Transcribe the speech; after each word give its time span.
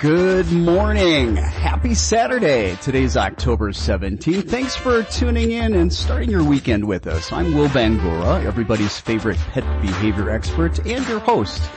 Good 0.00 0.52
morning. 0.52 1.34
Happy 1.34 1.92
Saturday. 1.92 2.76
Today's 2.76 3.16
October 3.16 3.72
17th. 3.72 4.48
Thanks 4.48 4.76
for 4.76 5.02
tuning 5.02 5.50
in 5.50 5.74
and 5.74 5.92
starting 5.92 6.30
your 6.30 6.44
weekend 6.44 6.86
with 6.86 7.08
us. 7.08 7.32
I'm 7.32 7.52
Will 7.52 7.66
Bangura, 7.66 8.44
everybody's 8.44 8.96
favorite 8.96 9.38
pet 9.50 9.64
behavior 9.82 10.30
expert 10.30 10.78
and 10.86 11.04
your 11.08 11.18
host. 11.18 11.68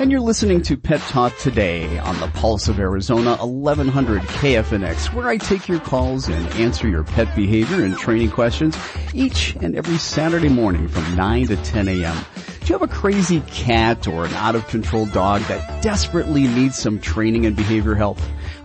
And 0.00 0.10
you're 0.10 0.20
listening 0.20 0.62
to 0.62 0.76
Pet 0.76 1.00
Talk 1.02 1.36
today 1.36 1.98
on 1.98 2.18
the 2.18 2.26
Pulse 2.28 2.66
of 2.66 2.80
Arizona 2.80 3.36
1100 3.36 4.22
KFNX 4.22 5.12
where 5.12 5.28
I 5.28 5.36
take 5.36 5.68
your 5.68 5.80
calls 5.80 6.28
and 6.28 6.46
answer 6.54 6.88
your 6.88 7.04
pet 7.04 7.34
behavior 7.36 7.84
and 7.84 7.96
training 7.96 8.30
questions 8.30 8.76
each 9.12 9.54
and 9.56 9.76
every 9.76 9.98
Saturday 9.98 10.48
morning 10.48 10.88
from 10.88 11.14
9 11.14 11.46
to 11.48 11.56
10 11.56 11.88
a.m. 11.88 12.16
Do 12.34 12.66
you 12.66 12.78
have 12.78 12.82
a 12.82 12.88
crazy 12.88 13.40
cat 13.42 14.08
or 14.08 14.24
an 14.24 14.32
out 14.34 14.56
of 14.56 14.66
control 14.66 15.06
dog 15.06 15.42
that 15.42 15.82
desperately 15.82 16.48
needs 16.48 16.76
some 16.76 16.98
training 16.98 17.44
and 17.44 17.54
behavior 17.54 17.94
help? 17.94 18.18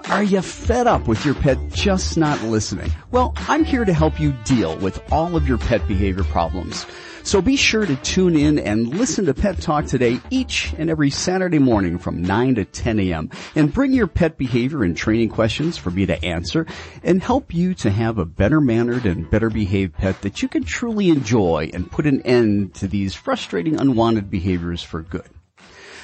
Are 0.09 0.23
you 0.23 0.41
fed 0.41 0.88
up 0.88 1.08
with 1.08 1.25
your 1.25 1.36
pet 1.36 1.58
just 1.69 2.17
not 2.17 2.41
listening? 2.44 2.91
Well, 3.12 3.34
I'm 3.36 3.66
here 3.66 3.86
to 3.86 3.94
help 3.94 4.19
you 4.19 4.34
deal 4.45 4.78
with 4.78 5.02
all 5.12 5.36
of 5.36 5.47
your 5.47 5.58
pet 5.58 5.88
behavior 5.88 6.23
problems. 6.23 6.86
So 7.28 7.42
be 7.42 7.58
sure 7.58 7.86
to 7.86 7.95
tune 7.97 8.38
in 8.38 8.58
and 8.58 8.88
listen 8.88 9.25
to 9.25 9.33
Pet 9.33 9.59
Talk 9.59 9.86
today 9.86 10.22
each 10.30 10.73
and 10.78 10.89
every 10.89 11.09
Saturday 11.09 11.59
morning 11.59 11.97
from 11.97 12.22
9 12.22 12.56
to 12.56 12.64
10 12.64 13.02
a.m. 13.02 13.30
and 13.53 13.73
bring 13.73 13.92
your 13.92 14.08
pet 14.08 14.38
behavior 14.38 14.86
and 14.86 14.95
training 14.95 15.28
questions 15.28 15.75
for 15.75 15.92
me 15.92 16.06
to 16.06 16.23
answer 16.23 16.66
and 17.03 17.22
help 17.22 17.53
you 17.53 17.73
to 17.73 17.89
have 17.89 18.17
a 18.17 18.23
better 18.23 18.61
mannered 18.61 19.06
and 19.06 19.30
better 19.30 19.50
behaved 19.50 19.95
pet 19.95 20.22
that 20.22 20.42
you 20.42 20.47
can 20.47 20.64
truly 20.64 21.09
enjoy 21.09 21.69
and 21.73 21.92
put 21.92 22.06
an 22.06 22.22
end 22.22 22.73
to 22.75 22.88
these 22.88 23.14
frustrating 23.14 23.78
unwanted 23.78 24.31
behaviors 24.31 24.81
for 24.81 25.02
good. 25.02 25.28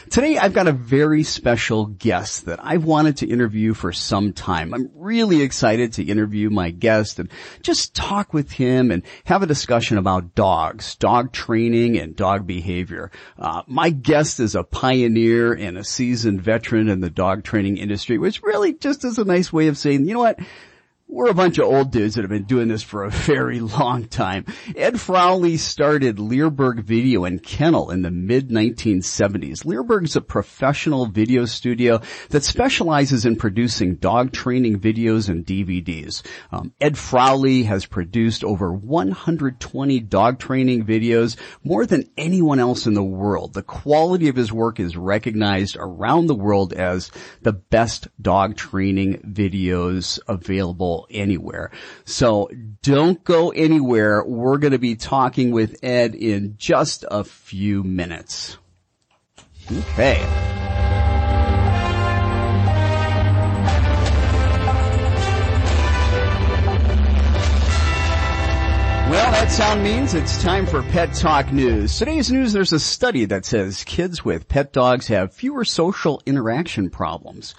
Today 0.09 0.37
I've 0.37 0.53
got 0.53 0.67
a 0.67 0.73
very 0.73 1.23
special 1.23 1.85
guest 1.85 2.45
that 2.45 2.59
I've 2.61 2.83
wanted 2.83 3.17
to 3.17 3.27
interview 3.27 3.73
for 3.73 3.93
some 3.93 4.33
time. 4.33 4.73
I'm 4.73 4.91
really 4.93 5.41
excited 5.41 5.93
to 5.93 6.03
interview 6.03 6.49
my 6.49 6.71
guest 6.71 7.19
and 7.19 7.29
just 7.61 7.95
talk 7.95 8.33
with 8.33 8.51
him 8.51 8.91
and 8.91 9.03
have 9.23 9.43
a 9.43 9.47
discussion 9.47 9.97
about 9.97 10.35
dogs, 10.35 10.95
dog 10.95 11.31
training 11.31 11.97
and 11.97 12.15
dog 12.15 12.45
behavior. 12.45 13.11
Uh, 13.39 13.63
my 13.65 13.89
guest 13.89 14.39
is 14.39 14.55
a 14.55 14.63
pioneer 14.63 15.53
and 15.53 15.77
a 15.77 15.83
seasoned 15.83 16.41
veteran 16.41 16.89
in 16.89 16.99
the 16.99 17.09
dog 17.09 17.43
training 17.43 17.77
industry, 17.77 18.17
which 18.17 18.43
really 18.43 18.73
just 18.73 19.05
is 19.05 19.17
a 19.17 19.25
nice 19.25 19.53
way 19.53 19.67
of 19.67 19.77
saying, 19.77 20.05
you 20.05 20.13
know 20.13 20.19
what? 20.19 20.39
We're 21.13 21.29
a 21.29 21.35
bunch 21.35 21.59
of 21.59 21.65
old 21.65 21.91
dudes 21.91 22.15
that 22.15 22.21
have 22.21 22.31
been 22.31 22.45
doing 22.45 22.69
this 22.69 22.81
for 22.81 23.03
a 23.03 23.11
very 23.11 23.59
long 23.59 24.05
time. 24.05 24.45
Ed 24.75 24.99
Frawley 24.99 25.57
started 25.57 26.17
Leerburg 26.17 26.85
Video 26.85 27.23
and 27.23 27.41
Kennel 27.41 27.91
in 27.91 28.01
the 28.01 28.09
mid 28.09 28.49
1970s. 28.49 29.63
Leerburg's 29.63 30.15
a 30.15 30.21
professional 30.21 31.05
video 31.05 31.45
studio 31.45 32.01
that 32.29 32.43
specializes 32.43 33.27
in 33.27 33.35
producing 33.35 33.97
dog 33.97 34.31
training 34.31 34.79
videos 34.79 35.29
and 35.29 35.45
DVDs. 35.45 36.25
Um, 36.51 36.73
Ed 36.81 36.97
Frawley 36.97 37.61
has 37.61 37.85
produced 37.85 38.43
over 38.43 38.73
120 38.73 39.99
dog 39.99 40.39
training 40.39 40.83
videos, 40.83 41.37
more 41.63 41.85
than 41.85 42.09
anyone 42.17 42.57
else 42.57 42.87
in 42.87 42.95
the 42.95 43.03
world. 43.03 43.53
The 43.53 43.61
quality 43.61 44.29
of 44.29 44.35
his 44.35 44.51
work 44.51 44.79
is 44.79 44.97
recognized 44.97 45.77
around 45.79 46.25
the 46.25 46.33
world 46.33 46.73
as 46.73 47.11
the 47.43 47.53
best 47.53 48.07
dog 48.19 48.55
training 48.55 49.31
videos 49.31 50.19
available 50.27 51.02
anywhere. 51.09 51.71
So 52.05 52.49
don't 52.81 53.23
go 53.23 53.49
anywhere. 53.49 54.23
We're 54.23 54.57
going 54.57 54.71
to 54.73 54.79
be 54.79 54.95
talking 54.95 55.51
with 55.51 55.83
Ed 55.83 56.15
in 56.15 56.55
just 56.57 57.05
a 57.09 57.23
few 57.23 57.83
minutes. 57.83 58.57
Okay. 59.71 60.82
Well, 69.09 69.31
that 69.33 69.51
sound 69.51 69.83
means 69.83 70.13
it's 70.13 70.41
time 70.41 70.65
for 70.65 70.81
Pet 70.81 71.13
Talk 71.13 71.51
News. 71.51 71.99
Today's 71.99 72.31
news, 72.31 72.53
there's 72.53 72.71
a 72.71 72.79
study 72.79 73.25
that 73.25 73.43
says 73.43 73.83
kids 73.83 74.23
with 74.23 74.47
pet 74.47 74.71
dogs 74.71 75.07
have 75.07 75.33
fewer 75.33 75.65
social 75.65 76.21
interaction 76.25 76.89
problems. 76.89 77.53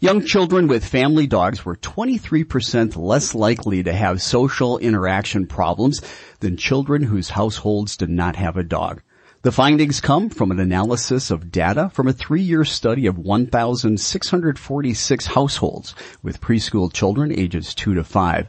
Young 0.00 0.24
children 0.24 0.68
with 0.68 0.82
family 0.84 1.26
dogs 1.26 1.66
were 1.66 1.76
23% 1.76 2.96
less 2.96 3.34
likely 3.34 3.82
to 3.82 3.92
have 3.92 4.22
social 4.22 4.78
interaction 4.78 5.46
problems 5.46 6.00
than 6.40 6.56
children 6.56 7.02
whose 7.02 7.28
households 7.28 7.98
did 7.98 8.08
not 8.08 8.36
have 8.36 8.56
a 8.56 8.64
dog. 8.64 9.02
The 9.42 9.52
findings 9.52 10.00
come 10.00 10.30
from 10.30 10.50
an 10.50 10.58
analysis 10.58 11.30
of 11.30 11.52
data 11.52 11.90
from 11.90 12.08
a 12.08 12.14
three-year 12.14 12.64
study 12.64 13.06
of 13.06 13.18
1,646 13.18 15.26
households 15.26 15.94
with 16.22 16.40
preschool 16.40 16.90
children 16.90 17.38
ages 17.38 17.74
2 17.74 17.92
to 17.94 18.02
5. 18.02 18.48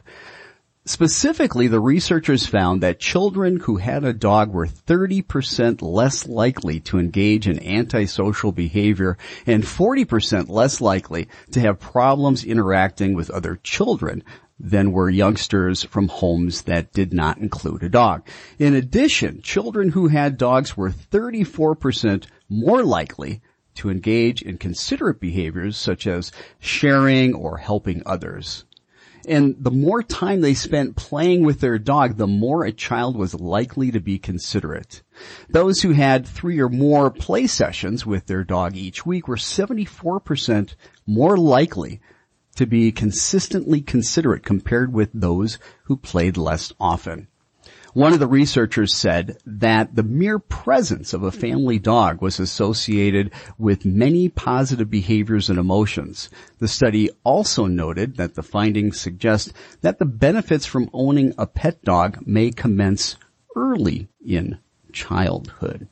Specifically, 0.88 1.68
the 1.68 1.80
researchers 1.80 2.46
found 2.46 2.82
that 2.82 2.98
children 2.98 3.60
who 3.60 3.76
had 3.76 4.04
a 4.04 4.14
dog 4.14 4.54
were 4.54 4.66
30% 4.66 5.82
less 5.82 6.26
likely 6.26 6.80
to 6.80 6.98
engage 6.98 7.46
in 7.46 7.62
antisocial 7.62 8.52
behavior 8.52 9.18
and 9.46 9.64
40% 9.64 10.48
less 10.48 10.80
likely 10.80 11.28
to 11.50 11.60
have 11.60 11.78
problems 11.78 12.42
interacting 12.42 13.14
with 13.14 13.28
other 13.28 13.60
children 13.62 14.24
than 14.58 14.90
were 14.90 15.10
youngsters 15.10 15.84
from 15.84 16.08
homes 16.08 16.62
that 16.62 16.94
did 16.94 17.12
not 17.12 17.36
include 17.36 17.82
a 17.82 17.90
dog. 17.90 18.26
In 18.58 18.72
addition, 18.72 19.42
children 19.42 19.90
who 19.90 20.08
had 20.08 20.38
dogs 20.38 20.74
were 20.74 20.88
34% 20.88 22.24
more 22.48 22.82
likely 22.82 23.42
to 23.74 23.90
engage 23.90 24.40
in 24.40 24.56
considerate 24.56 25.20
behaviors 25.20 25.76
such 25.76 26.06
as 26.06 26.32
sharing 26.58 27.34
or 27.34 27.58
helping 27.58 28.02
others. 28.06 28.64
And 29.28 29.56
the 29.58 29.70
more 29.70 30.02
time 30.02 30.40
they 30.40 30.54
spent 30.54 30.96
playing 30.96 31.44
with 31.44 31.60
their 31.60 31.78
dog, 31.78 32.16
the 32.16 32.26
more 32.26 32.64
a 32.64 32.72
child 32.72 33.16
was 33.16 33.34
likely 33.34 33.90
to 33.90 34.00
be 34.00 34.18
considerate. 34.18 35.02
Those 35.50 35.82
who 35.82 35.92
had 35.92 36.26
three 36.26 36.58
or 36.60 36.70
more 36.70 37.10
play 37.10 37.46
sessions 37.46 38.06
with 38.06 38.26
their 38.26 38.42
dog 38.42 38.76
each 38.76 39.04
week 39.04 39.28
were 39.28 39.36
74% 39.36 40.74
more 41.06 41.36
likely 41.36 42.00
to 42.56 42.66
be 42.66 42.90
consistently 42.90 43.82
considerate 43.82 44.44
compared 44.44 44.92
with 44.92 45.10
those 45.12 45.58
who 45.84 45.96
played 45.96 46.36
less 46.36 46.72
often. 46.80 47.28
One 47.98 48.12
of 48.12 48.20
the 48.20 48.28
researchers 48.28 48.94
said 48.94 49.38
that 49.44 49.96
the 49.96 50.04
mere 50.04 50.38
presence 50.38 51.12
of 51.12 51.24
a 51.24 51.32
family 51.32 51.80
dog 51.80 52.22
was 52.22 52.38
associated 52.38 53.32
with 53.58 53.84
many 53.84 54.28
positive 54.28 54.88
behaviors 54.88 55.50
and 55.50 55.58
emotions. 55.58 56.30
The 56.60 56.68
study 56.68 57.10
also 57.24 57.66
noted 57.66 58.16
that 58.16 58.36
the 58.36 58.44
findings 58.44 59.00
suggest 59.00 59.52
that 59.80 59.98
the 59.98 60.04
benefits 60.04 60.64
from 60.64 60.88
owning 60.92 61.34
a 61.36 61.48
pet 61.48 61.82
dog 61.82 62.24
may 62.24 62.52
commence 62.52 63.16
early 63.56 64.06
in 64.24 64.58
childhood. 64.92 65.88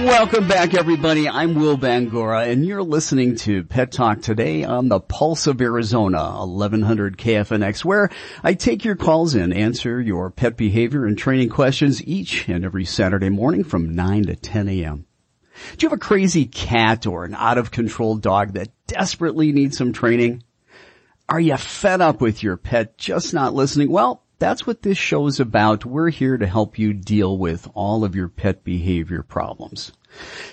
Welcome 0.08 0.49
back 0.49 0.72
everybody. 0.72 1.28
I'm 1.28 1.55
Will 1.55 1.76
Bangura 1.76 2.50
and 2.50 2.64
you're 2.64 2.82
listening 2.82 3.37
to 3.37 3.62
Pet 3.62 3.93
Talk 3.93 4.22
today 4.22 4.64
on 4.64 4.88
the 4.88 5.00
Pulse 5.00 5.46
of 5.46 5.60
Arizona, 5.60 6.38
1100 6.38 7.19
KFNX, 7.19 7.84
where 7.84 8.08
I 8.43 8.55
take 8.55 8.87
your 8.87 8.96
calls 8.96 9.34
and 9.34 9.52
answer 9.52 10.00
your 10.00 10.31
pet 10.31 10.56
behavior 10.56 11.05
and 11.05 11.16
training 11.16 11.50
questions 11.50 12.02
each 12.05 12.49
and 12.49 12.64
every 12.64 12.87
Saturday 12.87 13.28
morning 13.28 13.64
from 13.64 13.94
9 13.94 14.25
to 14.25 14.34
10 14.34 14.69
a.m. 14.70 15.05
Do 15.76 15.84
you 15.84 15.90
have 15.90 15.99
a 15.99 16.00
crazy 16.00 16.46
cat 16.46 17.06
or 17.06 17.26
an 17.26 17.34
out 17.34 17.58
of 17.58 17.70
control 17.70 18.16
dog 18.16 18.55
that 18.55 18.70
desperately 18.87 19.52
needs 19.52 19.76
some 19.76 19.93
training? 19.93 20.43
Are 21.28 21.38
you 21.38 21.58
fed 21.58 22.00
up 22.00 22.22
with 22.22 22.43
your 22.43 22.56
pet 22.56 22.96
just 22.96 23.34
not 23.34 23.52
listening? 23.52 23.90
Well, 23.90 24.25
that's 24.38 24.66
what 24.66 24.82
this 24.82 24.96
show 24.96 25.26
is 25.26 25.38
about. 25.38 25.84
We're 25.84 26.10
here 26.10 26.38
to 26.38 26.46
help 26.46 26.78
you 26.78 26.94
deal 26.94 27.37
with 27.37 27.69
all 27.75 28.05
of 28.05 28.16
your 28.16 28.28
pet 28.28 28.64
behavior 28.64 29.22
problems. 29.22 29.93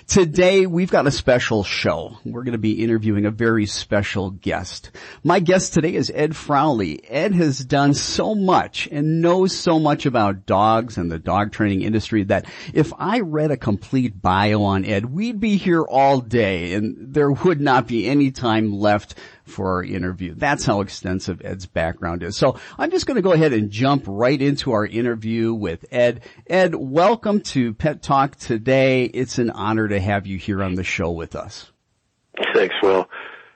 Today 0.06 0.66
we've 0.66 0.90
got 0.90 1.06
a 1.06 1.10
special 1.10 1.64
show. 1.64 2.18
We're 2.24 2.44
going 2.44 2.52
to 2.52 2.58
be 2.58 2.82
interviewing 2.82 3.26
a 3.26 3.30
very 3.30 3.66
special 3.66 4.30
guest. 4.30 4.90
My 5.24 5.40
guest 5.40 5.74
today 5.74 5.94
is 5.94 6.12
Ed 6.14 6.36
Frawley. 6.36 7.00
Ed 7.08 7.34
has 7.34 7.58
done 7.58 7.92
so 7.92 8.34
much 8.34 8.88
and 8.90 9.20
knows 9.20 9.56
so 9.56 9.78
much 9.78 10.06
about 10.06 10.46
dogs 10.46 10.96
and 10.96 11.10
the 11.10 11.18
dog 11.18 11.52
training 11.52 11.82
industry 11.82 12.24
that 12.24 12.46
if 12.72 12.92
I 12.98 13.20
read 13.20 13.50
a 13.50 13.56
complete 13.56 14.22
bio 14.22 14.62
on 14.62 14.84
Ed, 14.84 15.06
we'd 15.06 15.40
be 15.40 15.56
here 15.56 15.82
all 15.82 16.20
day 16.20 16.74
and 16.74 17.12
there 17.14 17.30
would 17.30 17.60
not 17.60 17.88
be 17.88 18.08
any 18.08 18.30
time 18.30 18.72
left 18.72 19.16
for 19.46 19.74
our 19.74 19.84
interview. 19.84 20.34
That's 20.34 20.64
how 20.64 20.80
extensive 20.80 21.40
Ed's 21.44 21.66
background 21.66 22.22
is. 22.22 22.36
So 22.36 22.58
I'm 22.78 22.90
just 22.90 23.06
going 23.06 23.14
to 23.16 23.22
go 23.22 23.32
ahead 23.32 23.52
and 23.52 23.70
jump 23.70 24.04
right 24.06 24.40
into 24.40 24.72
our 24.72 24.84
interview 24.84 25.54
with 25.54 25.86
Ed. 25.90 26.22
Ed, 26.46 26.74
welcome 26.74 27.40
to 27.40 27.72
Pet 27.74 28.02
Talk 28.02 28.36
today. 28.36 29.04
It's 29.04 29.38
an 29.38 29.50
honor 29.50 29.88
to 29.88 30.00
have 30.00 30.26
you 30.26 30.36
here 30.38 30.62
on 30.62 30.74
the 30.74 30.84
show 30.84 31.10
with 31.12 31.36
us. 31.36 31.70
Thanks, 32.54 32.74
Will. 32.82 33.08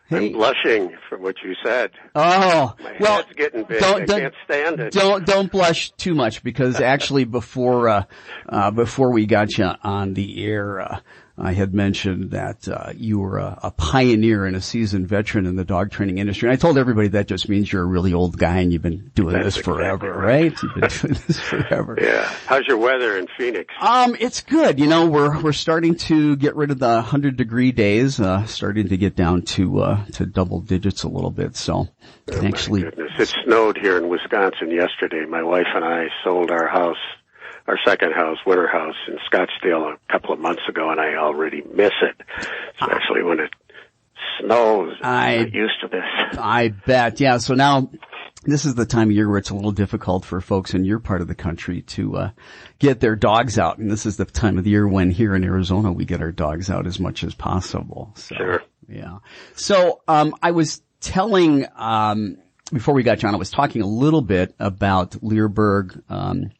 Hey. 0.08 0.26
I'm 0.28 0.32
blushing 0.32 0.90
from 1.08 1.22
what 1.22 1.36
you 1.44 1.54
said. 1.64 1.90
Oh, 2.16 2.74
My 2.82 2.96
well, 2.98 3.22
getting 3.36 3.62
big. 3.64 3.78
don't- 3.80 4.06
don't- 4.08 4.20
can't 4.20 4.34
stand 4.44 4.80
it. 4.80 4.92
don't 4.92 5.24
don't 5.24 5.52
blush 5.52 5.92
too 5.92 6.14
much 6.16 6.42
because 6.42 6.80
actually 6.80 7.22
before 7.24 7.88
uh, 7.88 8.02
uh, 8.48 8.72
before 8.72 9.12
we 9.12 9.26
got 9.26 9.56
you 9.56 9.70
on 9.84 10.14
the 10.14 10.44
air, 10.44 10.80
uh, 10.80 10.98
I 11.40 11.52
had 11.52 11.74
mentioned 11.74 12.30
that 12.32 12.68
uh, 12.68 12.92
you 12.94 13.18
were 13.18 13.38
a, 13.38 13.58
a 13.64 13.70
pioneer 13.70 14.46
and 14.46 14.56
a 14.56 14.60
seasoned 14.60 15.08
veteran 15.08 15.46
in 15.46 15.56
the 15.56 15.64
dog 15.64 15.90
training 15.90 16.18
industry. 16.18 16.48
And 16.48 16.52
I 16.52 16.56
told 16.56 16.78
everybody 16.78 17.08
that 17.08 17.26
just 17.28 17.48
means 17.48 17.72
you're 17.72 17.82
a 17.82 17.86
really 17.86 18.12
old 18.12 18.38
guy 18.38 18.58
and 18.58 18.72
you've 18.72 18.82
been 18.82 19.10
doing 19.14 19.34
That's 19.34 19.56
this 19.56 19.64
forever, 19.64 20.06
exactly 20.06 20.08
right. 20.08 20.52
right. 20.52 20.62
You've 20.62 20.74
been 20.74 20.90
doing 21.14 21.22
this 21.26 21.40
forever. 21.40 21.98
Yeah. 22.00 22.24
How's 22.46 22.66
your 22.66 22.78
weather 22.78 23.16
in 23.16 23.26
Phoenix? 23.38 23.72
Um, 23.80 24.16
it's 24.18 24.40
good. 24.42 24.78
You 24.78 24.86
know, 24.86 25.06
we're 25.06 25.40
we're 25.40 25.52
starting 25.52 25.94
to 25.96 26.36
get 26.36 26.56
rid 26.56 26.70
of 26.70 26.78
the 26.78 27.02
hundred 27.02 27.36
degree 27.36 27.72
days, 27.72 28.20
uh, 28.20 28.44
starting 28.46 28.88
to 28.88 28.96
get 28.96 29.16
down 29.16 29.42
to 29.42 29.80
uh, 29.80 30.04
to 30.12 30.26
double 30.26 30.60
digits 30.60 31.02
a 31.02 31.08
little 31.08 31.30
bit. 31.30 31.56
So, 31.56 31.88
can 32.26 32.46
actually, 32.46 32.82
Goodness, 32.82 33.12
it 33.18 33.34
snowed 33.44 33.78
here 33.78 33.96
in 33.96 34.08
Wisconsin 34.08 34.70
yesterday. 34.70 35.24
My 35.26 35.42
wife 35.42 35.66
and 35.74 35.84
I 35.84 36.06
sold 36.24 36.50
our 36.50 36.66
house, 36.68 36.96
our 37.70 37.78
second 37.86 38.12
house, 38.12 38.38
winter 38.44 38.66
house 38.66 38.96
in 39.06 39.16
Scottsdale 39.30 39.94
a 39.94 40.12
couple 40.12 40.32
of 40.34 40.40
months 40.40 40.62
ago, 40.68 40.90
and 40.90 41.00
I 41.00 41.14
already 41.14 41.62
miss 41.72 41.92
it, 42.02 42.20
especially 42.80 43.22
when 43.22 43.38
it 43.40 43.50
snows. 44.40 44.94
I- 45.02 45.34
I'm 45.36 45.42
not 45.44 45.52
used 45.54 45.80
to 45.82 45.88
this. 45.88 46.02
I 46.38 46.68
bet. 46.68 47.20
Yeah. 47.20 47.38
So 47.38 47.54
now. 47.54 47.90
This 48.42 48.64
is 48.64 48.74
the 48.74 48.86
time 48.86 49.10
of 49.10 49.14
year 49.14 49.28
where 49.28 49.36
it's 49.36 49.50
a 49.50 49.54
little 49.54 49.70
difficult 49.70 50.24
for 50.24 50.40
folks 50.40 50.72
in 50.72 50.86
your 50.86 50.98
part 50.98 51.20
of 51.20 51.28
the 51.28 51.34
country 51.34 51.82
to 51.82 52.16
uh, 52.16 52.30
get 52.78 52.98
their 52.98 53.14
dogs 53.14 53.58
out, 53.58 53.76
and 53.76 53.90
this 53.90 54.06
is 54.06 54.16
the 54.16 54.24
time 54.24 54.56
of 54.56 54.64
the 54.64 54.70
year 54.70 54.88
when 54.88 55.10
here 55.10 55.34
in 55.34 55.44
Arizona 55.44 55.92
we 55.92 56.06
get 56.06 56.22
our 56.22 56.32
dogs 56.32 56.70
out 56.70 56.86
as 56.86 56.98
much 56.98 57.22
as 57.22 57.34
possible. 57.34 58.12
So, 58.14 58.34
Sure. 58.36 58.62
Yeah. 58.88 59.18
So 59.56 60.00
um, 60.08 60.34
I 60.42 60.52
was 60.52 60.80
telling 61.02 61.66
um, 61.76 62.38
before 62.72 62.94
we 62.94 63.02
got 63.02 63.18
John, 63.18 63.34
I 63.34 63.38
was 63.38 63.50
talking 63.50 63.82
a 63.82 63.86
little 63.86 64.22
bit 64.22 64.54
about 64.58 65.22
Leerburg 65.22 66.02
um, 66.08 66.50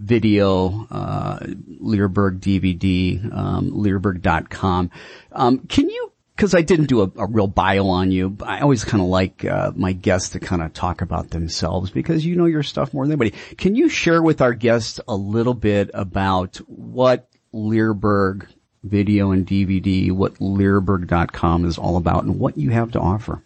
video, 0.00 0.86
uh, 0.90 1.38
Leerburg 1.78 2.40
DVD, 2.40 3.32
um, 3.32 3.70
Leerburg.com. 3.70 4.90
Um, 5.32 5.58
can 5.68 5.88
you? 5.88 6.12
Because 6.34 6.54
I 6.54 6.62
didn't 6.62 6.86
do 6.86 7.02
a, 7.02 7.12
a 7.16 7.26
real 7.26 7.46
bio 7.46 7.86
on 7.88 8.10
you. 8.10 8.38
I 8.42 8.60
always 8.60 8.82
kind 8.82 9.02
of 9.02 9.08
like 9.08 9.44
uh, 9.44 9.72
my 9.76 9.92
guests 9.92 10.30
to 10.30 10.40
kind 10.40 10.62
of 10.62 10.72
talk 10.72 11.02
about 11.02 11.28
themselves 11.30 11.90
because 11.90 12.24
you 12.24 12.34
know 12.34 12.46
your 12.46 12.62
stuff 12.62 12.94
more 12.94 13.04
than 13.04 13.12
anybody. 13.12 13.32
Can 13.56 13.74
you 13.74 13.90
share 13.90 14.22
with 14.22 14.40
our 14.40 14.54
guests 14.54 15.00
a 15.06 15.14
little 15.14 15.52
bit 15.52 15.90
about 15.92 16.56
what 16.66 17.28
Leerburg 17.52 18.46
video 18.82 19.32
and 19.32 19.46
DVD, 19.46 20.10
what 20.10 20.40
Leerburg.com 20.40 21.66
is 21.66 21.76
all 21.76 21.98
about, 21.98 22.24
and 22.24 22.38
what 22.38 22.56
you 22.56 22.70
have 22.70 22.92
to 22.92 23.00
offer? 23.00 23.42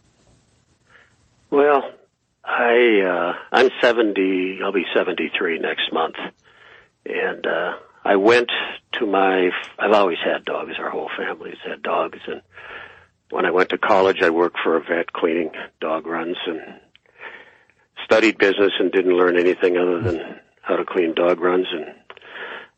Well, 1.50 1.82
I 2.44 3.00
uh 3.00 3.32
I'm 3.50 3.70
70, 3.80 4.60
I'll 4.62 4.72
be 4.72 4.84
73 4.94 5.58
next 5.58 5.92
month. 5.92 6.16
And 7.06 7.46
uh 7.46 7.76
I 8.04 8.16
went 8.16 8.50
to 8.98 9.06
my 9.06 9.50
I've 9.78 9.92
always 9.92 10.18
had 10.24 10.44
dogs, 10.44 10.72
our 10.78 10.90
whole 10.90 11.10
family's 11.16 11.58
had 11.64 11.82
dogs 11.82 12.18
and 12.26 12.42
when 13.30 13.46
I 13.46 13.50
went 13.50 13.70
to 13.70 13.78
college 13.78 14.22
I 14.22 14.30
worked 14.30 14.58
for 14.62 14.76
a 14.76 14.80
vet 14.80 15.12
cleaning 15.12 15.50
dog 15.80 16.06
runs 16.06 16.36
and 16.46 16.60
studied 18.04 18.38
business 18.38 18.72
and 18.78 18.92
didn't 18.92 19.16
learn 19.16 19.38
anything 19.38 19.76
other 19.76 20.00
than 20.00 20.40
how 20.62 20.76
to 20.76 20.84
clean 20.84 21.14
dog 21.14 21.40
runs 21.40 21.66
and 21.72 21.94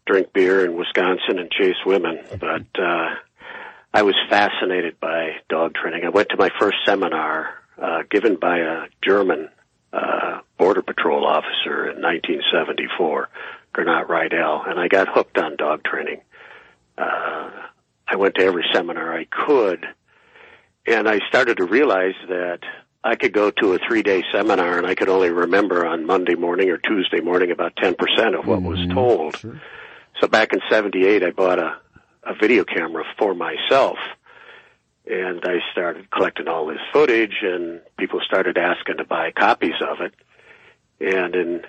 drink 0.07 0.33
beer 0.33 0.65
in 0.65 0.77
Wisconsin 0.77 1.39
and 1.39 1.51
chase 1.51 1.77
women. 1.85 2.21
But 2.39 2.67
uh 2.81 3.15
I 3.97 4.03
was 4.03 4.15
fascinated 4.29 5.01
by 5.01 5.37
dog 5.49 5.75
training. 5.75 6.05
I 6.05 6.11
went 6.11 6.29
to 6.29 6.37
my 6.37 6.51
first 6.61 6.77
seminar 6.85 7.49
uh, 7.81 8.03
given 8.11 8.37
by 8.37 8.59
a 8.59 8.87
German 9.03 9.49
uh, 9.91 10.41
border 10.59 10.83
patrol 10.83 11.27
officer 11.27 11.89
in 11.89 12.03
1974, 12.03 13.29
Gernot 13.77 14.09
Riedel, 14.09 14.63
and 14.67 14.81
I 14.81 14.89
got 14.89 15.09
hooked 15.09 15.39
on 15.39 15.57
dog 15.57 15.85
training. 15.85 16.23
Uh, 16.97 17.51
I 18.09 18.17
went 18.17 18.37
to 18.37 18.45
every 18.45 18.65
seminar 18.73 19.15
I 19.15 19.27
could, 19.27 19.85
and 20.87 21.09
I 21.09 21.21
started 21.29 21.59
to 21.59 21.65
realize 21.65 22.15
that 22.29 22.61
I 23.05 23.15
could 23.15 23.33
go 23.33 23.51
to 23.51 23.75
a 23.75 23.79
three 23.79 24.03
day 24.03 24.25
seminar 24.33 24.79
and 24.79 24.87
I 24.87 24.95
could 24.95 25.09
only 25.09 25.31
remember 25.31 25.87
on 25.87 26.07
Monday 26.07 26.35
morning 26.35 26.71
or 26.71 26.79
Tuesday 26.79 27.21
morning 27.21 27.53
about 27.53 27.77
10% 27.77 27.95
of 28.37 28.47
what 28.47 28.63
was 28.63 28.85
told. 28.93 29.37
Sure. 29.37 29.61
So 30.21 30.27
back 30.27 30.53
in 30.53 30.61
78, 30.69 31.23
I 31.23 31.31
bought 31.31 31.61
a, 31.61 31.77
a 32.25 32.35
video 32.35 32.65
camera 32.65 33.05
for 33.17 33.33
myself 33.33 33.99
and 35.07 35.45
I 35.45 35.59
started 35.71 36.11
collecting 36.11 36.49
all 36.49 36.67
this 36.67 36.81
footage 36.93 37.37
and 37.43 37.81
people 37.97 38.21
started 38.25 38.59
asking 38.59 38.97
to 38.97 39.05
buy 39.05 39.31
copies 39.31 39.81
of 39.81 40.01
it. 40.01 40.15
And 40.99 41.37
in 41.37 41.63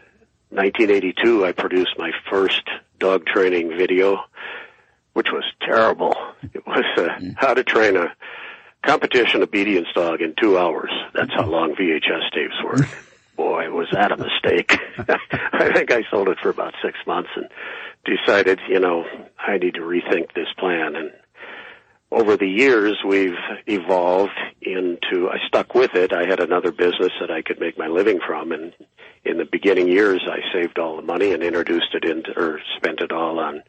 1982, 0.49 1.45
I 1.45 1.51
produced 1.51 1.97
my 1.97 2.11
first 2.29 2.61
dog 2.99 3.25
training 3.25 3.77
video, 3.77 4.23
which 5.13 5.27
was 5.31 5.43
terrible. 5.61 6.15
It 6.53 6.65
was 6.65 6.85
uh, 6.97 7.19
how 7.35 7.53
to 7.53 7.63
train 7.63 7.97
a 7.97 8.13
competition 8.85 9.43
obedience 9.43 9.87
dog 9.93 10.21
in 10.21 10.33
two 10.39 10.57
hours. 10.57 10.91
That's 11.13 11.33
how 11.33 11.45
long 11.45 11.75
VHS 11.75 12.31
tapes 12.33 12.55
were. 12.63 12.87
Boy, 13.35 13.69
was 13.69 13.87
that 13.91 14.11
a 14.11 14.17
mistake. 14.17 14.79
I 15.53 15.71
think 15.73 15.91
I 15.91 16.03
sold 16.09 16.29
it 16.29 16.39
for 16.41 16.49
about 16.49 16.73
six 16.81 16.97
months 17.05 17.29
and 17.35 17.49
decided, 18.05 18.59
you 18.67 18.79
know, 18.79 19.05
I 19.37 19.57
need 19.57 19.75
to 19.75 19.81
rethink 19.81 20.33
this 20.33 20.47
plan. 20.57 20.95
And 20.95 21.11
over 22.11 22.37
the 22.37 22.47
years, 22.47 22.97
we've 23.05 23.37
evolved 23.65 24.39
into, 24.61 25.29
I 25.29 25.37
stuck 25.47 25.75
with 25.75 25.93
it. 25.95 26.13
I 26.13 26.25
had 26.25 26.39
another 26.39 26.71
business 26.71 27.11
that 27.19 27.29
I 27.29 27.41
could 27.41 27.59
make 27.59 27.77
my 27.77 27.87
living 27.87 28.19
from. 28.25 28.51
And 28.51 28.73
in 29.25 29.37
the 29.37 29.45
beginning 29.45 29.89
years, 29.89 30.21
I 30.25 30.39
saved 30.53 30.79
all 30.79 30.95
the 30.95 31.01
money 31.01 31.33
and 31.33 31.43
introduced 31.43 31.93
it 31.93 32.05
into, 32.05 32.31
or 32.37 32.61
spent 32.77 33.01
it 33.01 33.11
all 33.11 33.39
on 33.39 33.61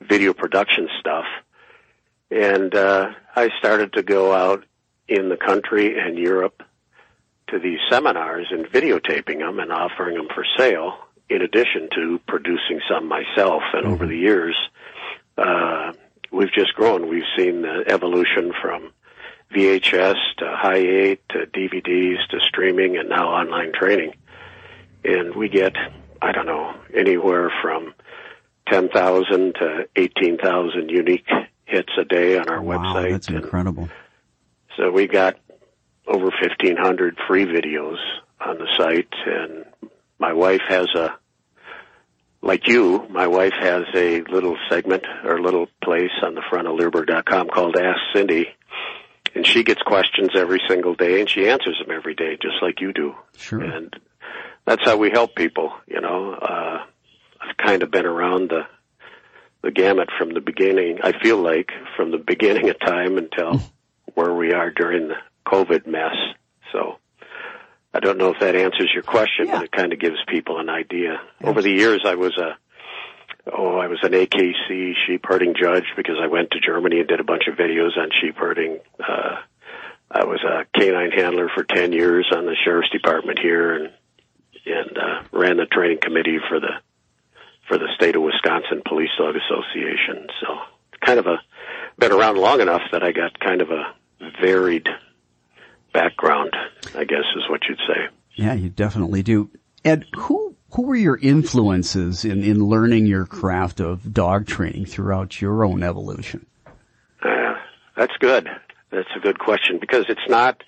video 0.00 0.32
production 0.32 0.88
stuff. 0.98 1.26
And, 2.30 2.74
uh, 2.74 3.12
I 3.36 3.50
started 3.58 3.92
to 3.92 4.02
go 4.02 4.32
out 4.32 4.64
in 5.06 5.28
the 5.28 5.36
country 5.36 5.98
and 5.98 6.18
Europe 6.18 6.62
to 7.48 7.58
these 7.58 7.78
seminars 7.90 8.48
and 8.50 8.66
videotaping 8.66 9.38
them 9.38 9.60
and 9.60 9.70
offering 9.70 10.16
them 10.16 10.28
for 10.34 10.44
sale 10.56 10.98
in 11.28 11.42
addition 11.42 11.88
to 11.94 12.18
producing 12.26 12.80
some 12.88 13.06
myself. 13.06 13.62
And 13.72 13.86
over 13.86 14.06
the 14.06 14.16
years, 14.16 14.56
uh, 15.38 15.92
we've 16.34 16.52
just 16.52 16.74
grown. 16.74 17.08
We've 17.08 17.22
seen 17.36 17.62
the 17.62 17.84
evolution 17.86 18.52
from 18.60 18.92
VHS 19.54 20.16
to 20.38 20.56
high 20.56 20.76
eight 20.76 21.20
to 21.30 21.46
DVDs 21.46 22.26
to 22.30 22.40
streaming 22.48 22.96
and 22.96 23.08
now 23.08 23.28
online 23.28 23.72
training. 23.72 24.14
And 25.04 25.34
we 25.34 25.48
get, 25.48 25.74
I 26.22 26.32
don't 26.32 26.46
know, 26.46 26.74
anywhere 26.94 27.52
from 27.62 27.94
10,000 28.68 29.54
to 29.60 29.88
18,000 29.96 30.90
unique 30.90 31.28
hits 31.66 31.92
a 32.00 32.04
day 32.04 32.38
on 32.38 32.48
our 32.48 32.62
Wow, 32.62 32.78
website. 32.78 33.10
that's 33.10 33.28
And 33.28 33.36
incredible. 33.38 33.88
so 34.76 34.90
we 34.90 35.06
got 35.06 35.36
over 36.06 36.24
1,500 36.26 37.18
free 37.28 37.44
videos 37.44 37.96
on 38.40 38.58
the 38.58 38.66
site, 38.76 39.12
and 39.26 39.64
my 40.18 40.32
wife 40.32 40.60
has 40.68 40.86
a, 40.94 41.14
like 42.44 42.68
you, 42.68 43.06
my 43.08 43.26
wife 43.26 43.54
has 43.58 43.84
a 43.94 44.20
little 44.22 44.56
segment 44.68 45.06
or 45.24 45.40
little 45.40 45.66
place 45.82 46.12
on 46.22 46.34
the 46.34 46.42
front 46.50 46.68
of 46.68 46.76
Leerburg.com 46.76 47.48
called 47.48 47.76
Ask 47.76 47.98
Cindy, 48.14 48.48
and 49.34 49.46
she 49.46 49.64
gets 49.64 49.80
questions 49.80 50.30
every 50.36 50.60
single 50.68 50.94
day, 50.94 51.20
and 51.20 51.28
she 51.28 51.48
answers 51.48 51.78
them 51.80 51.96
every 51.96 52.14
day, 52.14 52.36
just 52.40 52.56
like 52.60 52.80
you 52.80 52.92
do. 52.92 53.14
Sure. 53.38 53.62
And 53.62 53.96
that's 54.66 54.84
how 54.84 54.98
we 54.98 55.10
help 55.10 55.34
people, 55.34 55.72
you 55.86 56.02
know. 56.02 56.34
Uh, 56.34 56.84
I've 57.40 57.56
kind 57.56 57.82
of 57.82 57.90
been 57.90 58.06
around 58.06 58.50
the 58.50 58.66
the 59.62 59.70
gamut 59.70 60.10
from 60.18 60.34
the 60.34 60.42
beginning. 60.42 60.98
I 61.02 61.18
feel 61.18 61.38
like 61.38 61.70
from 61.96 62.10
the 62.10 62.18
beginning 62.18 62.68
of 62.68 62.78
time 62.78 63.16
until 63.16 63.62
where 64.12 64.34
we 64.34 64.52
are 64.52 64.70
during 64.70 65.08
the 65.08 65.16
COVID 65.46 65.86
mess. 65.86 66.14
So 66.72 66.98
I 67.94 68.00
don't 68.00 68.18
know 68.18 68.30
if 68.30 68.40
that 68.40 68.56
answers 68.56 68.90
your 68.92 69.04
question, 69.04 69.46
Yeah. 69.46 69.56
but 69.56 69.64
it 69.66 69.72
kind 69.72 69.92
of 69.92 70.00
gives 70.00 70.16
people 70.26 70.58
an 70.58 70.68
idea. 70.68 71.20
Over 71.42 71.62
the 71.62 71.70
years, 71.70 72.02
I 72.04 72.16
was 72.16 72.36
a 72.36 72.56
oh, 73.56 73.76
I 73.78 73.86
was 73.86 74.00
an 74.02 74.12
AKC 74.12 74.94
sheep 75.06 75.24
herding 75.24 75.54
judge 75.60 75.84
because 75.96 76.16
I 76.20 76.26
went 76.26 76.50
to 76.52 76.60
Germany 76.60 76.98
and 76.98 77.08
did 77.08 77.20
a 77.20 77.24
bunch 77.24 77.44
of 77.46 77.56
videos 77.56 77.96
on 77.96 78.10
sheep 78.20 78.36
herding. 78.36 78.80
Uh, 78.98 79.36
I 80.10 80.24
was 80.24 80.40
a 80.42 80.66
canine 80.78 81.12
handler 81.12 81.48
for 81.54 81.62
ten 81.64 81.92
years 81.92 82.26
on 82.34 82.46
the 82.46 82.56
sheriff's 82.64 82.90
department 82.90 83.38
here, 83.38 83.74
and 83.76 83.92
and 84.66 84.98
uh, 84.98 85.22
ran 85.32 85.58
the 85.58 85.66
training 85.66 85.98
committee 86.00 86.38
for 86.48 86.58
the 86.58 86.72
for 87.68 87.78
the 87.78 87.88
state 87.94 88.16
of 88.16 88.22
Wisconsin 88.22 88.82
Police 88.86 89.10
Dog 89.16 89.36
Association. 89.36 90.26
So 90.40 90.48
kind 91.00 91.18
of 91.20 91.26
a 91.26 91.36
been 91.98 92.12
around 92.12 92.38
long 92.38 92.60
enough 92.60 92.82
that 92.90 93.04
I 93.04 93.12
got 93.12 93.38
kind 93.38 93.60
of 93.62 93.70
a 93.70 93.94
varied 94.40 94.88
background, 95.94 96.54
I 96.94 97.04
guess 97.04 97.24
is 97.36 97.48
what 97.48 97.62
you'd 97.66 97.78
say. 97.88 98.08
Yeah, 98.34 98.52
you 98.52 98.68
definitely 98.68 99.22
do. 99.22 99.48
Ed, 99.84 100.04
who 100.14 100.54
who 100.72 100.82
were 100.82 100.96
your 100.96 101.16
influences 101.16 102.24
in 102.24 102.42
in 102.42 102.66
learning 102.66 103.06
your 103.06 103.24
craft 103.24 103.80
of 103.80 104.12
dog 104.12 104.46
training 104.46 104.84
throughout 104.86 105.40
your 105.40 105.64
own 105.64 105.82
evolution? 105.82 106.44
Uh, 107.22 107.54
that's 107.96 108.16
good. 108.18 108.48
That's 108.90 109.08
a 109.16 109.20
good 109.20 109.38
question 109.38 109.78
because 109.80 110.04
it's 110.08 110.28
not 110.28 110.62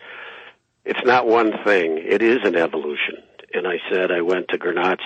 it's 0.85 1.05
not 1.05 1.27
one 1.27 1.53
thing. 1.65 1.99
It 1.99 2.23
is 2.23 2.39
an 2.45 2.57
evolution. 2.57 3.17
And 3.53 3.67
I 3.67 3.79
said 3.91 4.11
I 4.11 4.23
went 4.23 4.49
to 4.49 4.59
Gernot's 4.59 5.03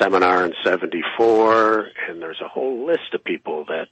seminar 0.00 0.44
in 0.44 0.54
74 0.64 1.88
and 2.08 2.20
there's 2.20 2.40
a 2.40 2.48
whole 2.48 2.86
list 2.86 3.12
of 3.12 3.22
people 3.22 3.64
that 3.66 3.88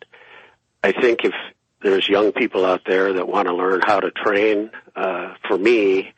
I 0.82 0.92
think 0.92 1.24
if 1.24 1.34
there's 1.82 2.08
young 2.08 2.32
people 2.32 2.64
out 2.64 2.82
there 2.86 3.12
that 3.14 3.28
want 3.28 3.48
to 3.48 3.54
learn 3.54 3.80
how 3.84 4.00
to 4.00 4.10
train, 4.10 4.70
uh, 4.94 5.34
for 5.48 5.58
me, 5.58 6.12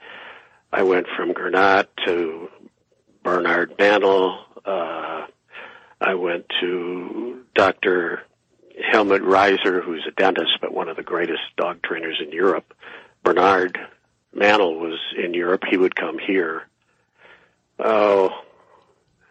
I 0.73 0.83
went 0.83 1.06
from 1.16 1.33
Gernot 1.33 1.87
to 2.06 2.49
Bernard 3.23 3.76
Bandel, 3.76 4.38
uh, 4.64 5.26
I 6.00 6.14
went 6.14 6.47
to 6.61 7.44
Dr. 7.54 8.23
Helmut 8.90 9.23
Raiser, 9.23 9.80
who's 9.80 10.04
a 10.06 10.11
dentist, 10.11 10.59
but 10.61 10.73
one 10.73 10.88
of 10.88 10.97
the 10.97 11.02
greatest 11.02 11.42
dog 11.56 11.83
trainers 11.83 12.21
in 12.23 12.33
Europe. 12.33 12.75
Bernard 13.23 13.78
Mantle 14.35 14.78
was 14.78 14.99
in 15.16 15.33
Europe. 15.33 15.62
He 15.71 15.76
would 15.76 15.94
come 15.94 16.18
here. 16.18 16.64
Oh, 17.78 18.30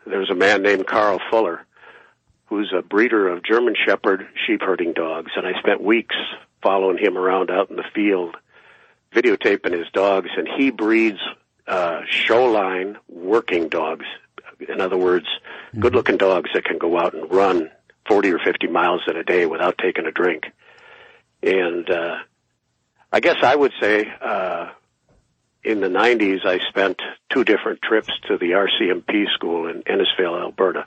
there 0.05 0.19
was 0.19 0.29
a 0.29 0.35
man 0.35 0.63
named 0.63 0.87
Carl 0.87 1.19
Fuller, 1.29 1.65
who's 2.45 2.73
a 2.75 2.81
breeder 2.81 3.27
of 3.29 3.43
German 3.43 3.75
Shepherd 3.85 4.27
sheep 4.45 4.61
herding 4.61 4.93
dogs, 4.93 5.31
and 5.35 5.47
I 5.47 5.57
spent 5.59 5.81
weeks 5.81 6.15
following 6.61 6.97
him 6.97 7.17
around 7.17 7.49
out 7.49 7.69
in 7.69 7.75
the 7.75 7.85
field, 7.93 8.35
videotaping 9.13 9.77
his 9.77 9.87
dogs, 9.93 10.29
and 10.35 10.47
he 10.47 10.71
breeds 10.71 11.19
uh, 11.67 12.01
show 12.09 12.45
line 12.45 12.97
working 13.09 13.69
dogs. 13.69 14.05
In 14.67 14.81
other 14.81 14.97
words, 14.97 15.25
good 15.79 15.95
looking 15.95 16.17
dogs 16.17 16.49
that 16.53 16.63
can 16.63 16.77
go 16.77 16.97
out 16.97 17.13
and 17.13 17.31
run 17.31 17.69
40 18.07 18.31
or 18.31 18.39
50 18.39 18.67
miles 18.67 19.01
in 19.07 19.17
a 19.17 19.23
day 19.23 19.45
without 19.45 19.77
taking 19.77 20.05
a 20.05 20.11
drink. 20.11 20.45
And, 21.41 21.89
uh, 21.89 22.17
I 23.11 23.19
guess 23.19 23.37
I 23.43 23.55
would 23.55 23.73
say, 23.79 24.07
uh, 24.21 24.69
in 25.63 25.79
the 25.79 25.87
90s, 25.87 26.45
I 26.45 26.59
spent 26.69 27.01
two 27.29 27.43
different 27.43 27.81
trips 27.81 28.09
to 28.27 28.37
the 28.37 28.51
RCMP 28.51 29.25
school 29.33 29.67
in 29.67 29.83
Innisfail, 29.83 30.39
Alberta. 30.39 30.85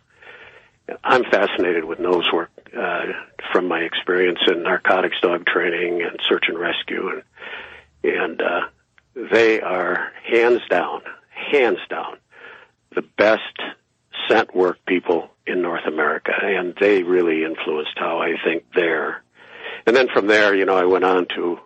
I'm 1.02 1.24
fascinated 1.24 1.84
with 1.84 1.98
nose 1.98 2.26
work, 2.32 2.50
uh, 2.76 3.06
from 3.52 3.68
my 3.68 3.80
experience 3.80 4.38
in 4.48 4.62
narcotics 4.62 5.16
dog 5.20 5.46
training 5.46 6.02
and 6.02 6.18
search 6.28 6.44
and 6.48 6.58
rescue 6.58 7.08
and, 7.08 7.22
and, 8.04 8.42
uh, 8.42 8.60
they 9.30 9.60
are 9.62 10.12
hands 10.30 10.60
down, 10.68 11.00
hands 11.30 11.78
down, 11.88 12.18
the 12.94 13.02
best 13.02 13.42
scent 14.28 14.54
work 14.54 14.78
people 14.86 15.30
in 15.46 15.62
North 15.62 15.86
America, 15.86 16.32
and 16.40 16.74
they 16.80 17.02
really 17.02 17.44
influenced 17.44 17.96
how 17.96 18.20
I 18.20 18.34
think 18.44 18.64
there. 18.74 19.22
And 19.86 19.94
then 19.96 20.08
from 20.12 20.26
there, 20.26 20.54
you 20.54 20.66
know, 20.66 20.76
I 20.76 20.84
went 20.84 21.04
on 21.04 21.26
to 21.36 21.58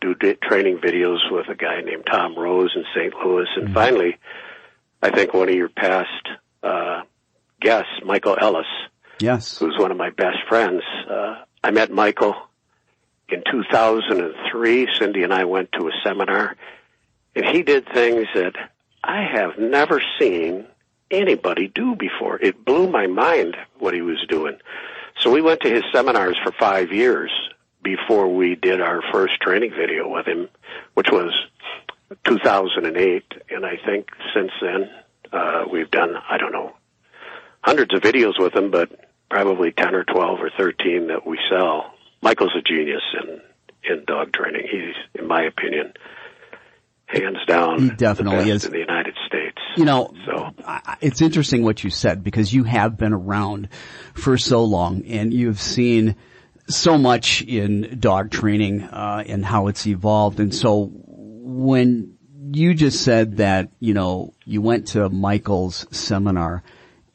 do 0.00 0.14
training 0.42 0.78
videos 0.78 1.18
with 1.30 1.48
a 1.48 1.54
guy 1.54 1.80
named 1.80 2.04
Tom 2.10 2.36
Rose 2.36 2.72
in 2.74 2.84
St. 2.94 3.14
Louis, 3.14 3.48
and 3.56 3.72
finally, 3.72 4.18
I 5.00 5.10
think 5.10 5.32
one 5.32 5.48
of 5.48 5.54
your 5.54 5.68
past 5.68 6.28
uh, 6.62 7.02
guests, 7.62 7.90
Michael 8.04 8.36
Ellis, 8.40 8.66
Yes. 9.20 9.58
who's 9.58 9.78
one 9.78 9.90
of 9.90 9.96
my 9.96 10.10
best 10.10 10.38
friends. 10.48 10.82
Uh, 11.08 11.36
I 11.64 11.70
met 11.70 11.90
Michael 11.90 12.34
in 13.28 13.42
2003. 13.50 14.88
Cindy 14.98 15.22
and 15.22 15.32
I 15.32 15.44
went 15.44 15.72
to 15.72 15.86
a 15.88 15.92
seminar, 16.04 16.56
and 17.34 17.46
he 17.46 17.62
did 17.62 17.86
things 17.92 18.26
that 18.34 18.54
I 19.04 19.22
have 19.22 19.58
never 19.58 20.02
seen 20.18 20.66
anybody 21.10 21.68
do 21.68 21.94
before. 21.94 22.38
It 22.40 22.64
blew 22.64 22.88
my 22.90 23.06
mind 23.06 23.56
what 23.78 23.94
he 23.94 24.02
was 24.02 24.18
doing. 24.28 24.58
So 25.18 25.30
we 25.30 25.42
went 25.42 25.60
to 25.60 25.70
his 25.70 25.84
seminars 25.92 26.36
for 26.42 26.52
five 26.52 26.90
years 26.92 27.30
before 27.82 28.28
we 28.28 28.54
did 28.54 28.80
our 28.80 29.02
first 29.12 29.40
training 29.40 29.72
video 29.72 30.08
with 30.08 30.26
him, 30.26 30.48
which 30.94 31.10
was 31.10 31.32
2008. 32.24 33.24
And 33.50 33.66
I 33.66 33.76
think 33.84 34.10
since 34.34 34.52
then, 34.60 34.90
uh, 35.32 35.64
we've 35.70 35.90
done, 35.90 36.16
I 36.28 36.38
don't 36.38 36.52
know, 36.52 36.72
hundreds 37.62 37.94
of 37.94 38.00
videos 38.02 38.38
with 38.38 38.54
him, 38.54 38.70
but 38.70 38.90
probably 39.30 39.72
10 39.72 39.94
or 39.94 40.04
12 40.04 40.40
or 40.40 40.50
13 40.58 41.08
that 41.08 41.26
we 41.26 41.38
sell. 41.50 41.94
Michael's 42.20 42.52
a 42.56 42.62
genius 42.62 43.02
in, 43.22 43.40
in 43.90 44.04
dog 44.04 44.32
training. 44.32 44.66
He's, 44.70 44.94
in 45.20 45.26
my 45.26 45.42
opinion, 45.44 45.92
hands 47.06 47.38
down, 47.46 47.80
He 47.82 47.90
definitely 47.90 48.50
is. 48.50 48.64
in 48.64 48.72
the 48.72 48.78
United 48.78 49.14
States. 49.26 49.58
You 49.76 49.84
know, 49.84 50.12
So- 50.26 50.50
it's 51.00 51.20
interesting 51.22 51.62
what 51.62 51.82
you 51.84 51.90
said 51.90 52.22
because 52.24 52.52
you 52.52 52.64
have 52.64 52.96
been 52.96 53.12
around 53.12 53.68
for 54.14 54.36
so 54.38 54.64
long 54.64 55.04
and 55.06 55.32
you've 55.32 55.60
seen 55.60 56.16
so 56.68 56.96
much 56.96 57.42
in 57.42 57.98
dog 58.00 58.30
training 58.30 58.82
uh, 58.82 59.24
and 59.26 59.44
how 59.44 59.66
it's 59.68 59.86
evolved. 59.86 60.40
And 60.40 60.54
so 60.54 60.90
when 60.94 62.16
you 62.52 62.74
just 62.74 63.02
said 63.02 63.38
that, 63.38 63.70
you 63.80 63.94
know, 63.94 64.32
you 64.44 64.62
went 64.62 64.88
to 64.88 65.08
Michael's 65.08 65.86
seminar 65.90 66.62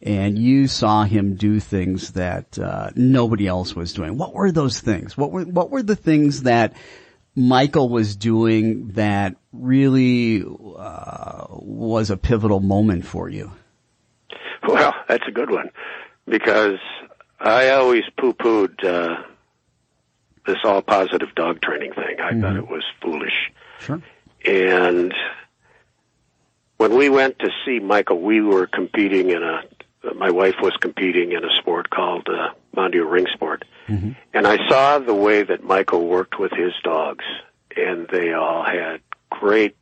and 0.02 0.38
you 0.38 0.68
saw 0.68 1.04
him 1.04 1.36
do 1.36 1.60
things 1.60 2.12
that 2.12 2.58
uh, 2.60 2.92
nobody 2.96 3.48
else 3.48 3.76
was 3.76 3.94
doing. 3.94 4.18
What 4.18 4.34
were 4.34 4.52
those 4.52 4.80
things? 4.80 5.18
What 5.18 5.32
were 5.32 5.44
what 5.44 5.72
were 5.72 5.84
the 5.84 5.96
things 5.96 6.44
that 6.44 6.74
Michael 7.36 7.90
was 7.90 8.16
doing 8.16 8.90
that 8.90 9.36
really 9.52 10.44
uh, 10.44 11.46
was 11.50 12.10
a 12.10 12.18
pivotal 12.18 12.60
moment 12.60 13.06
for 13.06 13.30
you? 13.30 13.52
Well, 14.68 14.94
that's 15.08 15.24
a 15.28 15.32
good 15.32 15.50
one 15.50 15.70
because 16.28 16.80
I 17.40 17.70
always 17.70 18.04
poo-pooed 18.20 18.84
uh, 18.84 19.24
this 20.46 20.58
all 20.64 20.82
positive 20.82 21.34
dog 21.36 21.62
training 21.62 21.94
thing. 21.94 22.20
I 22.20 22.40
thought 22.40 22.56
it 22.56 22.68
was 22.68 22.84
foolish. 23.02 23.52
Sure. 23.80 24.02
And 24.46 25.14
when 26.78 26.96
we 26.96 27.10
went 27.10 27.40
to 27.40 27.50
see 27.66 27.80
Michael, 27.80 28.22
we 28.22 28.42
were 28.42 28.68
competing 28.68 29.30
in 29.32 29.44
a. 29.44 29.62
My 30.16 30.32
wife 30.32 30.56
was 30.62 30.74
competing 30.78 31.32
in 31.32 31.44
a 31.44 31.50
sport 31.60 31.90
called 31.90 32.28
uh, 32.30 32.50
Mondio 32.76 33.10
Ring 33.10 33.28
Sport, 33.34 33.66
and 34.34 34.48
I 34.48 34.58
saw 34.70 35.00
the 35.00 35.14
way 35.14 35.44
that 35.44 35.64
Michael 35.64 36.08
worked 36.08 36.38
with 36.40 36.52
his 36.52 36.74
dogs, 36.84 37.26
and 37.76 38.08
they 38.10 38.34
all 38.34 38.64
had 38.64 39.02
great 39.30 39.76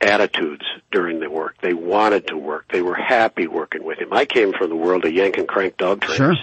attitudes 0.00 0.64
during 0.90 1.20
the 1.20 1.28
work. 1.28 1.56
They 1.60 1.74
wanted 1.74 2.28
to 2.28 2.36
work. 2.36 2.66
They 2.72 2.82
were 2.82 2.94
happy 2.94 3.46
working 3.46 3.84
with 3.84 3.98
him. 3.98 4.12
I 4.12 4.24
came 4.24 4.52
from 4.52 4.70
the 4.70 4.76
world 4.76 5.04
of 5.04 5.12
yank 5.12 5.36
and 5.36 5.46
crank 5.46 5.76
dog 5.76 6.00
trainers. 6.02 6.38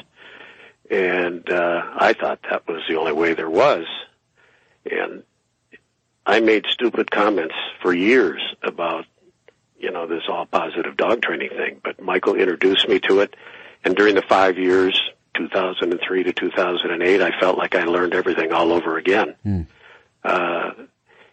And 0.89 1.49
uh, 1.49 1.81
I 1.97 2.13
thought 2.13 2.39
that 2.49 2.67
was 2.67 2.81
the 2.87 2.95
only 2.95 3.13
way 3.13 3.33
there 3.33 3.49
was. 3.49 3.85
And 4.89 5.23
I 6.25 6.39
made 6.39 6.65
stupid 6.69 7.09
comments 7.11 7.55
for 7.81 7.93
years 7.93 8.41
about, 8.63 9.05
you 9.79 9.91
know, 9.91 10.07
this 10.07 10.23
all 10.29 10.45
positive 10.45 10.97
dog 10.97 11.21
training 11.21 11.49
thing. 11.49 11.79
But 11.83 12.01
Michael 12.01 12.35
introduced 12.35 12.87
me 12.87 12.99
to 13.01 13.19
it. 13.21 13.35
And 13.83 13.95
during 13.95 14.15
the 14.15 14.21
five 14.23 14.57
years, 14.57 14.99
2003 15.35 16.23
to 16.23 16.33
2008, 16.33 17.21
I 17.21 17.39
felt 17.39 17.57
like 17.57 17.75
I 17.75 17.83
learned 17.83 18.13
everything 18.13 18.51
all 18.51 18.71
over 18.73 18.97
again. 18.97 19.35
Uh, 20.23 20.71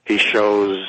he 0.05 0.19
shows 0.19 0.85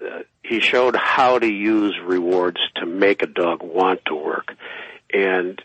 uh, 0.00 0.20
he 0.42 0.60
showed 0.60 0.96
how 0.96 1.38
to 1.38 1.46
use 1.46 1.94
rewards 2.02 2.60
to 2.76 2.86
make 2.86 3.22
a 3.22 3.26
dog 3.26 3.62
want 3.62 4.00
to 4.06 4.14
work. 4.14 4.54
And 5.12 5.60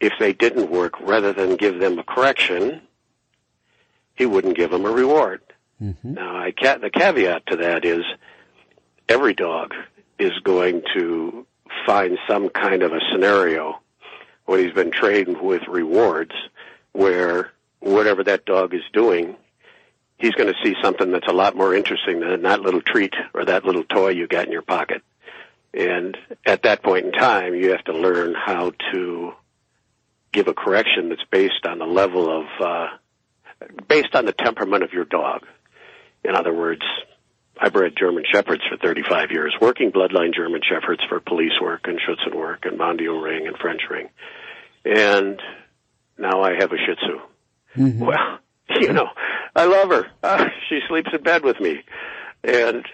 if 0.00 0.12
they 0.20 0.32
didn't 0.32 0.70
work, 0.70 1.00
rather 1.00 1.32
than 1.32 1.56
give 1.56 1.80
them 1.80 1.98
a 1.98 2.04
correction, 2.04 2.82
he 4.14 4.26
wouldn't 4.26 4.56
give 4.56 4.70
them 4.70 4.84
a 4.84 4.90
reward. 4.90 5.40
Now, 6.04 6.36
I 6.36 6.52
ca- 6.52 6.78
the 6.78 6.90
caveat 6.90 7.46
to 7.48 7.56
that 7.56 7.84
is 7.84 8.04
every 9.08 9.34
dog 9.34 9.74
is 10.22 10.38
going 10.44 10.82
to 10.94 11.46
find 11.86 12.18
some 12.28 12.48
kind 12.48 12.82
of 12.82 12.92
a 12.92 13.00
scenario 13.12 13.80
when 14.44 14.60
he's 14.60 14.72
been 14.72 14.90
trained 14.90 15.40
with 15.40 15.62
rewards 15.68 16.32
where 16.92 17.50
whatever 17.80 18.22
that 18.22 18.44
dog 18.44 18.74
is 18.74 18.82
doing, 18.92 19.36
he's 20.18 20.32
going 20.32 20.52
to 20.52 20.58
see 20.62 20.74
something 20.82 21.10
that's 21.10 21.28
a 21.28 21.32
lot 21.32 21.56
more 21.56 21.74
interesting 21.74 22.20
than 22.20 22.42
that 22.42 22.60
little 22.60 22.80
treat 22.80 23.14
or 23.34 23.44
that 23.44 23.64
little 23.64 23.84
toy 23.84 24.10
you 24.10 24.26
got 24.26 24.46
in 24.46 24.52
your 24.52 24.62
pocket. 24.62 25.02
And 25.74 26.16
at 26.46 26.62
that 26.64 26.82
point 26.82 27.06
in 27.06 27.12
time, 27.12 27.54
you 27.54 27.70
have 27.70 27.84
to 27.84 27.92
learn 27.92 28.34
how 28.34 28.72
to 28.92 29.32
give 30.32 30.48
a 30.48 30.54
correction 30.54 31.08
that's 31.08 31.24
based 31.30 31.66
on 31.66 31.78
the 31.78 31.86
level 31.86 32.40
of, 32.40 32.46
uh, 32.60 32.86
based 33.88 34.14
on 34.14 34.26
the 34.26 34.32
temperament 34.32 34.84
of 34.84 34.92
your 34.92 35.04
dog. 35.04 35.46
In 36.24 36.34
other 36.34 36.52
words, 36.52 36.82
I 37.60 37.68
bred 37.68 37.92
German 37.98 38.24
Shepherds 38.30 38.62
for 38.68 38.76
35 38.76 39.30
years, 39.30 39.54
working 39.60 39.92
bloodline 39.92 40.34
German 40.34 40.62
Shepherds 40.68 41.02
for 41.08 41.20
police 41.20 41.52
work 41.60 41.82
and 41.84 42.00
Schutzhund 42.00 42.34
work 42.34 42.64
and 42.64 42.78
Mondio 42.78 43.22
Ring 43.22 43.46
and 43.46 43.56
French 43.56 43.82
Ring. 43.90 44.08
And 44.84 45.40
now 46.18 46.42
I 46.42 46.54
have 46.58 46.72
a 46.72 46.76
Shih 46.76 46.94
Tzu. 46.94 47.20
Well, 48.04 48.38
you 48.80 48.92
know, 48.92 49.08
I 49.54 49.64
love 49.64 49.90
her. 49.90 50.06
Uh, 50.22 50.48
she 50.68 50.80
sleeps 50.88 51.10
in 51.12 51.22
bed 51.22 51.44
with 51.44 51.60
me. 51.60 51.82
And, 52.42 52.84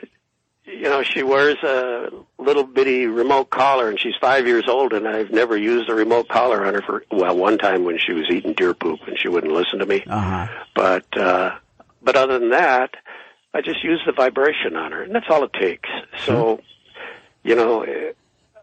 you 0.64 0.82
know, 0.82 1.02
she 1.02 1.22
wears 1.22 1.56
a 1.62 2.10
little 2.38 2.64
bitty 2.64 3.06
remote 3.06 3.50
collar 3.50 3.88
and 3.88 3.98
she's 3.98 4.14
five 4.20 4.46
years 4.46 4.64
old 4.68 4.92
and 4.92 5.08
I've 5.08 5.30
never 5.30 5.56
used 5.56 5.88
a 5.88 5.94
remote 5.94 6.28
collar 6.28 6.66
on 6.66 6.74
her 6.74 6.82
for, 6.82 7.04
well, 7.10 7.36
one 7.36 7.58
time 7.58 7.84
when 7.84 7.98
she 7.98 8.12
was 8.12 8.26
eating 8.30 8.52
deer 8.52 8.74
poop 8.74 9.00
and 9.06 9.18
she 9.18 9.28
wouldn't 9.28 9.52
listen 9.52 9.78
to 9.78 9.86
me. 9.86 10.04
Uh-huh. 10.06 10.46
But, 10.74 11.16
uh, 11.16 11.56
but 12.02 12.16
other 12.16 12.38
than 12.38 12.50
that, 12.50 12.90
I 13.58 13.60
just 13.60 13.82
use 13.82 14.00
the 14.06 14.12
vibration 14.12 14.76
on 14.76 14.92
her 14.92 15.02
and 15.02 15.12
that's 15.12 15.26
all 15.28 15.42
it 15.42 15.52
takes. 15.52 15.88
So, 16.24 16.56
hmm. 16.56 16.62
you 17.42 17.56
know, 17.56 17.84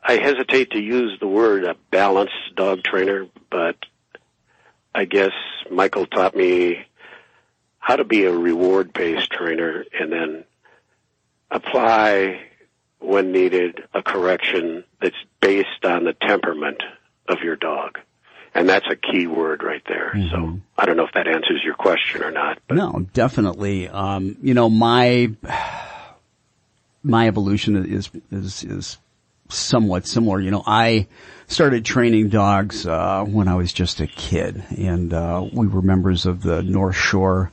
I 0.01 0.13
hesitate 0.13 0.71
to 0.71 0.79
use 0.79 1.19
the 1.19 1.27
word 1.27 1.65
a 1.65 1.75
balanced 1.91 2.55
dog 2.55 2.81
trainer, 2.81 3.27
but 3.49 3.75
I 4.93 5.03
guess 5.03 5.33
Michael 5.69 6.05
taught 6.05 6.33
me 6.33 6.85
how 7.77 7.97
to 7.97 8.05
be 8.05 8.23
a 8.23 8.31
reward 8.31 8.93
based 8.93 9.31
trainer 9.31 9.83
and 9.99 10.13
then 10.13 10.45
apply 11.51 12.43
when 12.99 13.33
needed 13.33 13.83
a 13.93 14.01
correction 14.01 14.85
that's 15.01 15.15
based 15.41 15.83
on 15.83 16.05
the 16.05 16.13
temperament 16.13 16.81
of 17.27 17.39
your 17.43 17.57
dog. 17.57 17.99
And 18.55 18.69
that's 18.69 18.85
a 18.89 18.95
key 18.95 19.27
word 19.27 19.63
right 19.63 19.83
there. 19.85 20.13
So 20.31 20.59
I 20.77 20.85
don't 20.85 20.95
know 20.95 21.05
if 21.05 21.13
that 21.13 21.27
answers 21.27 21.61
your 21.63 21.75
question 21.75 22.23
or 22.23 22.31
not, 22.31 22.57
but 22.69 22.77
No, 22.77 23.05
definitely. 23.13 23.89
Um, 23.89 24.37
you 24.41 24.53
know, 24.53 24.69
my 24.69 25.31
my 27.03 27.27
evolution 27.27 27.75
is 27.85 28.09
is 28.31 28.63
is 28.63 28.97
somewhat 29.49 30.07
similar. 30.07 30.39
You 30.39 30.51
know, 30.51 30.63
I 30.65 31.07
started 31.47 31.83
training 31.83 32.29
dogs 32.29 32.87
uh, 32.87 33.25
when 33.27 33.49
I 33.49 33.55
was 33.55 33.73
just 33.73 33.99
a 33.99 34.07
kid, 34.07 34.63
and 34.77 35.13
uh, 35.13 35.45
we 35.51 35.67
were 35.67 35.81
members 35.81 36.25
of 36.25 36.41
the 36.41 36.63
North 36.63 36.95
Shore 36.95 37.51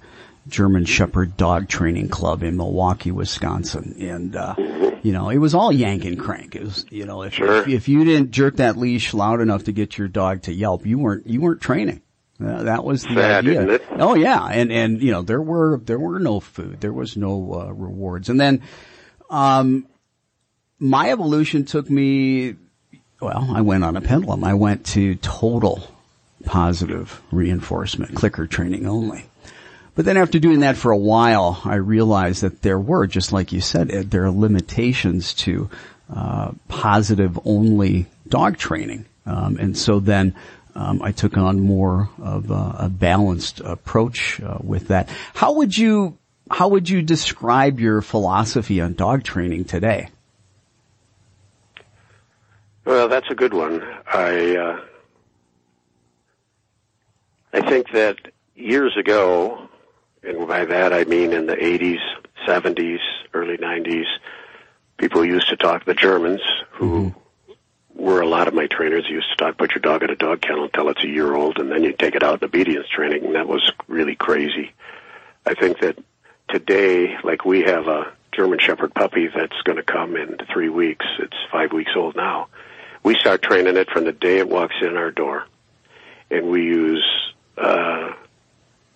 German 0.48 0.84
Shepherd 0.84 1.36
Dog 1.36 1.68
Training 1.68 2.08
Club 2.08 2.42
in 2.44 2.56
Milwaukee, 2.56 3.10
Wisconsin, 3.10 3.96
and 4.00 4.36
uh, 4.36 4.54
you 5.02 5.12
know, 5.12 5.28
it 5.30 5.38
was 5.38 5.54
all 5.54 5.72
yank 5.72 6.04
and 6.04 6.18
crank. 6.18 6.54
It 6.56 6.62
was, 6.62 6.86
you 6.90 7.04
know, 7.04 7.22
if, 7.22 7.34
Sure. 7.34 7.62
if 7.62 7.68
if 7.68 7.88
you 7.88 8.04
didn't 8.04 8.30
jerk 8.30 8.56
that 8.56 8.76
leash 8.76 9.12
loud 9.14 9.40
enough 9.40 9.64
to 9.64 9.72
get 9.72 9.98
your 9.98 10.08
dog 10.08 10.42
to 10.42 10.52
yelp, 10.52 10.86
you 10.86 10.98
weren't 10.98 11.26
you 11.26 11.40
weren't 11.40 11.60
training. 11.60 12.02
Uh, 12.42 12.64
that 12.64 12.82
was 12.84 13.02
the 13.02 13.14
Sad, 13.14 13.46
idea. 13.46 13.80
Oh 13.92 14.14
yeah, 14.14 14.44
and 14.46 14.72
and 14.72 15.00
you 15.02 15.12
know 15.12 15.22
there 15.22 15.40
were 15.42 15.78
there 15.84 15.98
were 15.98 16.18
no 16.18 16.40
food, 16.40 16.80
there 16.80 16.92
was 16.92 17.16
no 17.16 17.52
uh, 17.68 17.72
rewards, 17.72 18.28
and 18.28 18.40
then, 18.40 18.62
um, 19.30 19.86
my 20.78 21.10
evolution 21.12 21.64
took 21.64 21.88
me. 21.88 22.56
Well, 23.20 23.48
I 23.54 23.60
went 23.60 23.84
on 23.84 23.96
a 23.96 24.00
pendulum. 24.00 24.42
I 24.42 24.54
went 24.54 24.84
to 24.86 25.14
total 25.16 25.86
positive 26.44 27.22
reinforcement, 27.30 28.16
clicker 28.16 28.48
training 28.48 28.86
only. 28.86 29.26
But 29.94 30.06
then 30.06 30.16
after 30.16 30.38
doing 30.38 30.60
that 30.60 30.76
for 30.76 30.90
a 30.90 30.96
while, 30.96 31.60
I 31.64 31.74
realized 31.74 32.42
that 32.42 32.62
there 32.62 32.78
were, 32.78 33.06
just 33.06 33.32
like 33.32 33.52
you 33.52 33.60
said, 33.60 33.88
there 33.88 34.24
are 34.24 34.30
limitations 34.30 35.34
to 35.34 35.68
uh, 36.14 36.52
positive 36.68 37.38
only 37.44 38.06
dog 38.28 38.56
training. 38.56 39.04
Um, 39.26 39.58
and 39.58 39.76
so 39.76 40.00
then 40.00 40.34
um, 40.74 41.02
I 41.02 41.12
took 41.12 41.36
on 41.36 41.60
more 41.60 42.08
of 42.20 42.50
a, 42.50 42.76
a 42.80 42.88
balanced 42.88 43.60
approach 43.60 44.40
uh, 44.40 44.58
with 44.62 44.88
that. 44.88 45.08
How 45.34 45.52
would 45.54 45.76
you 45.76 46.18
how 46.50 46.68
would 46.68 46.88
you 46.88 47.00
describe 47.02 47.80
your 47.80 48.02
philosophy 48.02 48.80
on 48.80 48.94
dog 48.94 49.22
training 49.22 49.64
today? 49.64 50.08
Well, 52.84 53.08
that's 53.08 53.30
a 53.30 53.34
good 53.34 53.54
one. 53.54 53.82
I 54.06 54.56
uh, 54.56 54.80
I 57.52 57.60
think 57.68 57.90
that 57.92 58.16
years 58.54 58.96
ago, 58.96 59.68
and 60.22 60.46
by 60.46 60.64
that 60.64 60.92
I 60.92 61.04
mean 61.04 61.32
in 61.32 61.46
the 61.46 61.56
80s, 61.56 62.00
70s, 62.46 62.98
early 63.34 63.56
90s, 63.56 64.06
people 64.96 65.24
used 65.24 65.48
to 65.48 65.56
talk. 65.56 65.84
The 65.84 65.94
Germans, 65.94 66.40
who 66.72 67.14
were 67.94 68.20
a 68.20 68.26
lot 68.26 68.48
of 68.48 68.54
my 68.54 68.66
trainers, 68.66 69.06
used 69.08 69.30
to 69.30 69.36
talk. 69.36 69.58
Put 69.58 69.72
your 69.72 69.80
dog 69.80 70.02
in 70.02 70.10
a 70.10 70.16
dog 70.16 70.40
kennel 70.40 70.64
until 70.64 70.88
it's 70.88 71.04
a 71.04 71.08
year 71.08 71.34
old, 71.34 71.58
and 71.58 71.70
then 71.70 71.82
you 71.82 71.92
take 71.92 72.14
it 72.14 72.22
out 72.22 72.42
in 72.42 72.46
obedience 72.46 72.86
training, 72.88 73.24
and 73.24 73.34
that 73.34 73.48
was 73.48 73.70
really 73.88 74.16
crazy. 74.16 74.72
I 75.44 75.54
think 75.54 75.80
that 75.80 75.98
today, 76.48 77.16
like 77.22 77.44
we 77.44 77.62
have 77.62 77.88
a 77.88 78.12
German 78.32 78.58
Shepherd 78.58 78.94
puppy 78.94 79.28
that's 79.28 79.60
going 79.64 79.76
to 79.76 79.82
come 79.82 80.16
in 80.16 80.38
three 80.52 80.68
weeks. 80.68 81.04
It's 81.18 81.36
five 81.50 81.72
weeks 81.72 81.92
old 81.96 82.16
now. 82.16 82.48
We 83.02 83.16
start 83.16 83.42
training 83.42 83.76
it 83.76 83.90
from 83.90 84.04
the 84.04 84.12
day 84.12 84.38
it 84.38 84.48
walks 84.48 84.76
in 84.80 84.96
our 84.96 85.10
door, 85.10 85.46
and 86.30 86.46
we 86.46 86.62
use 86.62 87.04
uh, 87.58 88.12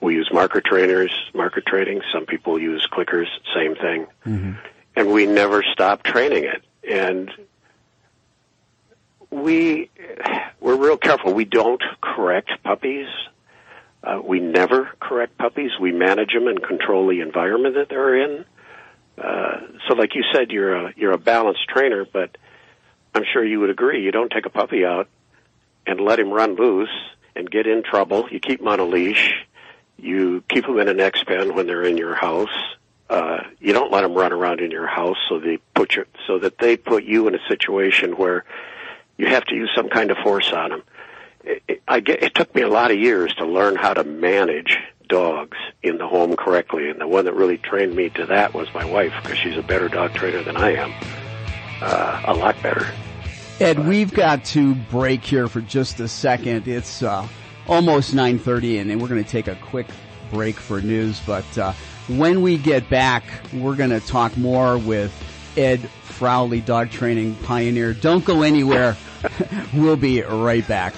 we 0.00 0.14
use 0.14 0.28
marker 0.32 0.60
trainers, 0.60 1.12
marker 1.34 1.62
training. 1.66 2.02
Some 2.12 2.26
people 2.26 2.58
use 2.58 2.86
clickers, 2.92 3.26
same 3.54 3.74
thing, 3.74 4.06
mm-hmm. 4.24 4.52
and 4.94 5.12
we 5.12 5.26
never 5.26 5.62
stop 5.72 6.02
training 6.02 6.44
it. 6.44 6.62
And 6.88 7.30
we 9.30 9.90
we're 10.60 10.76
real 10.76 10.96
careful. 10.96 11.32
We 11.32 11.44
don't 11.44 11.82
correct 12.00 12.50
puppies. 12.62 13.08
Uh, 14.02 14.20
we 14.22 14.38
never 14.38 14.88
correct 15.00 15.36
puppies. 15.36 15.72
We 15.80 15.92
manage 15.92 16.32
them 16.32 16.46
and 16.46 16.62
control 16.62 17.08
the 17.08 17.20
environment 17.20 17.74
that 17.74 17.88
they're 17.88 18.22
in. 18.22 18.44
Uh, 19.18 19.60
so, 19.88 19.94
like 19.94 20.14
you 20.14 20.22
said, 20.32 20.50
you're 20.50 20.76
a 20.76 20.92
you're 20.96 21.12
a 21.12 21.18
balanced 21.18 21.66
trainer, 21.68 22.04
but 22.10 22.36
I'm 23.14 23.24
sure 23.32 23.44
you 23.44 23.60
would 23.60 23.70
agree. 23.70 24.02
You 24.02 24.12
don't 24.12 24.30
take 24.30 24.46
a 24.46 24.50
puppy 24.50 24.84
out 24.84 25.08
and 25.86 26.00
let 26.00 26.20
him 26.20 26.30
run 26.30 26.54
loose 26.54 26.90
and 27.34 27.50
get 27.50 27.66
in 27.66 27.82
trouble. 27.82 28.28
You 28.30 28.40
keep 28.40 28.60
him 28.60 28.68
on 28.68 28.80
a 28.80 28.84
leash. 28.84 29.34
You 29.98 30.42
keep 30.48 30.66
them 30.66 30.78
in 30.78 30.88
an 30.88 31.00
X 31.00 31.22
pen 31.24 31.54
when 31.54 31.66
they're 31.66 31.84
in 31.84 31.96
your 31.96 32.14
house. 32.14 32.50
Uh, 33.08 33.38
you 33.60 33.72
don't 33.72 33.92
let 33.92 34.02
them 34.02 34.14
run 34.14 34.32
around 34.32 34.60
in 34.60 34.70
your 34.70 34.86
house 34.86 35.16
so 35.28 35.38
they 35.38 35.58
put 35.74 35.94
your 35.94 36.06
so 36.26 36.38
that 36.40 36.58
they 36.58 36.76
put 36.76 37.04
you 37.04 37.28
in 37.28 37.34
a 37.34 37.48
situation 37.48 38.12
where 38.12 38.44
you 39.16 39.26
have 39.26 39.44
to 39.44 39.54
use 39.54 39.70
some 39.74 39.88
kind 39.88 40.10
of 40.10 40.18
force 40.18 40.52
on 40.52 40.70
them. 40.70 40.82
It, 41.44 41.62
it, 41.68 41.82
I 41.86 42.00
get, 42.00 42.22
it 42.22 42.34
took 42.34 42.52
me 42.54 42.62
a 42.62 42.68
lot 42.68 42.90
of 42.90 42.98
years 42.98 43.32
to 43.34 43.46
learn 43.46 43.76
how 43.76 43.94
to 43.94 44.02
manage 44.04 44.78
dogs 45.08 45.56
in 45.82 45.98
the 45.98 46.06
home 46.06 46.34
correctly, 46.36 46.90
and 46.90 47.00
the 47.00 47.06
one 47.06 47.24
that 47.26 47.34
really 47.34 47.58
trained 47.58 47.94
me 47.94 48.10
to 48.10 48.26
that 48.26 48.54
was 48.54 48.68
my 48.74 48.84
wife 48.84 49.14
because 49.22 49.38
she's 49.38 49.56
a 49.56 49.62
better 49.62 49.88
dog 49.88 50.12
trainer 50.14 50.42
than 50.42 50.56
I 50.56 50.74
am, 50.74 50.92
uh, 51.80 52.22
a 52.26 52.34
lot 52.34 52.60
better. 52.62 52.86
Ed, 53.60 53.86
we've 53.86 54.12
got 54.12 54.44
to 54.46 54.74
break 54.74 55.24
here 55.24 55.48
for 55.48 55.60
just 55.60 56.00
a 56.00 56.08
second. 56.08 56.68
It's 56.68 57.02
uh, 57.02 57.26
almost 57.68 58.14
9:30, 58.14 58.80
and, 58.80 58.90
and 58.90 59.00
we're 59.00 59.08
going 59.08 59.22
to 59.22 59.30
take 59.30 59.48
a 59.48 59.56
quick 59.56 59.86
break 60.30 60.56
for 60.56 60.80
news. 60.80 61.20
But 61.26 61.58
uh, 61.58 61.72
when 62.08 62.42
we 62.42 62.58
get 62.58 62.88
back, 62.88 63.24
we're 63.52 63.76
going 63.76 63.90
to 63.90 64.00
talk 64.00 64.36
more 64.36 64.78
with 64.78 65.12
Ed 65.56 65.88
Frawley, 66.02 66.60
dog 66.60 66.90
training 66.90 67.34
pioneer. 67.36 67.92
Don't 67.94 68.24
go 68.24 68.42
anywhere. 68.42 68.96
we'll 69.74 69.96
be 69.96 70.22
right 70.22 70.66
back. 70.66 70.94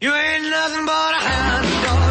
You 0.00 0.14
ain't 0.14 0.48
nothing 0.48 0.86
but 0.86 1.14
a 1.14 1.18
hound 1.18 1.68
dog. 1.84 2.01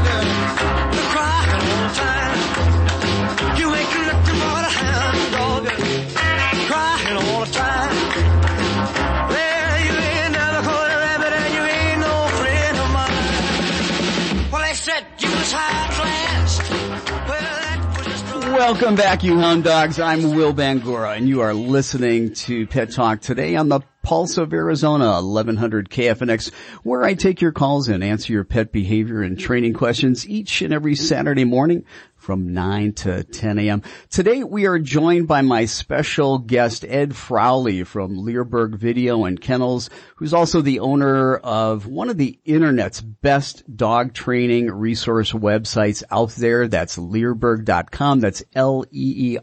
Welcome 18.63 18.93
back, 18.93 19.24
you 19.24 19.39
hound 19.39 19.63
dogs. 19.63 20.00
I'm 20.00 20.36
Will 20.36 20.54
Bangura, 20.54 21.17
and 21.17 21.28
you 21.28 21.41
are 21.41 21.52
listening 21.52 22.36
to 22.36 22.67
Pet 22.67 22.91
Talk 22.91 23.19
today 23.19 23.56
on 23.56 23.69
the 23.69 23.82
Pulse 24.04 24.38
of 24.38 24.54
Arizona, 24.54 25.13
1100 25.13 25.89
KFNX, 25.89 26.54
where 26.84 27.04
I 27.04 27.15
take 27.15 27.41
your 27.41 27.54
calls 27.54 27.89
and 27.89 28.04
answer 28.04 28.32
your 28.32 28.43
pet 28.43 28.71
behavior 28.71 29.24
and 29.24 29.38
training 29.38 29.74
questions 29.74 30.30
each 30.30 30.62
and 30.62 30.71
every 30.71 30.95
Saturday 30.95 31.43
morning 31.43 31.86
from 32.21 32.53
9 32.53 32.93
to 32.93 33.23
10 33.23 33.57
a.m. 33.60 33.81
Today 34.10 34.43
we 34.43 34.67
are 34.67 34.77
joined 34.77 35.27
by 35.27 35.41
my 35.41 35.65
special 35.65 36.38
guest 36.38 36.86
Ed 36.88 37.15
Frawley 37.15 37.84
from 37.84 38.15
Leerburg 38.15 38.75
Video 38.75 39.25
and 39.25 39.41
Kennels, 39.41 39.89
who's 40.17 40.34
also 40.34 40.62
the 40.62 40.79
owner 40.79 41.38
of 41.38 41.88
one 41.88 42.10
of 42.10 42.17
the 42.17 42.39
internet's 42.45 43.01
best 43.01 43.63
dog 43.75 44.13
training 44.13 44.69
resource 44.69 45.31
websites 45.31 46.03
out 46.12 46.29
there. 46.31 46.67
That's 46.67 46.97
leerburg.com. 46.97 48.19
That's 48.19 48.43
L-E-E-R-B-U-R-G 48.53 49.39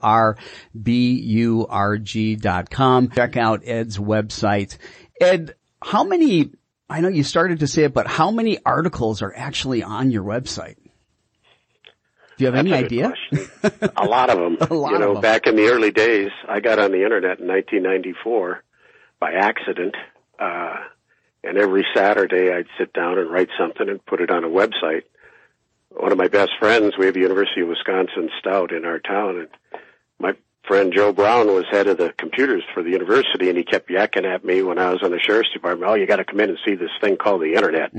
dot 2.37 2.71
com. 2.71 3.11
Check 3.11 3.37
out 3.37 3.63
Ed's 3.65 3.99
website. 3.99 4.79
Ed, 5.21 5.57
how 5.83 6.05
many 6.05 6.53
I 6.89 7.01
know 7.01 7.09
you 7.09 7.25
started 7.25 7.59
to 7.61 7.67
say 7.67 7.83
it, 7.85 7.93
but 7.93 8.07
how 8.07 8.31
many 8.31 8.59
articles 8.65 9.21
are 9.21 9.35
actually 9.37 9.83
on 9.83 10.11
your 10.11 10.23
website? 10.23 10.77
Do 12.39 12.45
you 12.45 12.53
have 12.53 12.65
That's 12.65 12.73
any 12.73 12.85
idea? 12.85 13.13
a 13.97 14.07
lot 14.07 14.31
of 14.31 14.39
them. 14.39 14.57
a 14.71 14.73
lot 14.73 14.93
you 14.93 14.99
know, 15.01 15.15
them. 15.15 15.23
back 15.23 15.49
in 15.49 15.57
the 15.57 15.67
early 15.67 15.91
days, 15.91 16.31
I 16.49 16.61
got 16.61 16.79
on 16.79 16.93
the 16.93 17.03
internet 17.03 17.41
in 17.41 17.49
1994 17.49 18.63
by 19.19 19.33
accident. 19.33 19.97
Uh, 20.39 20.77
and 21.43 21.59
every 21.59 21.85
Saturday 21.93 22.53
I'd 22.53 22.69
sit 22.79 22.93
down 22.93 23.19
and 23.19 23.29
write 23.29 23.49
something 23.59 23.89
and 23.89 24.05
put 24.07 24.21
it 24.21 24.31
on 24.31 24.45
a 24.45 24.49
website. 24.49 25.03
One 25.91 26.13
of 26.13 26.19
my 26.19 26.29
best 26.29 26.53
friends, 26.61 26.97
we 26.97 27.07
have 27.07 27.15
the 27.15 27.21
University 27.21 27.63
of 27.63 27.69
Wisconsin 27.69 28.31
Stout 28.39 28.71
in 28.71 28.85
our 28.85 29.01
town 29.01 29.41
and 29.41 29.49
my 30.21 30.35
friend 30.65 30.93
Joe 30.95 31.13
Brown 31.13 31.49
was 31.49 31.65
head 31.69 31.89
of 31.89 31.97
the 31.97 32.15
computers 32.17 32.63
for 32.73 32.85
the 32.85 32.91
university 32.91 33.49
and 33.49 33.59
he 33.59 33.65
kept 33.65 33.91
yakking 33.91 34.33
at 34.33 34.45
me 34.45 34.63
when 34.63 34.79
I 34.79 34.91
was 34.91 35.03
on 35.03 35.11
the 35.11 35.19
sheriff's 35.19 35.53
department, 35.53 35.91
oh, 35.91 35.95
you 35.95 36.07
gotta 36.07 36.25
come 36.25 36.39
in 36.39 36.51
and 36.51 36.59
see 36.65 36.77
this 36.77 36.91
thing 37.01 37.17
called 37.17 37.43
the 37.43 37.55
internet. 37.55 37.93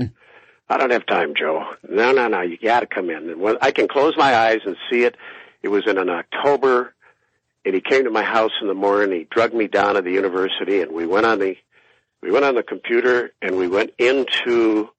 I 0.70 0.76
don't 0.76 0.92
have 0.92 1.04
time, 1.04 1.34
Joe. 1.34 1.64
No, 1.88 2.12
no, 2.12 2.28
no. 2.28 2.42
You 2.42 2.56
got 2.56 2.80
to 2.80 2.86
come 2.86 3.10
in. 3.10 3.28
And 3.28 3.40
when 3.40 3.58
I 3.60 3.72
can 3.72 3.88
close 3.88 4.16
my 4.16 4.36
eyes 4.36 4.60
and 4.64 4.76
see 4.88 5.02
it, 5.02 5.16
it 5.62 5.68
was 5.68 5.82
in 5.88 5.98
an 5.98 6.08
October, 6.08 6.94
and 7.64 7.74
he 7.74 7.80
came 7.80 8.04
to 8.04 8.10
my 8.10 8.22
house 8.22 8.52
in 8.62 8.68
the 8.68 8.74
morning. 8.74 9.10
He 9.18 9.26
drugged 9.28 9.52
me 9.52 9.66
down 9.66 9.96
to 9.96 10.02
the 10.02 10.12
university, 10.12 10.80
and 10.80 10.92
we 10.92 11.06
went 11.06 11.26
on 11.26 11.40
the 11.40 11.56
we 12.22 12.30
went 12.30 12.44
on 12.44 12.54
the 12.54 12.62
computer, 12.62 13.32
and 13.42 13.56
we 13.56 13.66
went 13.66 13.94
into 13.98 14.90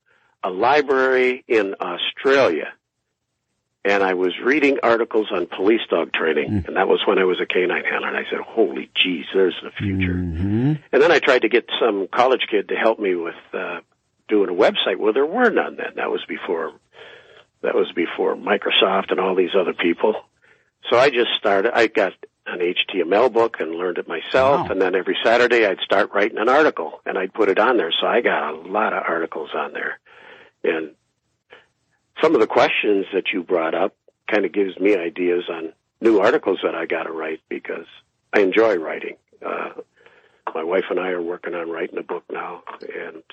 a 0.44 0.50
library 0.50 1.46
in 1.48 1.76
Australia. 1.80 2.74
And 3.86 4.04
I 4.04 4.16
was 4.16 4.34
reading 4.44 4.80
articles 4.84 5.28
on 5.32 5.48
police 5.48 5.82
dog 5.90 6.12
training, 6.14 6.66
and 6.68 6.76
that 6.76 6.88
was 6.88 7.02
when 7.08 7.18
I 7.18 7.24
was 7.24 7.40
a 7.40 7.46
canine 7.46 7.86
handler. 7.86 8.10
And 8.10 8.18
I 8.18 8.30
said, 8.30 8.40
"Holy 8.42 8.92
jeez, 8.96 9.24
there's 9.34 9.56
the 9.64 9.72
future." 9.72 10.16
Mm-hmm. 10.16 10.74
And 10.92 11.02
then 11.02 11.12
I 11.12 11.20
tried 11.20 11.44
to 11.44 11.50
get 11.50 11.66
some 11.80 12.08
college 12.14 12.46
kid 12.50 12.68
to 12.70 12.76
help 12.76 13.00
me 13.00 13.16
with 13.16 13.36
uh, 13.54 13.80
doing 14.32 14.50
a 14.50 14.54
website. 14.54 14.98
Well, 14.98 15.14
there 15.14 15.26
were 15.26 15.52
none 15.52 15.76
then. 15.76 15.94
That 15.98 16.10
was 16.10 16.22
before 16.28 16.72
that 17.62 17.76
was 17.76 17.92
before 17.96 18.36
Microsoft 18.36 19.12
and 19.12 19.20
all 19.20 19.36
these 19.36 19.56
other 19.56 19.74
people. 19.74 20.16
So 20.90 20.98
I 20.98 21.12
just 21.12 21.30
started. 21.38 21.74
I 21.76 21.86
got 21.88 22.14
an 22.48 22.60
HTML 22.60 23.32
book 23.32 23.58
and 23.60 23.76
learned 23.76 24.00
it 24.00 24.08
myself. 24.08 24.62
Wow. 24.62 24.68
And 24.72 24.82
then 24.82 24.96
every 24.96 25.16
Saturday 25.24 25.68
I'd 25.68 25.80
start 25.86 26.12
writing 26.14 26.40
an 26.40 26.50
article 26.50 27.02
and 27.06 27.18
I'd 27.18 27.34
put 27.34 27.50
it 27.50 27.60
on 27.60 27.78
there. 27.78 27.94
So 28.02 28.08
I 28.08 28.22
got 28.22 28.54
a 28.54 28.58
lot 28.68 28.94
of 28.94 29.04
articles 29.08 29.52
on 29.56 29.74
there. 29.74 30.00
And 30.64 30.96
some 32.22 32.34
of 32.34 32.42
the 32.42 32.48
questions 32.48 33.06
that 33.14 33.26
you 33.32 33.44
brought 33.44 33.76
up 33.76 33.96
kind 34.28 34.46
of 34.46 34.54
gives 34.54 34.80
me 34.80 34.96
ideas 34.96 35.44
on 35.52 35.74
new 36.00 36.20
articles 36.20 36.60
that 36.64 36.74
I 36.74 36.88
got 36.88 37.04
to 37.04 37.12
write 37.12 37.42
because 37.48 37.86
I 38.34 38.40
enjoy 38.40 38.76
writing. 38.78 39.18
Uh, 39.46 39.70
my 40.56 40.64
wife 40.64 40.86
and 40.90 41.00
I 41.00 41.10
are 41.10 41.22
working 41.22 41.54
on 41.54 41.70
writing 41.70 42.00
a 42.00 42.04
book 42.04 42.24
now 42.32 42.64
and 42.82 43.24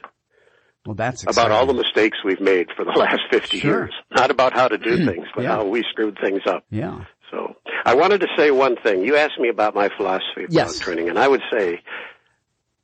Well, 0.89 0.95
that's 0.95 1.23
about 1.25 1.51
all 1.51 1.67
the 1.67 1.75
mistakes 1.75 2.17
we've 2.25 2.41
made 2.41 2.69
for 2.75 2.83
the 2.83 2.93
last 2.97 3.21
50 3.31 3.59
Sure. 3.59 3.71
years. 3.81 3.95
Not 4.11 4.31
about 4.31 4.55
how 4.55 4.69
to 4.69 4.79
do 4.79 5.05
things, 5.05 5.27
but 5.37 5.43
Yeah. 5.43 5.57
how 5.57 5.65
we 5.67 5.85
screwed 5.91 6.17
things 6.19 6.41
up. 6.47 6.65
Yeah. 6.71 7.05
So 7.31 7.57
I 7.85 7.95
wanted 7.95 8.23
to 8.23 8.27
say 8.39 8.51
one 8.51 8.77
thing. 8.83 9.05
You 9.05 9.17
asked 9.17 9.39
me 9.39 9.51
about 9.51 9.75
my 9.75 9.91
philosophy 9.99 10.45
of 10.45 10.51
Yes. 10.51 10.79
training, 10.79 11.11
and 11.11 11.19
I 11.19 11.29
would 11.29 11.43
say 11.53 11.83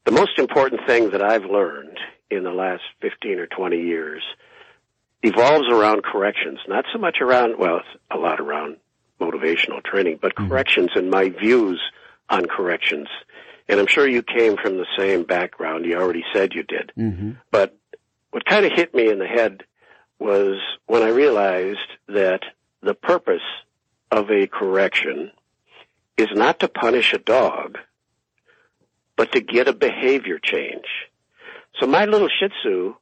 the 0.05 0.13
most 0.13 0.39
important 0.39 0.83
thing 0.87 1.13
that 1.13 1.23
I've 1.23 1.47
learned 1.47 1.97
in 2.31 2.43
the 2.43 2.51
last 2.53 2.83
15 3.01 3.39
or 3.39 3.47
20 3.47 3.79
years 3.81 4.23
evolves 5.23 5.67
around 5.73 6.03
corrections, 6.05 6.59
not 6.69 6.85
so 6.93 6.99
much 6.99 7.23
around, 7.23 7.55
well, 7.59 7.77
it's 7.79 8.03
a 8.11 8.19
lot 8.19 8.39
around 8.39 8.77
motivational 9.19 9.83
training, 9.83 10.19
but 10.21 10.35
Mm-hmm. 10.35 10.49
corrections 10.51 10.91
and 10.95 11.11
my 11.11 11.31
views 11.31 11.81
on 12.29 12.45
corrections. 12.45 13.09
And 13.67 13.81
I'm 13.81 13.87
sure 13.87 14.07
you 14.07 14.23
came 14.23 14.57
from 14.63 14.77
the 14.77 14.85
same 14.99 15.23
background. 15.23 15.87
You 15.87 15.97
already 15.97 16.23
said 16.35 16.53
you 16.53 16.65
did. 16.65 16.93
Mm-hmm. 16.99 17.31
But 17.51 17.75
what 18.35 18.45
kind 18.45 18.67
of 18.67 18.73
hit 18.73 18.93
me 18.93 19.09
in 19.09 19.21
the 19.21 19.29
head 19.29 19.63
was 20.19 20.57
when 20.87 21.05
I 21.05 21.11
realized 21.11 21.87
that 22.09 22.41
the 22.83 22.93
purpose 22.93 23.47
of 24.11 24.29
a 24.29 24.49
correction 24.49 25.31
is 26.17 26.27
not 26.33 26.59
to 26.59 26.67
punish 26.67 27.13
a 27.13 27.19
dog, 27.19 27.79
but 29.17 29.31
to 29.33 29.41
get 29.41 29.69
a 29.69 29.73
behavior 29.73 30.41
change. 30.43 30.87
So 31.79 31.87
my 31.87 32.07
little 32.07 32.29
Shih 32.29 32.49
Tzu, 32.49 32.97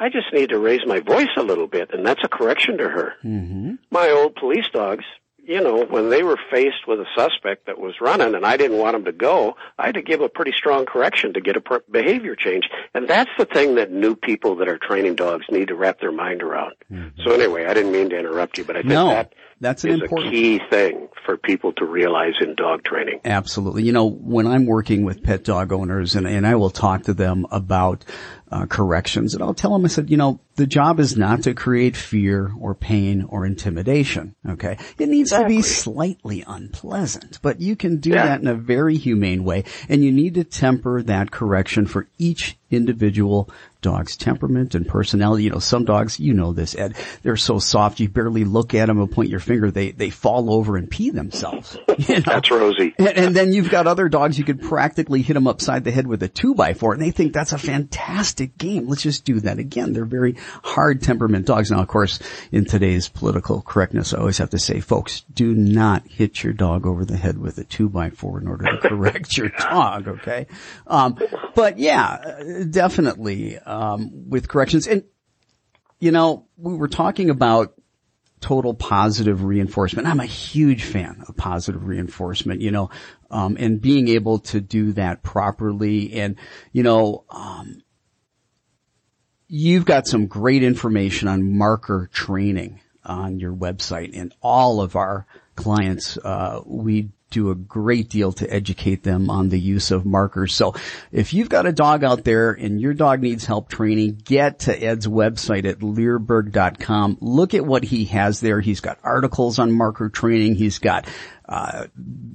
I 0.00 0.08
just 0.08 0.32
need 0.32 0.48
to 0.48 0.58
raise 0.58 0.84
my 0.84 0.98
voice 0.98 1.30
a 1.36 1.44
little 1.44 1.68
bit, 1.68 1.94
and 1.94 2.04
that's 2.04 2.24
a 2.24 2.28
correction 2.28 2.78
to 2.78 2.88
her. 2.88 3.12
Mm-hmm. 3.24 3.74
My 3.92 4.10
old 4.10 4.34
police 4.34 4.66
dogs, 4.72 5.04
you 5.46 5.60
know, 5.62 5.84
when 5.84 6.10
they 6.10 6.22
were 6.22 6.38
faced 6.50 6.86
with 6.86 7.00
a 7.00 7.06
suspect 7.16 7.66
that 7.66 7.78
was 7.78 8.00
running 8.00 8.34
and 8.34 8.44
I 8.44 8.56
didn't 8.56 8.78
want 8.78 8.94
them 8.94 9.04
to 9.04 9.12
go, 9.12 9.56
I 9.78 9.86
had 9.86 9.94
to 9.94 10.02
give 10.02 10.20
a 10.20 10.28
pretty 10.28 10.52
strong 10.52 10.86
correction 10.86 11.34
to 11.34 11.40
get 11.40 11.56
a 11.56 11.60
per- 11.60 11.84
behavior 11.90 12.34
change. 12.34 12.68
And 12.94 13.08
that's 13.08 13.30
the 13.38 13.44
thing 13.44 13.74
that 13.76 13.90
new 13.90 14.14
people 14.14 14.56
that 14.56 14.68
are 14.68 14.78
training 14.78 15.16
dogs 15.16 15.46
need 15.50 15.68
to 15.68 15.74
wrap 15.74 16.00
their 16.00 16.12
mind 16.12 16.42
around. 16.42 16.74
Mm-hmm. 16.90 17.20
So 17.24 17.32
anyway, 17.32 17.66
I 17.66 17.74
didn't 17.74 17.92
mean 17.92 18.10
to 18.10 18.18
interrupt 18.18 18.58
you, 18.58 18.64
but 18.64 18.76
I 18.76 18.80
think 18.80 18.90
No, 18.92 19.08
that 19.08 19.32
that's 19.64 19.84
an 19.84 19.90
is 19.90 20.02
important- 20.02 20.28
a 20.28 20.30
key 20.32 20.60
thing 20.70 21.08
for 21.24 21.36
people 21.38 21.72
to 21.72 21.86
realize 21.86 22.34
in 22.42 22.54
dog 22.54 22.84
training. 22.84 23.18
Absolutely. 23.24 23.82
You 23.84 23.92
know, 23.92 24.10
when 24.10 24.46
I'm 24.46 24.66
working 24.66 25.04
with 25.04 25.22
pet 25.22 25.42
dog 25.42 25.72
owners 25.72 26.14
and, 26.16 26.26
and 26.26 26.46
I 26.46 26.54
will 26.56 26.68
talk 26.68 27.04
to 27.04 27.14
them 27.14 27.46
about 27.50 28.04
uh, 28.52 28.66
corrections 28.66 29.32
and 29.32 29.42
I'll 29.42 29.54
tell 29.54 29.72
them, 29.72 29.86
I 29.86 29.88
said, 29.88 30.10
you 30.10 30.18
know, 30.18 30.38
the 30.56 30.66
job 30.66 31.00
is 31.00 31.16
not 31.16 31.44
to 31.44 31.54
create 31.54 31.96
fear 31.96 32.52
or 32.60 32.74
pain 32.74 33.22
or 33.28 33.46
intimidation. 33.46 34.34
Okay. 34.46 34.76
It 34.98 35.08
needs 35.08 35.30
to 35.30 35.46
be 35.46 35.62
slightly 35.62 36.44
unpleasant, 36.46 37.38
but 37.40 37.60
you 37.60 37.74
can 37.74 37.96
do 38.00 38.10
Yeah. 38.10 38.26
that 38.26 38.40
in 38.42 38.46
a 38.46 38.54
very 38.54 38.96
humane 38.96 39.44
way 39.44 39.64
and 39.88 40.04
you 40.04 40.12
need 40.12 40.34
to 40.34 40.44
temper 40.44 41.02
that 41.02 41.30
correction 41.30 41.86
for 41.86 42.06
each 42.18 42.58
individual 42.70 43.48
dog's 43.84 44.16
temperament 44.16 44.74
and 44.74 44.88
personality. 44.88 45.44
You 45.44 45.50
know, 45.50 45.58
some 45.58 45.84
dogs, 45.84 46.18
you 46.18 46.32
know 46.32 46.54
this, 46.54 46.74
Ed, 46.74 46.96
they're 47.22 47.36
so 47.36 47.58
soft 47.58 48.00
you 48.00 48.08
barely 48.08 48.44
look 48.44 48.74
at 48.74 48.86
them 48.86 48.98
and 48.98 49.10
point 49.10 49.28
your 49.28 49.40
finger, 49.40 49.70
they, 49.70 49.90
they 49.90 50.08
fall 50.08 50.50
over 50.52 50.78
and 50.78 50.90
pee 50.90 51.10
themselves. 51.10 51.78
You 51.96 52.16
know? 52.16 52.22
That's 52.26 52.50
Rosie. 52.50 52.92
And, 52.98 53.08
and 53.08 53.36
then 53.36 53.52
you've 53.52 53.70
got 53.70 53.86
other 53.86 54.08
dogs 54.08 54.36
you 54.36 54.44
could 54.44 54.60
practically 54.60 55.22
hit 55.22 55.34
them 55.34 55.46
upside 55.46 55.84
the 55.84 55.92
head 55.92 56.08
with 56.08 56.24
a 56.24 56.28
two 56.28 56.52
by 56.52 56.74
four 56.74 56.92
and 56.92 57.00
they 57.00 57.12
think 57.12 57.32
that's 57.32 57.52
a 57.52 57.58
fantastic 57.58 58.58
game. 58.58 58.88
Let's 58.88 59.02
just 59.02 59.24
do 59.24 59.38
that 59.40 59.60
again. 59.60 59.92
They're 59.92 60.04
very 60.04 60.34
hard 60.64 61.02
temperament 61.02 61.46
dogs. 61.46 61.70
Now 61.70 61.82
of 61.82 61.86
course, 61.86 62.18
in 62.50 62.64
today's 62.64 63.08
political 63.08 63.62
correctness, 63.62 64.12
I 64.12 64.18
always 64.18 64.38
have 64.38 64.50
to 64.50 64.58
say, 64.58 64.80
folks, 64.80 65.20
do 65.32 65.54
not 65.54 66.04
hit 66.08 66.42
your 66.42 66.52
dog 66.52 66.84
over 66.84 67.04
the 67.04 67.16
head 67.16 67.38
with 67.38 67.58
a 67.58 67.64
two 67.64 67.88
by 67.88 68.10
four 68.10 68.40
in 68.40 68.48
order 68.48 68.64
to 68.64 68.88
correct 68.88 69.36
your 69.36 69.48
dog, 69.58 70.08
okay? 70.08 70.48
Um, 70.88 71.16
but 71.54 71.78
yeah, 71.78 72.06
uh, 72.06 72.64
definitely, 72.64 73.58
um, 73.74 74.30
with 74.30 74.48
corrections. 74.48 74.86
And, 74.86 75.04
you 75.98 76.10
know, 76.10 76.46
we 76.56 76.74
were 76.74 76.88
talking 76.88 77.30
about 77.30 77.74
total 78.40 78.74
positive 78.74 79.42
reinforcement. 79.42 80.06
I'm 80.06 80.20
a 80.20 80.26
huge 80.26 80.84
fan 80.84 81.24
of 81.26 81.36
positive 81.36 81.86
reinforcement, 81.86 82.60
you 82.60 82.70
know, 82.70 82.90
um, 83.30 83.56
and 83.58 83.80
being 83.80 84.08
able 84.08 84.40
to 84.40 84.60
do 84.60 84.92
that 84.92 85.22
properly. 85.22 86.12
And, 86.12 86.36
you 86.72 86.82
know, 86.82 87.24
um, 87.30 87.82
you've 89.48 89.86
got 89.86 90.06
some 90.06 90.26
great 90.26 90.62
information 90.62 91.26
on 91.26 91.56
marker 91.56 92.10
training 92.12 92.80
on 93.04 93.38
your 93.38 93.54
website 93.54 94.10
and 94.14 94.34
all 94.40 94.80
of 94.80 94.96
our 94.96 95.26
clients, 95.56 96.18
uh, 96.18 96.60
we 96.66 97.10
do 97.30 97.50
a 97.50 97.54
great 97.54 98.08
deal 98.08 98.32
to 98.32 98.52
educate 98.52 99.02
them 99.02 99.28
on 99.28 99.48
the 99.48 99.58
use 99.58 99.90
of 99.90 100.06
markers. 100.06 100.54
So 100.54 100.74
if 101.10 101.34
you've 101.34 101.48
got 101.48 101.66
a 101.66 101.72
dog 101.72 102.04
out 102.04 102.22
there 102.24 102.52
and 102.52 102.80
your 102.80 102.94
dog 102.94 103.20
needs 103.20 103.44
help 103.44 103.68
training, 103.68 104.20
get 104.24 104.60
to 104.60 104.72
Ed's 104.76 105.06
website 105.08 105.64
at 105.64 105.80
leerburg.com. 105.80 107.18
Look 107.20 107.54
at 107.54 107.66
what 107.66 107.82
he 107.84 108.04
has 108.06 108.40
there. 108.40 108.60
He's 108.60 108.80
got 108.80 108.98
articles 109.02 109.58
on 109.58 109.72
marker 109.72 110.08
training. 110.08 110.54
He's 110.54 110.78
got 110.78 111.06
uh, 111.48 111.86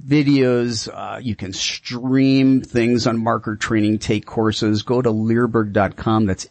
videos. 0.06 0.88
Uh, 0.92 1.18
you 1.18 1.34
can 1.34 1.52
stream 1.52 2.60
things 2.62 3.06
on 3.06 3.22
marker 3.22 3.56
training, 3.56 3.98
take 3.98 4.26
courses. 4.26 4.82
Go 4.82 5.00
to 5.00 5.10
leerburg.com. 5.10 6.26
That's 6.26 6.44
E 6.46 6.50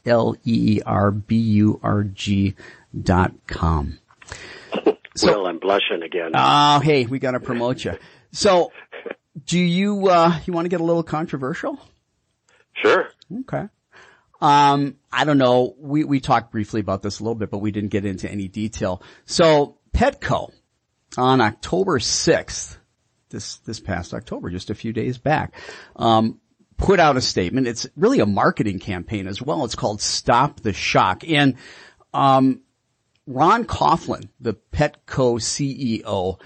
L-E-E-R-B-U-R-G 0.85 0.85
dot 3.03 3.31
com. 3.47 3.99
Will, 5.21 5.47
I'm 5.47 5.59
blushing 5.59 6.01
again. 6.03 6.31
Oh, 6.33 6.79
hey, 6.79 7.05
we 7.05 7.19
got 7.19 7.31
to 7.31 7.39
promote 7.39 7.83
you. 7.83 7.97
So, 8.31 8.71
do 9.45 9.59
you 9.59 10.07
uh 10.09 10.39
you 10.45 10.53
want 10.53 10.65
to 10.65 10.69
get 10.69 10.81
a 10.81 10.83
little 10.83 11.03
controversial? 11.03 11.79
sure. 12.73 13.09
Okay. 13.41 13.67
Um, 14.41 14.95
I 15.11 15.25
don't 15.25 15.37
know. 15.37 15.75
We 15.77 16.03
we 16.03 16.19
talked 16.19 16.51
briefly 16.51 16.79
about 16.79 17.01
this 17.01 17.19
a 17.19 17.23
little 17.23 17.35
bit, 17.35 17.51
but 17.51 17.57
we 17.59 17.71
didn't 17.71 17.89
get 17.89 18.05
into 18.05 18.29
any 18.29 18.47
detail. 18.47 19.03
So, 19.25 19.77
Petco 19.93 20.51
on 21.17 21.41
October 21.41 21.99
sixth, 21.99 22.77
this 23.29 23.57
this 23.57 23.79
past 23.79 24.13
October, 24.13 24.49
just 24.49 24.69
a 24.69 24.75
few 24.75 24.93
days 24.93 25.17
back, 25.17 25.53
um, 25.97 26.39
put 26.77 26.99
out 26.99 27.17
a 27.17 27.21
statement. 27.21 27.67
It's 27.67 27.87
really 27.97 28.19
a 28.19 28.25
marketing 28.25 28.79
campaign 28.79 29.27
as 29.27 29.41
well. 29.41 29.65
It's 29.65 29.75
called 29.75 30.01
"Stop 30.01 30.61
the 30.61 30.71
Shock," 30.71 31.27
and 31.27 31.55
um, 32.13 32.61
Ron 33.27 33.65
Coughlin, 33.65 34.29
the 34.39 34.53
Petco 34.53 35.39
CEO, 35.39 36.39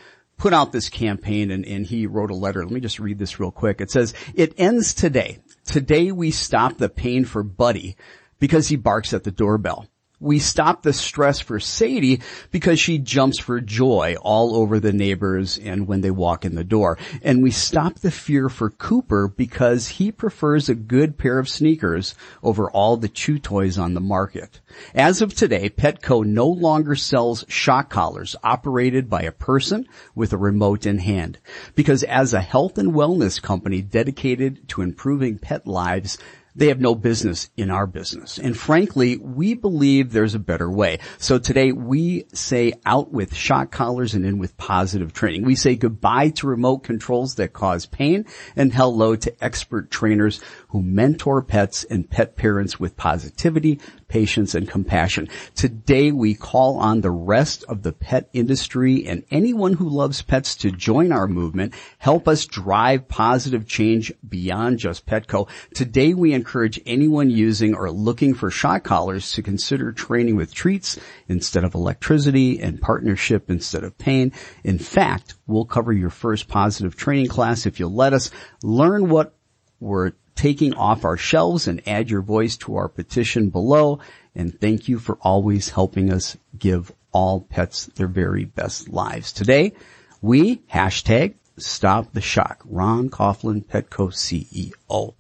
put 0.44 0.52
out 0.52 0.74
this 0.74 0.90
campaign 0.90 1.52
and, 1.52 1.66
and 1.66 1.86
he 1.86 2.06
wrote 2.06 2.30
a 2.30 2.36
letter. 2.36 2.66
Let 2.66 2.74
me 2.74 2.82
just 2.82 3.00
read 3.00 3.18
this 3.18 3.40
real 3.40 3.50
quick. 3.50 3.80
It 3.80 3.90
says, 3.90 4.14
it 4.36 4.54
ends 4.58 4.94
today. 4.94 5.40
Today 5.64 6.12
we 6.12 6.32
stop 6.32 6.78
the 6.78 6.90
pain 6.90 7.24
for 7.24 7.44
Buddy 7.44 7.96
because 8.40 8.68
he 8.68 8.76
barks 8.76 9.14
at 9.14 9.24
the 9.24 9.32
doorbell. 9.32 9.88
We 10.24 10.40
stop 10.40 10.84
the 10.84 10.94
stress 10.94 11.42
for 11.42 11.60
Sadie 11.60 12.22
because 12.50 12.80
she 12.80 12.98
jumps 12.98 13.40
for 13.40 13.60
joy 13.60 14.16
all 14.22 14.56
over 14.56 14.80
the 14.80 14.94
neighbors 14.94 15.58
and 15.58 15.86
when 15.86 16.00
they 16.00 16.12
walk 16.12 16.46
in 16.46 16.56
the 16.56 16.64
door. 16.64 16.98
And 17.22 17.44
we 17.44 17.52
stop 17.52 17.96
the 17.96 18.10
fear 18.10 18.48
for 18.48 18.70
Cooper 18.70 19.28
because 19.28 19.90
he 19.90 20.14
prefers 20.14 20.70
a 20.70 20.76
good 20.76 21.18
pair 21.18 21.40
of 21.40 21.50
sneakers 21.50 22.16
over 22.42 22.72
all 22.72 22.96
the 22.96 23.10
chew 23.10 23.38
toys 23.38 23.78
on 23.78 23.96
the 23.96 24.00
market. 24.00 24.62
As 24.96 25.22
of 25.22 25.36
today, 25.36 25.70
Petco 25.70 26.24
no 26.26 26.48
longer 26.48 26.96
sells 26.96 27.44
shock 27.50 27.90
collars 27.90 28.34
operated 28.46 29.10
by 29.10 29.24
a 29.24 29.32
person 29.34 29.86
with 30.16 30.32
a 30.32 30.38
remote 30.38 30.86
in 30.86 31.00
hand. 31.00 31.38
Because 31.76 32.02
as 32.04 32.34
a 32.34 32.40
health 32.40 32.78
and 32.78 32.94
wellness 32.94 33.42
company 33.42 33.82
dedicated 33.82 34.70
to 34.70 34.84
improving 34.84 35.38
pet 35.38 35.68
lives, 35.68 36.18
they 36.56 36.68
have 36.68 36.80
no 36.80 36.96
business 36.96 37.50
in 37.58 37.70
our 37.70 37.88
business. 37.88 38.38
And 38.38 38.58
frankly, 38.58 39.18
we 39.18 39.54
believe 39.54 40.12
there's 40.12 40.36
a 40.36 40.40
better 40.40 40.70
way. 40.70 41.00
So 41.18 41.40
today 41.40 41.72
we 41.72 42.26
say 42.34 42.74
out 42.86 43.12
with 43.12 43.36
shock 43.36 43.72
collars 43.72 44.14
and 44.14 44.26
in 44.26 44.38
with 44.38 44.58
positive 44.58 45.14
training. 45.14 45.44
We 45.44 45.56
say 45.56 45.76
goodbye 45.76 46.30
to 46.30 46.48
remote 46.48 46.80
controls 46.80 47.36
that 47.36 47.54
cause 47.54 47.86
pain 47.86 48.26
and 48.56 48.74
hello 48.74 49.16
to 49.16 49.44
expert 49.44 49.90
trainers 49.92 50.42
who 50.74 50.82
mentor 50.82 51.44
pets 51.44 51.84
and 51.84 52.10
pet 52.10 52.36
parents 52.36 52.80
with 52.80 52.98
positivity, 52.98 53.80
patience, 54.08 54.56
and 54.56 54.68
compassion. 54.68 55.30
Today 55.54 56.12
we 56.12 56.34
call 56.34 56.78
on 56.78 57.02
the 57.02 57.12
rest 57.12 57.64
of 57.66 57.84
the 57.84 57.94
pet 57.94 58.28
industry 58.34 59.06
and 59.06 59.24
anyone 59.30 59.74
who 59.74 59.88
loves 59.88 60.24
pets 60.24 60.56
to 60.56 60.72
join 60.72 61.12
our 61.12 61.28
movement, 61.28 61.76
help 62.00 62.28
us 62.28 62.48
drive 62.48 63.08
positive 63.08 63.68
change 63.68 64.12
beyond 64.28 64.80
just 64.80 65.06
Petco. 65.06 65.48
Today 65.76 66.16
we 66.16 66.34
encourage 66.34 66.82
anyone 66.88 67.30
using 67.30 67.76
or 67.76 67.92
looking 67.92 68.34
for 68.34 68.50
shock 68.50 68.84
collars 68.84 69.32
to 69.34 69.44
consider 69.44 69.92
training 69.92 70.36
with 70.36 70.56
treats 70.56 71.00
instead 71.28 71.64
of 71.64 71.76
electricity 71.76 72.60
and 72.60 72.82
partnership 72.82 73.48
instead 73.52 73.84
of 73.84 73.96
pain. 74.00 74.32
In 74.64 74.80
fact, 74.80 75.36
we'll 75.46 75.66
cover 75.66 75.94
your 75.94 76.10
first 76.10 76.48
positive 76.48 76.96
training 76.96 77.28
class 77.28 77.68
if 77.68 77.80
you'll 77.80 77.94
let 77.94 78.14
us 78.14 78.32
learn 78.64 79.08
what 79.10 79.36
we're 79.80 80.14
taking 80.36 80.74
off 80.74 81.06
our 81.06 81.18
shelves 81.18 81.68
and 81.68 81.88
add 81.88 82.10
your 82.10 82.22
voice 82.22 82.58
to 82.58 82.76
our 82.76 82.88
petition 82.88 83.50
below. 83.50 84.00
And 84.36 84.60
thank 84.60 84.88
you 84.88 85.00
for 85.00 85.18
always 85.22 85.70
helping 85.70 86.12
us 86.12 86.38
give 86.58 86.92
all 87.12 87.42
pets 87.42 87.86
their 87.96 88.08
very 88.08 88.46
best 88.46 88.90
lives. 88.90 89.32
Today, 89.32 89.74
we 90.22 90.58
hashtag 90.74 91.36
stop 91.58 92.14
the 92.14 92.22
shock. 92.22 92.62
Ron 92.66 93.10
Coughlin, 93.10 93.66
Petco 93.66 94.12
CEO. 94.12 95.14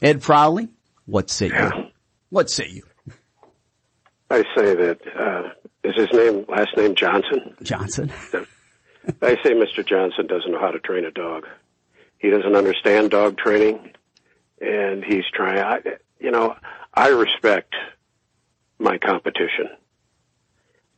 Ed 0.00 0.22
Frawley, 0.22 0.68
what 1.06 1.30
say 1.30 1.48
you? 1.48 1.90
What 2.30 2.50
say 2.50 2.68
you? 2.68 2.82
I 4.30 4.42
say 4.56 4.74
that, 4.74 4.98
uh, 5.18 5.50
is 5.84 5.94
his 5.94 6.12
name, 6.12 6.44
last 6.48 6.76
name 6.76 6.94
Johnson? 6.94 7.54
Johnson? 7.62 8.10
I 9.20 9.36
say 9.42 9.52
Mr. 9.52 9.84
Johnson 9.84 10.26
doesn't 10.26 10.50
know 10.50 10.60
how 10.60 10.70
to 10.70 10.78
train 10.78 11.04
a 11.04 11.10
dog. 11.10 11.46
He 12.18 12.30
doesn't 12.30 12.54
understand 12.54 13.10
dog 13.10 13.36
training, 13.36 13.90
and 14.62 15.04
he's 15.04 15.24
trying. 15.34 15.58
I, 15.58 15.80
you 16.18 16.30
know, 16.30 16.54
I 16.94 17.08
respect 17.08 17.74
my 18.78 18.98
competition, 18.98 19.68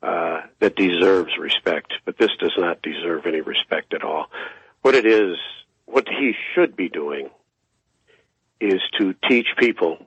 uh, 0.03 0.43
that 0.61 0.77
deserves 0.77 1.33
respect, 1.39 1.95
but 2.05 2.19
this 2.19 2.31
does 2.39 2.55
not 2.59 2.83
deserve 2.83 3.27
any 3.27 3.41
respect 3.41 3.95
at 3.95 4.05
all. 4.05 4.27
What 4.83 4.95
it 4.95 5.07
is, 5.07 5.37
what 5.87 6.07
he 6.09 6.35
should 6.55 6.77
be 6.77 6.89
doing 6.89 7.31
is 8.61 8.81
to 8.99 9.15
teach 9.29 9.47
people 9.59 10.05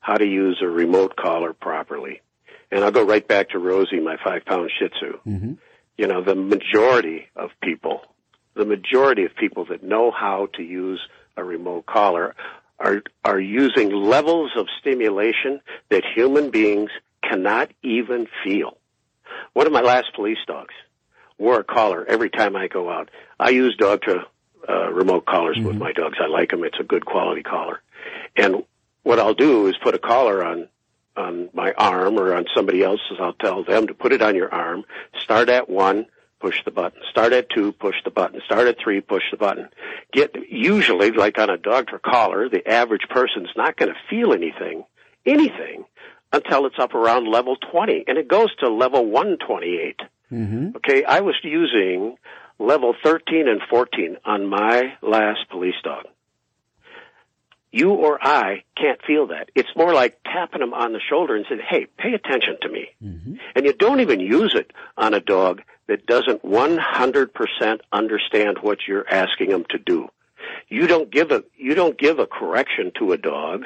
how 0.00 0.14
to 0.14 0.26
use 0.26 0.58
a 0.62 0.66
remote 0.66 1.16
collar 1.16 1.52
properly. 1.52 2.20
And 2.70 2.84
I'll 2.84 2.92
go 2.92 3.04
right 3.04 3.26
back 3.26 3.50
to 3.50 3.58
Rosie, 3.58 4.00
my 4.00 4.16
five 4.22 4.44
pound 4.44 4.70
Shih 4.78 4.88
Tzu. 4.88 5.18
Mm-hmm. 5.26 5.52
You 5.98 6.06
know, 6.06 6.22
the 6.22 6.34
majority 6.34 7.28
of 7.36 7.50
people, 7.62 8.02
the 8.54 8.64
majority 8.64 9.24
of 9.24 9.34
people 9.34 9.66
that 9.66 9.82
know 9.82 10.10
how 10.10 10.48
to 10.54 10.62
use 10.62 11.00
a 11.36 11.44
remote 11.44 11.86
collar 11.86 12.34
are 12.80 13.02
are 13.24 13.38
using 13.38 13.92
levels 13.92 14.52
of 14.56 14.66
stimulation 14.80 15.60
that 15.90 16.02
human 16.14 16.50
beings 16.50 16.90
cannot 17.22 17.70
even 17.82 18.26
feel. 18.42 18.78
One 19.52 19.66
of 19.66 19.72
my 19.72 19.82
last 19.82 20.14
police 20.14 20.38
dogs 20.46 20.74
wore 21.38 21.60
a 21.60 21.64
collar 21.64 22.04
every 22.08 22.30
time 22.30 22.56
I 22.56 22.68
go 22.68 22.90
out. 22.90 23.10
I 23.38 23.50
use 23.50 23.76
Dogtra 23.78 24.24
uh, 24.68 24.92
remote 24.92 25.26
collars 25.26 25.56
mm-hmm. 25.56 25.66
with 25.66 25.76
my 25.76 25.92
dogs. 25.92 26.18
I 26.20 26.26
like 26.26 26.50
them. 26.50 26.64
It's 26.64 26.78
a 26.80 26.84
good 26.84 27.04
quality 27.04 27.42
collar. 27.42 27.80
And 28.36 28.64
what 29.02 29.18
I'll 29.18 29.34
do 29.34 29.66
is 29.66 29.76
put 29.82 29.94
a 29.94 29.98
collar 29.98 30.44
on 30.44 30.68
on 31.16 31.50
my 31.52 31.72
arm 31.72 32.18
or 32.18 32.34
on 32.34 32.46
somebody 32.54 32.82
else's. 32.82 33.18
I'll 33.20 33.32
tell 33.34 33.64
them 33.64 33.88
to 33.88 33.94
put 33.94 34.12
it 34.12 34.22
on 34.22 34.36
your 34.36 34.52
arm. 34.52 34.84
Start 35.18 35.48
at 35.48 35.68
one, 35.68 36.06
push 36.40 36.64
the 36.64 36.70
button. 36.70 37.00
Start 37.10 37.32
at 37.32 37.50
two, 37.50 37.72
push 37.72 37.96
the 38.04 38.10
button. 38.10 38.40
Start 38.44 38.66
at 38.66 38.78
three, 38.82 39.00
push 39.00 39.22
the 39.30 39.36
button. 39.36 39.68
Get 40.12 40.34
usually 40.50 41.10
like 41.10 41.38
on 41.38 41.50
a 41.50 41.56
Dogtra 41.56 42.02
collar, 42.02 42.48
the 42.48 42.66
average 42.66 43.06
person's 43.10 43.50
not 43.56 43.76
going 43.76 43.92
to 43.92 43.98
feel 44.08 44.32
anything, 44.32 44.84
anything 45.26 45.84
until 46.32 46.66
it's 46.66 46.78
up 46.78 46.94
around 46.94 47.30
level 47.30 47.56
20 47.56 48.04
and 48.06 48.18
it 48.18 48.28
goes 48.28 48.54
to 48.56 48.68
level 48.68 49.04
128. 49.04 50.00
Mm-hmm. 50.32 50.76
Okay, 50.76 51.04
I 51.04 51.20
was 51.20 51.34
using 51.42 52.16
level 52.58 52.94
13 53.02 53.48
and 53.48 53.60
14 53.68 54.16
on 54.24 54.48
my 54.48 54.94
last 55.02 55.48
police 55.50 55.74
dog. 55.82 56.04
You 57.72 57.92
or 57.92 58.18
I 58.20 58.64
can't 58.76 59.00
feel 59.06 59.28
that. 59.28 59.50
It's 59.54 59.68
more 59.76 59.94
like 59.94 60.18
tapping 60.24 60.60
them 60.60 60.74
on 60.74 60.92
the 60.92 61.00
shoulder 61.00 61.36
and 61.36 61.46
saying, 61.48 61.60
hey, 61.68 61.86
pay 61.98 62.14
attention 62.14 62.56
to 62.62 62.68
me. 62.68 62.88
Mm-hmm. 63.02 63.34
And 63.54 63.66
you 63.66 63.72
don't 63.72 64.00
even 64.00 64.18
use 64.18 64.54
it 64.56 64.72
on 64.96 65.14
a 65.14 65.20
dog 65.20 65.62
that 65.86 66.06
doesn't 66.06 66.44
100% 66.44 67.80
understand 67.92 68.58
what 68.60 68.78
you're 68.88 69.08
asking 69.08 69.50
them 69.50 69.64
to 69.70 69.78
do. 69.78 70.08
You 70.68 70.86
don't 70.86 71.10
give 71.10 71.30
a, 71.30 71.44
you 71.56 71.74
don't 71.74 71.98
give 71.98 72.18
a 72.18 72.26
correction 72.26 72.92
to 72.98 73.12
a 73.12 73.16
dog 73.16 73.64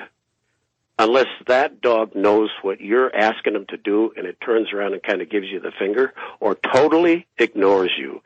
unless 0.99 1.27
that 1.47 1.81
dog 1.81 2.15
knows 2.15 2.51
what 2.63 2.81
you're 2.81 3.15
asking 3.15 3.55
them 3.55 3.67
to 3.69 3.77
do 3.77 4.13
and 4.17 4.27
it 4.27 4.41
turns 4.41 4.73
around 4.73 4.93
and 4.93 5.03
kind 5.03 5.23
of 5.23 5.31
gives 5.31 5.47
you 5.49 5.61
the 5.61 5.73
finger 5.79 6.13
or 6.41 6.55
totally 6.55 7.27
ignores 7.39 7.91
you. 7.99 8.23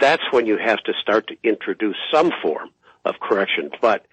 That's 0.00 0.22
when 0.30 0.46
you 0.46 0.58
have 0.58 0.82
to 0.84 0.92
start 1.00 1.28
to 1.28 1.36
introduce 1.42 1.96
some 2.12 2.32
form 2.42 2.70
of 3.04 3.14
correction. 3.20 3.70
But 3.80 4.06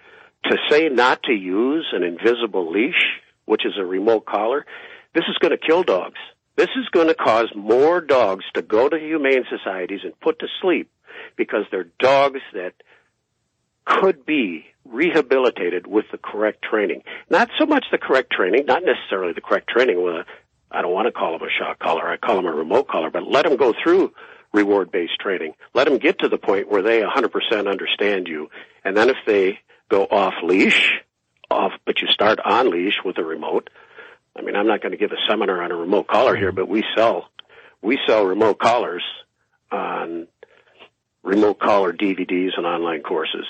to 0.46 0.58
say 0.70 0.90
not 0.90 1.24
to 1.24 1.34
use 1.34 1.88
an 1.94 2.04
invisible 2.04 2.72
leash, 2.72 3.22
which 3.46 3.66
is 3.66 3.74
a 3.78 3.86
remote 3.86 4.26
collar, 4.26 4.66
this 5.14 5.26
is 5.30 5.38
going 5.40 5.52
to 5.52 5.58
kill 5.58 5.84
dogs. 5.84 6.20
This 6.56 6.70
is 6.76 6.88
going 6.92 7.08
to 7.08 7.16
cause 7.16 7.50
more 7.56 8.02
dogs 8.02 8.46
to 8.56 8.62
go 8.62 8.90
to 8.90 8.98
humane 8.98 9.46
societies 9.50 10.02
and 10.04 10.20
put 10.20 10.40
to 10.40 10.48
sleep 10.62 10.90
because 11.36 11.66
they're 11.72 11.90
dogs 12.00 12.42
that 12.54 12.74
could 13.86 14.26
be 14.26 14.66
rehabilitated 14.84 15.88
with 15.88 16.06
the 16.12 16.18
correct 16.18 16.64
training. 16.64 17.04
Not 17.30 17.50
so 17.60 17.66
much 17.66 17.86
the 17.92 17.98
correct 17.98 18.32
training, 18.32 18.66
not 18.66 18.84
necessarily 18.84 19.34
the 19.34 19.42
correct 19.42 19.70
training 19.70 20.02
with 20.04 20.16
a, 20.16 20.26
I 20.72 20.82
don't 20.82 20.94
want 20.94 21.08
to 21.08 21.12
call 21.12 21.38
them 21.38 21.48
a 21.48 21.52
shock 21.52 21.80
collar, 21.80 22.08
I 22.08 22.18
call 22.18 22.38
them 22.38 22.46
a 22.46 22.52
remote 22.52 22.88
collar, 22.88 23.10
but 23.10 23.24
let 23.24 23.46
them 23.46 23.58
go 23.58 23.74
through 23.84 24.14
reward 24.54 24.92
based 24.92 25.20
training. 25.20 25.54
Let 25.74 25.88
them 25.88 25.98
get 25.98 26.20
to 26.20 26.30
the 26.30 26.38
point 26.38 26.70
where 26.70 26.82
they 26.82 27.02
100% 27.02 27.70
understand 27.70 28.28
you. 28.28 28.50
And 28.84 28.96
then 28.96 29.10
if 29.10 29.18
they 29.26 29.60
go 29.90 30.04
off 30.06 30.34
leash, 30.44 30.92
off, 31.50 31.72
but 31.86 32.02
you 32.02 32.08
start 32.08 32.40
on 32.44 32.70
leash 32.72 33.00
with 33.04 33.18
a 33.18 33.24
remote. 33.24 33.70
I 34.38 34.42
mean, 34.42 34.56
I'm 34.56 34.68
not 34.68 34.82
going 34.82 34.92
to 34.92 34.98
give 34.98 35.12
a 35.12 35.30
seminar 35.30 35.64
on 35.64 35.72
a 35.72 35.76
remote 35.76 36.08
collar 36.08 36.36
here, 36.36 36.52
but 36.52 36.68
we 36.68 36.84
sell, 36.96 37.30
we 37.82 37.98
sell 38.08 38.26
remote 38.26 38.60
collars 38.60 39.04
on 39.72 40.28
remote 41.24 41.60
collar 41.60 41.94
DVDs 41.94 42.52
and 42.58 42.66
online 42.66 43.02
courses. 43.02 43.46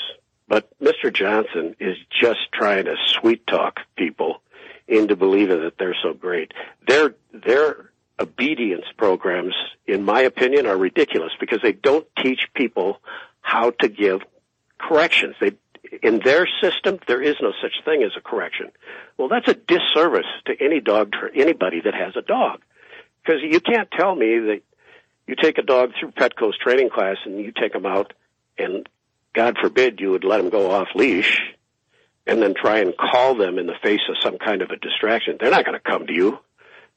But 0.47 0.69
Mr. 0.80 1.13
Johnson 1.13 1.76
is 1.80 1.97
just 2.21 2.39
trying 2.54 2.86
to 2.86 2.95
sweet 3.19 3.45
talk 3.47 3.82
people 3.97 4.41
into 4.88 5.15
believing 5.15 5.62
that 5.62 5.78
they're 5.78 5.97
so 6.02 6.13
great. 6.13 6.54
Their 6.88 7.15
their 7.34 7.91
obedience 8.19 8.86
programs, 8.97 9.54
in 9.86 10.04
my 10.04 10.21
opinion, 10.21 10.65
are 10.65 10.78
ridiculous 10.78 11.34
because 11.39 11.60
they 11.62 11.73
don't 11.73 12.08
teach 12.17 12.47
people 12.56 13.02
how 13.41 13.71
to 13.71 13.89
give 13.89 14.21
corrections. 14.80 15.36
They 15.39 15.52
in 16.02 16.19
their 16.23 16.47
system, 16.62 17.00
there 17.08 17.21
is 17.21 17.36
no 17.41 17.52
such 17.62 17.84
thing 17.86 18.04
as 18.04 18.12
a 18.17 18.21
correction. 18.21 18.71
Well, 19.17 19.30
that's 19.30 19.47
a 19.47 19.54
disservice 19.54 20.28
to 20.45 20.54
any 20.60 20.80
dog, 20.80 21.13
anybody 21.36 21.82
that 21.82 21.93
has 21.93 22.15
a 22.15 22.21
dog. 22.21 22.62
Because 23.23 23.41
you 23.41 23.60
can't 23.60 23.89
tell 23.91 24.15
me 24.15 24.39
that 24.39 24.62
you 25.28 25.36
take 25.36 25.58
a 25.58 25.63
dog 25.63 25.91
through 26.00 26.12
Petco's 26.12 26.58
training 26.58 26.89
class 26.89 27.17
and 27.26 27.39
you 27.39 27.52
take 27.52 27.73
them 27.73 27.86
out 27.86 28.13
and 28.58 28.88
God 29.34 29.58
forbid 29.62 30.00
you 30.00 30.12
would 30.12 30.23
let 30.23 30.38
them 30.38 30.50
go 30.50 30.71
off 30.71 30.88
leash 30.95 31.41
and 32.26 32.41
then 32.41 32.54
try 32.54 32.80
and 32.80 32.95
call 32.97 33.36
them 33.36 33.60
in 33.60 33.67
the 33.67 33.76
face 33.84 34.02
of 34.10 34.15
some 34.23 34.38
kind 34.38 34.62
of 34.62 34.71
a 34.71 34.78
distraction. 34.78 35.38
They're 35.39 35.52
not 35.52 35.65
going 35.65 35.80
to 35.80 35.91
come 35.91 36.08
to 36.08 36.13
you. 36.13 36.39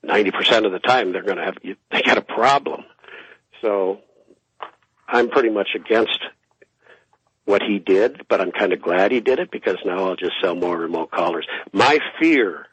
90% 0.05 0.65
of 0.65 0.73
the 0.73 0.79
time 0.79 1.13
they're 1.13 1.23
going 1.23 1.37
to 1.37 1.45
have, 1.45 1.57
they 1.63 2.03
got 2.03 2.17
a 2.17 2.23
problem. 2.23 2.85
So 3.61 4.01
I'm 5.07 5.29
pretty 5.29 5.51
much 5.51 5.69
against 5.75 6.19
what 7.51 7.63
he 7.63 7.81
did, 7.81 8.23
but 8.29 8.41
I'm 8.41 8.53
kind 8.53 8.73
of 8.73 8.81
glad 8.81 9.11
he 9.11 9.21
did 9.21 9.41
it 9.41 9.51
because 9.51 9.77
now 9.85 10.05
I'll 10.05 10.17
just 10.17 10.35
sell 10.41 10.55
more 10.55 10.79
remote 10.79 11.11
collars. 11.11 11.47
My 11.73 11.99
fear 12.21 12.67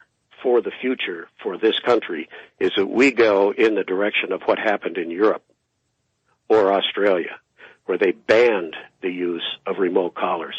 for 0.44 0.62
the 0.62 0.72
future 0.82 1.28
for 1.42 1.58
this 1.58 1.80
country 1.80 2.30
is 2.60 2.72
that 2.78 2.86
we 2.86 3.12
go 3.12 3.52
in 3.52 3.74
the 3.74 3.84
direction 3.84 4.32
of 4.32 4.44
what 4.44 4.60
happened 4.60 4.98
in 4.98 5.10
Europe 5.10 5.44
or 6.48 6.72
Australia 6.72 7.40
where 7.88 7.98
they 7.98 8.12
banned 8.12 8.76
the 9.02 9.10
use 9.10 9.46
of 9.66 9.80
remote 9.80 10.14
collars. 10.14 10.56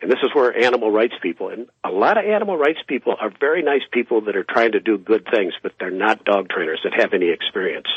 And 0.00 0.10
this 0.10 0.20
is 0.22 0.30
where 0.32 0.56
animal 0.56 0.90
rights 0.90 1.14
people, 1.20 1.50
and 1.50 1.66
a 1.84 1.90
lot 1.90 2.16
of 2.16 2.24
animal 2.24 2.56
rights 2.56 2.78
people 2.86 3.14
are 3.20 3.30
very 3.38 3.62
nice 3.62 3.82
people 3.92 4.22
that 4.22 4.36
are 4.36 4.44
trying 4.44 4.72
to 4.72 4.80
do 4.80 4.96
good 4.96 5.26
things, 5.30 5.52
but 5.62 5.72
they're 5.78 5.90
not 5.90 6.24
dog 6.24 6.48
trainers 6.48 6.80
that 6.84 6.94
have 6.98 7.12
any 7.12 7.28
experience. 7.28 7.88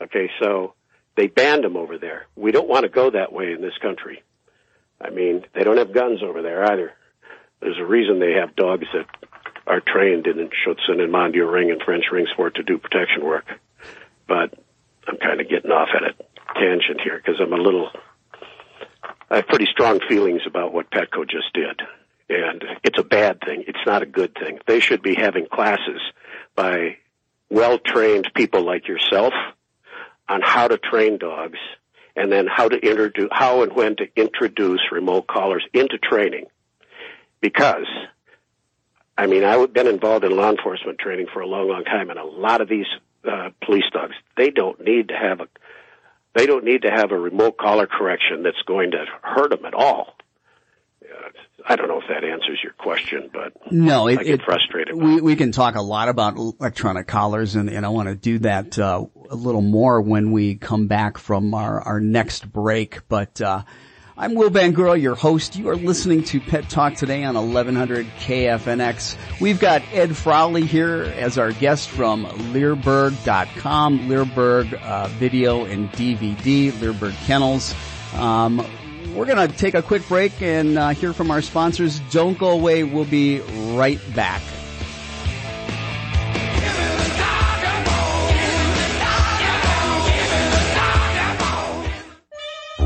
Okay, 0.00 0.30
so 0.40 0.74
they 1.16 1.26
banned 1.26 1.64
them 1.64 1.76
over 1.76 1.98
there. 1.98 2.26
We 2.36 2.52
don't 2.52 2.68
want 2.68 2.84
to 2.84 2.88
go 2.88 3.10
that 3.10 3.32
way 3.32 3.52
in 3.52 3.60
this 3.60 3.76
country. 3.82 4.22
I 5.00 5.10
mean, 5.10 5.44
they 5.54 5.64
don't 5.64 5.78
have 5.78 5.94
guns 5.94 6.22
over 6.22 6.42
there 6.42 6.64
either. 6.70 6.92
There's 7.60 7.78
a 7.78 7.84
reason 7.84 8.20
they 8.20 8.34
have 8.34 8.56
dogs 8.56 8.86
that 8.92 9.06
are 9.66 9.80
trained 9.80 10.26
in 10.26 10.36
Schutzhund 10.48 11.00
and 11.00 11.12
Mondial 11.12 11.50
Ring 11.50 11.70
and 11.70 11.80
French 11.82 12.04
Ring 12.12 12.26
Sport 12.32 12.56
to 12.56 12.62
do 12.62 12.78
protection 12.78 13.24
work. 13.24 13.46
But 14.26 14.54
I'm 15.06 15.16
kind 15.16 15.40
of 15.40 15.48
getting 15.48 15.70
off 15.70 15.88
at 15.94 16.02
it 16.02 16.30
tangent 16.54 17.00
here 17.02 17.16
because 17.16 17.40
I'm 17.40 17.52
a 17.52 17.56
little, 17.56 17.90
I 19.30 19.36
have 19.36 19.46
pretty 19.46 19.66
strong 19.66 20.00
feelings 20.08 20.42
about 20.46 20.72
what 20.72 20.90
Petco 20.90 21.28
just 21.28 21.52
did. 21.54 21.80
And 22.28 22.64
it's 22.84 22.98
a 22.98 23.04
bad 23.04 23.40
thing. 23.44 23.64
It's 23.66 23.86
not 23.86 24.02
a 24.02 24.06
good 24.06 24.34
thing. 24.34 24.58
They 24.66 24.80
should 24.80 25.02
be 25.02 25.14
having 25.14 25.46
classes 25.46 26.00
by 26.54 26.96
well-trained 27.48 28.30
people 28.34 28.64
like 28.64 28.86
yourself 28.86 29.34
on 30.28 30.40
how 30.42 30.68
to 30.68 30.78
train 30.78 31.18
dogs 31.18 31.58
and 32.20 32.30
then 32.30 32.46
how 32.46 32.68
to 32.68 32.76
introduce, 32.76 33.30
how 33.32 33.62
and 33.62 33.72
when 33.72 33.96
to 33.96 34.04
introduce 34.14 34.80
remote 34.92 35.26
callers 35.26 35.64
into 35.72 35.96
training. 35.96 36.44
Because, 37.40 37.86
I 39.16 39.26
mean, 39.26 39.42
I've 39.42 39.72
been 39.72 39.86
involved 39.86 40.24
in 40.24 40.36
law 40.36 40.50
enforcement 40.50 40.98
training 40.98 41.28
for 41.32 41.40
a 41.40 41.46
long, 41.46 41.68
long 41.68 41.84
time 41.84 42.10
and 42.10 42.18
a 42.18 42.24
lot 42.24 42.60
of 42.60 42.68
these 42.68 42.86
uh, 43.24 43.50
police 43.64 43.84
dogs, 43.92 44.14
they 44.36 44.50
don't 44.50 44.84
need 44.84 45.08
to 45.08 45.14
have 45.14 45.40
a 45.40 45.48
they 46.32 46.46
don't 46.46 46.64
need 46.64 46.82
to 46.82 46.90
have 46.90 47.10
a 47.10 47.18
remote 47.18 47.56
collar 47.56 47.88
correction 47.88 48.44
that's 48.44 48.62
going 48.64 48.92
to 48.92 49.04
hurt 49.20 49.50
them 49.50 49.64
at 49.64 49.74
all. 49.74 50.14
I 51.66 51.76
don't 51.76 51.88
know 51.88 52.00
if 52.00 52.08
that 52.08 52.24
answers 52.24 52.58
your 52.62 52.72
question, 52.72 53.30
but 53.32 53.52
no, 53.72 54.08
it, 54.08 54.18
I 54.18 54.22
get 54.24 54.40
it, 54.40 54.42
frustrated. 54.42 54.94
We 54.94 55.20
we 55.20 55.36
can 55.36 55.52
talk 55.52 55.74
a 55.74 55.82
lot 55.82 56.08
about 56.08 56.36
electronic 56.36 57.06
collars, 57.06 57.54
and, 57.54 57.68
and 57.68 57.84
I 57.84 57.88
want 57.90 58.08
to 58.08 58.14
do 58.14 58.38
that 58.40 58.78
uh, 58.78 59.04
a 59.30 59.34
little 59.34 59.62
more 59.62 60.00
when 60.00 60.32
we 60.32 60.56
come 60.56 60.86
back 60.86 61.18
from 61.18 61.54
our 61.54 61.80
our 61.80 62.00
next 62.00 62.50
break. 62.50 63.08
But 63.08 63.40
uh, 63.40 63.62
I'm 64.20 64.34
Will 64.34 64.50
Bangura, 64.50 65.00
your 65.00 65.14
host. 65.14 65.56
You 65.56 65.70
are 65.70 65.76
listening 65.76 66.24
to 66.24 66.40
Pet 66.40 66.68
Talk 66.68 66.94
today 66.94 67.24
on 67.24 67.36
1100 67.36 68.06
KFNX. 68.18 69.16
We've 69.40 69.58
got 69.58 69.82
Ed 69.92 70.14
Frawley 70.16 70.66
here 70.66 71.10
as 71.16 71.38
our 71.38 71.52
guest 71.52 71.88
from 71.88 72.26
Leerburg.com, 72.52 74.08
Leerburg 74.08 74.74
uh, 74.74 75.08
Video 75.08 75.64
and 75.64 75.90
DVD, 75.92 76.70
Leerburg 76.70 77.14
Kennels. 77.24 77.74
Um, 78.14 78.60
we're 79.14 79.26
going 79.26 79.48
to 79.48 79.56
take 79.56 79.74
a 79.74 79.82
quick 79.82 80.06
break 80.08 80.40
and 80.40 80.78
uh, 80.78 80.90
hear 80.90 81.12
from 81.12 81.30
our 81.30 81.42
sponsors. 81.42 82.00
Don't 82.10 82.38
go 82.38 82.50
away. 82.50 82.84
We'll 82.84 83.04
be 83.04 83.40
right 83.74 84.00
back. 84.14 84.42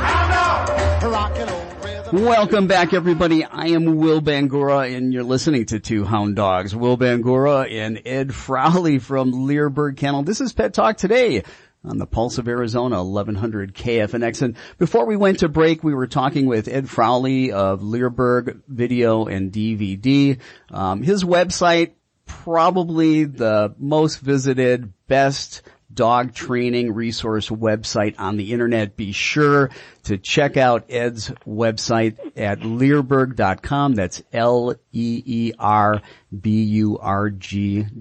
Rocking 1.08 1.48
old 1.48 1.84
rhythm. 1.84 2.24
Welcome 2.24 2.66
back 2.66 2.92
everybody. 2.92 3.44
I 3.44 3.66
am 3.66 3.98
Will 3.98 4.20
Bangura 4.20 4.92
and 4.92 5.12
you're 5.12 5.22
listening 5.22 5.66
to 5.66 5.78
Two 5.78 6.02
Hound 6.02 6.34
Dogs. 6.34 6.74
Will 6.74 6.98
Bangura 6.98 7.70
and 7.70 8.02
Ed 8.04 8.34
Frawley 8.34 8.98
from 8.98 9.30
Leerburg 9.30 9.96
Kennel. 9.98 10.24
This 10.24 10.40
is 10.40 10.52
Pet 10.52 10.74
Talk 10.74 10.96
today 10.96 11.44
on 11.84 11.98
the 11.98 12.06
Pulse 12.08 12.38
of 12.38 12.48
Arizona, 12.48 12.96
1100 13.04 13.72
KFNX. 13.72 14.42
And 14.42 14.56
before 14.78 15.06
we 15.06 15.16
went 15.16 15.38
to 15.38 15.48
break, 15.48 15.84
we 15.84 15.94
were 15.94 16.08
talking 16.08 16.46
with 16.46 16.66
Ed 16.66 16.90
Frawley 16.90 17.52
of 17.52 17.84
Leerburg 17.84 18.62
Video 18.66 19.26
and 19.26 19.52
DVD. 19.52 20.40
Um, 20.72 21.04
his 21.04 21.22
website, 21.22 21.92
probably 22.26 23.24
the 23.24 23.76
most 23.78 24.18
visited, 24.18 24.92
best 25.12 25.60
dog 25.92 26.32
training 26.32 26.94
resource 26.94 27.50
website 27.50 28.14
on 28.18 28.38
the 28.38 28.54
internet. 28.54 28.96
Be 28.96 29.12
sure 29.12 29.68
to 30.04 30.16
check 30.16 30.56
out 30.56 30.86
Ed's 30.88 31.28
website 31.46 32.16
at 32.34 32.60
leerburg.com. 32.60 33.94
That's 33.94 34.22
L-E-E-R-B-U-R-G 34.32 35.46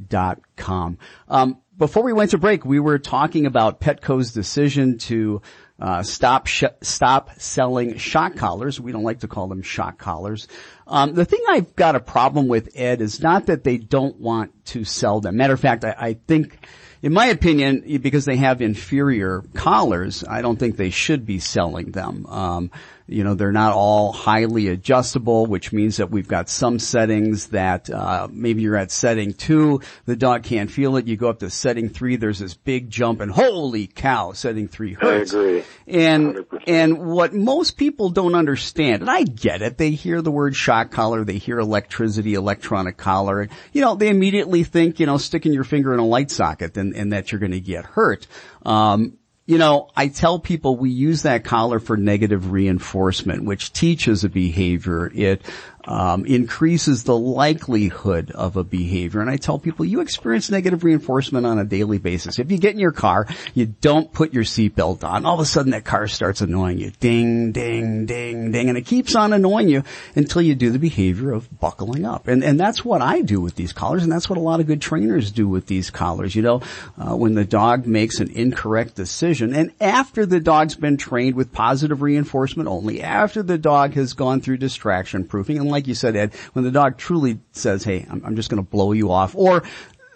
dot 0.08 0.40
com. 0.56 0.98
Um, 1.28 1.58
before 1.78 2.04
we 2.04 2.14
went 2.14 2.32
to 2.32 2.38
break, 2.38 2.64
we 2.64 2.80
were 2.80 2.98
talking 2.98 3.46
about 3.46 3.82
Petco's 3.82 4.32
decision 4.32 4.98
to 5.00 5.42
uh, 5.82 6.04
stop 6.04 6.48
sh- 6.48 6.64
stop 6.82 7.32
selling 7.40 7.98
shock 7.98 8.36
collars. 8.38 8.80
We 8.80 8.94
don't 8.94 9.04
like 9.04 9.20
to 9.22 9.28
call 9.28 9.48
them 9.48 9.64
shock 9.64 9.98
collars. 9.98 10.48
Um, 10.88 11.14
the 11.14 11.26
thing 11.26 11.44
I've 11.50 11.76
got 11.76 11.96
a 11.96 12.00
problem 12.00 12.48
with 12.48 12.70
Ed 12.76 13.02
is 13.02 13.20
not 13.20 13.48
that 13.48 13.66
they 13.66 13.78
don't 13.78 14.18
want 14.18 14.66
to 14.68 14.86
sell 14.86 15.20
them. 15.20 15.38
Matter 15.38 15.54
of 15.54 15.60
fact, 15.60 15.84
I, 15.84 15.96
I 15.98 16.14
think, 16.14 16.66
in 17.02 17.14
my 17.14 17.28
opinion, 17.28 18.00
because 18.02 18.26
they 18.26 18.38
have 18.38 18.62
inferior 18.62 19.44
collars, 19.54 20.24
I 20.28 20.42
don't 20.42 20.58
think 20.58 20.78
they 20.78 20.92
should 20.92 21.26
be 21.26 21.40
selling 21.40 21.92
them. 21.92 22.26
Um, 22.28 22.72
you 23.12 23.24
know, 23.24 23.34
they're 23.34 23.52
not 23.52 23.74
all 23.74 24.12
highly 24.12 24.68
adjustable, 24.68 25.46
which 25.46 25.72
means 25.74 25.98
that 25.98 26.10
we've 26.10 26.28
got 26.28 26.50
some 26.50 26.80
settings 26.80 27.48
that 27.48 27.90
uh, 27.90 28.28
maybe 28.32 28.62
you're 28.62 28.76
at 28.76 28.92
setting 28.92 29.34
two, 29.34 29.82
the 30.06 30.16
dog 30.16 30.44
can't 30.44 30.72
feel 30.72 30.96
it. 30.98 31.08
You 31.08 31.18
go 31.18 31.30
up 31.30 31.40
to 31.40 31.50
setting 31.50 31.90
three, 31.90 32.16
there's 32.16 32.40
this 32.40 32.54
big 32.54 32.90
jump, 32.90 33.22
and 33.22 33.32
holy 33.32 33.88
cow, 33.88 34.32
setting 34.32 34.68
three 34.68 34.94
hurts. 34.94 35.34
I 35.34 35.38
agree. 35.38 35.64
And 35.88 36.36
100%. 36.36 36.64
and 36.68 36.98
what 37.00 37.34
most 37.34 37.78
people 37.78 38.10
don't 38.10 38.36
understand, 38.36 39.02
and 39.02 39.10
I 39.10 39.24
get 39.24 39.62
it, 39.62 39.78
they 39.78 39.92
hear 39.92 40.22
the 40.22 40.32
word 40.32 40.56
shock 40.56 40.92
collar, 40.92 41.24
they 41.24 41.38
hear 41.38 41.60
electricity, 41.60 42.34
electronic 42.34 42.98
collar, 42.98 43.42
and 43.42 43.52
you 43.74 43.82
know, 43.82 43.96
they 43.96 44.10
immediately 44.10 44.64
think, 44.64 45.00
you 45.00 45.06
know, 45.06 45.18
sticking 45.18 45.54
your 45.54 45.64
finger 45.64 45.94
in 45.94 46.00
a 46.00 46.06
light 46.06 46.32
socket 46.32 46.78
and, 46.78 46.96
and 46.96 47.14
that 47.14 47.32
you're 47.32 47.40
going 47.40 47.52
to 47.52 47.60
get 47.60 47.86
hurt. 47.86 48.28
Um, 48.66 49.18
you 49.52 49.58
know, 49.58 49.90
I 49.98 50.08
tell 50.08 50.40
people 50.40 50.78
we 50.78 50.92
use 50.92 51.24
that 51.24 51.44
collar 51.44 51.82
for 51.82 51.98
negative 51.98 52.54
reinforcement, 52.54 53.44
which 53.44 53.74
teaches 53.74 54.24
a 54.24 54.30
behavior. 54.30 55.12
It 55.14 55.42
um, 55.86 56.26
increases 56.26 57.04
the 57.04 57.18
likelihood 57.18 58.32
of 58.32 58.58
a 58.58 58.64
behavior. 58.64 59.22
And 59.22 59.30
I 59.30 59.38
tell 59.38 59.60
people 59.60 59.86
you 59.86 60.02
experience 60.02 60.50
negative 60.50 60.84
reinforcement 60.84 61.46
on 61.46 61.60
a 61.60 61.66
daily 61.66 61.98
basis. 61.98 62.40
If 62.40 62.52
you 62.52 62.58
get 62.58 62.74
in 62.74 62.80
your 62.80 62.92
car, 62.92 63.28
you 63.54 63.66
don't 63.66 64.12
put 64.12 64.34
your 64.34 64.44
seatbelt 64.44 65.04
on, 65.04 65.26
all 65.26 65.36
of 65.36 65.40
a 65.40 65.46
sudden 65.46 65.72
that 65.72 65.86
car 65.86 66.08
starts 66.08 66.42
annoying 66.42 66.78
you. 66.78 66.92
Ding, 67.00 67.52
ding, 67.52 68.06
ding, 68.06 68.52
ding. 68.52 68.70
And 68.70 68.78
it 68.78 68.86
keeps 68.86 69.16
on 69.16 69.34
annoying 69.34 69.70
you 69.70 69.84
until 70.16 70.42
you 70.42 70.56
do 70.56 70.70
the 70.70 70.80
behavior 70.80 71.32
of 71.32 71.60
buckling 71.60 72.06
up. 72.06 72.28
And, 72.28 72.44
and 72.44 72.60
that's 72.60 72.86
what 72.86 73.02
I 73.02 73.22
do 73.22 73.42
with 73.42 73.56
these 73.56 73.74
collars. 73.74 74.04
And 74.04 74.12
that's 74.12 74.30
what 74.30 74.38
a 74.38 74.42
lot 74.42 74.60
of 74.60 74.68
good 74.68 74.82
trainers 74.82 75.32
do 75.32 75.48
with 75.48 75.68
these 75.68 75.90
collars. 75.90 76.36
You 76.36 76.42
know, 76.42 76.62
uh, 76.98 77.16
when 77.16 77.34
the 77.34 77.46
dog 77.46 77.86
makes 77.86 78.20
an 78.20 78.32
incorrect 78.32 78.96
decision 78.96 79.54
and 79.54 79.72
after 79.80 80.26
the 80.26 80.40
dog's 80.40 80.76
been 80.76 80.98
trained 80.98 81.36
with 81.36 81.52
positive 81.52 82.02
reinforcement 82.02 82.70
only, 82.70 83.02
after 83.02 83.44
the 83.44 83.58
dog 83.58 83.94
has 83.94 84.14
gone 84.14 84.42
through 84.42 84.58
distraction 84.58 85.26
proofing, 85.26 85.58
and 85.58 85.71
like 85.72 85.88
you 85.88 85.96
said, 85.96 86.16
Ed, 86.16 86.34
when 86.54 86.64
the 86.64 86.72
dog 86.72 86.98
truly 86.98 87.40
says, 87.52 87.84
hey, 87.84 88.06
I'm, 88.10 88.24
I'm 88.26 88.36
just 88.36 88.50
going 88.50 88.64
to 88.64 88.70
blow 88.70 88.92
you 88.92 89.12
off, 89.12 89.36
or 89.36 89.64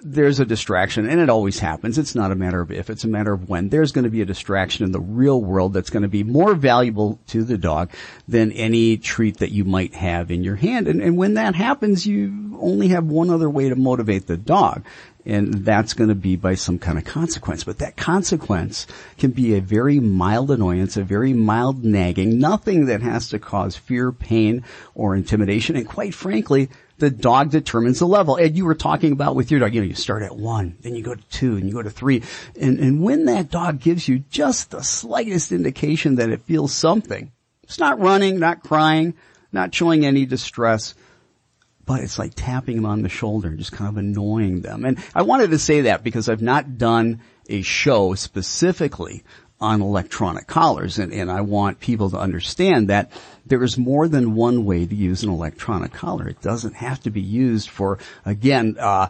there's 0.07 0.39
a 0.39 0.45
distraction, 0.45 1.09
and 1.09 1.19
it 1.19 1.31
always 1.31 1.57
happens. 1.57 1.97
It's 1.97 2.13
not 2.13 2.31
a 2.31 2.35
matter 2.35 2.61
of 2.61 2.71
if, 2.71 2.91
it's 2.91 3.03
a 3.03 3.07
matter 3.07 3.33
of 3.33 3.49
when. 3.49 3.69
There's 3.69 3.91
going 3.91 4.03
to 4.03 4.11
be 4.11 4.21
a 4.21 4.25
distraction 4.25 4.85
in 4.85 4.91
the 4.91 4.99
real 4.99 5.41
world 5.41 5.73
that's 5.73 5.89
going 5.89 6.03
to 6.03 6.09
be 6.09 6.23
more 6.23 6.53
valuable 6.53 7.19
to 7.29 7.43
the 7.43 7.57
dog 7.57 7.89
than 8.27 8.51
any 8.51 8.97
treat 8.97 9.37
that 9.37 9.51
you 9.51 9.65
might 9.65 9.95
have 9.95 10.29
in 10.29 10.43
your 10.43 10.57
hand. 10.57 10.87
And, 10.87 11.01
and 11.01 11.17
when 11.17 11.33
that 11.33 11.55
happens, 11.55 12.05
you 12.05 12.55
only 12.61 12.89
have 12.89 13.05
one 13.05 13.31
other 13.31 13.49
way 13.49 13.69
to 13.69 13.75
motivate 13.75 14.27
the 14.27 14.37
dog. 14.37 14.85
And 15.25 15.65
that's 15.65 15.95
going 15.95 16.09
to 16.09 16.15
be 16.15 16.35
by 16.35 16.53
some 16.53 16.77
kind 16.77 16.99
of 16.99 17.03
consequence. 17.03 17.63
But 17.63 17.79
that 17.79 17.97
consequence 17.97 18.85
can 19.17 19.31
be 19.31 19.55
a 19.55 19.59
very 19.59 19.99
mild 19.99 20.51
annoyance, 20.51 20.97
a 20.97 21.03
very 21.03 21.33
mild 21.33 21.83
nagging, 21.83 22.37
nothing 22.37 22.85
that 22.85 23.01
has 23.01 23.29
to 23.29 23.39
cause 23.39 23.75
fear, 23.75 24.11
pain, 24.11 24.63
or 24.93 25.15
intimidation. 25.15 25.75
And 25.75 25.87
quite 25.87 26.13
frankly, 26.13 26.69
the 26.97 27.09
dog 27.09 27.51
determines 27.51 27.99
the 27.99 28.07
level. 28.07 28.35
And 28.35 28.55
you 28.55 28.65
were 28.65 28.75
talking 28.75 29.11
about 29.11 29.35
with 29.35 29.51
your 29.51 29.59
dog, 29.59 29.73
you 29.73 29.81
know, 29.81 29.87
you 29.87 29.95
start 29.95 30.23
at 30.23 30.35
one, 30.35 30.77
then 30.81 30.95
you 30.95 31.03
go 31.03 31.15
to 31.15 31.23
two, 31.29 31.57
and 31.57 31.67
you 31.67 31.73
go 31.73 31.81
to 31.81 31.89
three. 31.89 32.23
And, 32.59 32.79
and 32.79 33.03
when 33.03 33.25
that 33.25 33.51
dog 33.51 33.79
gives 33.79 34.07
you 34.07 34.19
just 34.29 34.71
the 34.71 34.81
slightest 34.81 35.51
indication 35.51 36.15
that 36.15 36.29
it 36.29 36.41
feels 36.43 36.73
something, 36.73 37.31
it's 37.63 37.79
not 37.79 37.99
running, 37.99 38.39
not 38.39 38.63
crying, 38.63 39.15
not 39.51 39.73
showing 39.73 40.05
any 40.05 40.25
distress, 40.25 40.95
but 41.85 42.01
it's 42.01 42.17
like 42.17 42.33
tapping 42.35 42.77
them 42.77 42.85
on 42.85 43.01
the 43.01 43.09
shoulder 43.09 43.47
and 43.47 43.59
just 43.59 43.71
kind 43.71 43.89
of 43.89 43.97
annoying 43.97 44.61
them. 44.61 44.85
And 44.85 44.97
I 45.13 45.21
wanted 45.21 45.51
to 45.51 45.59
say 45.59 45.81
that 45.81 46.03
because 46.03 46.29
I've 46.29 46.41
not 46.41 46.77
done 46.77 47.21
a 47.47 47.61
show 47.61 48.15
specifically 48.15 49.23
on 49.59 49.81
electronic 49.81 50.47
collars 50.47 50.99
and, 50.99 51.13
and 51.13 51.31
I 51.31 51.41
want 51.41 51.79
people 51.79 52.09
to 52.09 52.17
understand 52.17 52.89
that 52.89 53.11
there 53.45 53.63
is 53.63 53.77
more 53.77 54.07
than 54.07 54.35
one 54.35 54.65
way 54.65 54.85
to 54.85 54.95
use 54.95 55.23
an 55.23 55.29
electronic 55.29 55.93
collar. 55.93 56.27
It 56.27 56.41
doesn't 56.41 56.75
have 56.75 57.01
to 57.03 57.09
be 57.09 57.21
used 57.21 57.69
for, 57.69 57.99
again, 58.25 58.75
uh, 58.79 59.09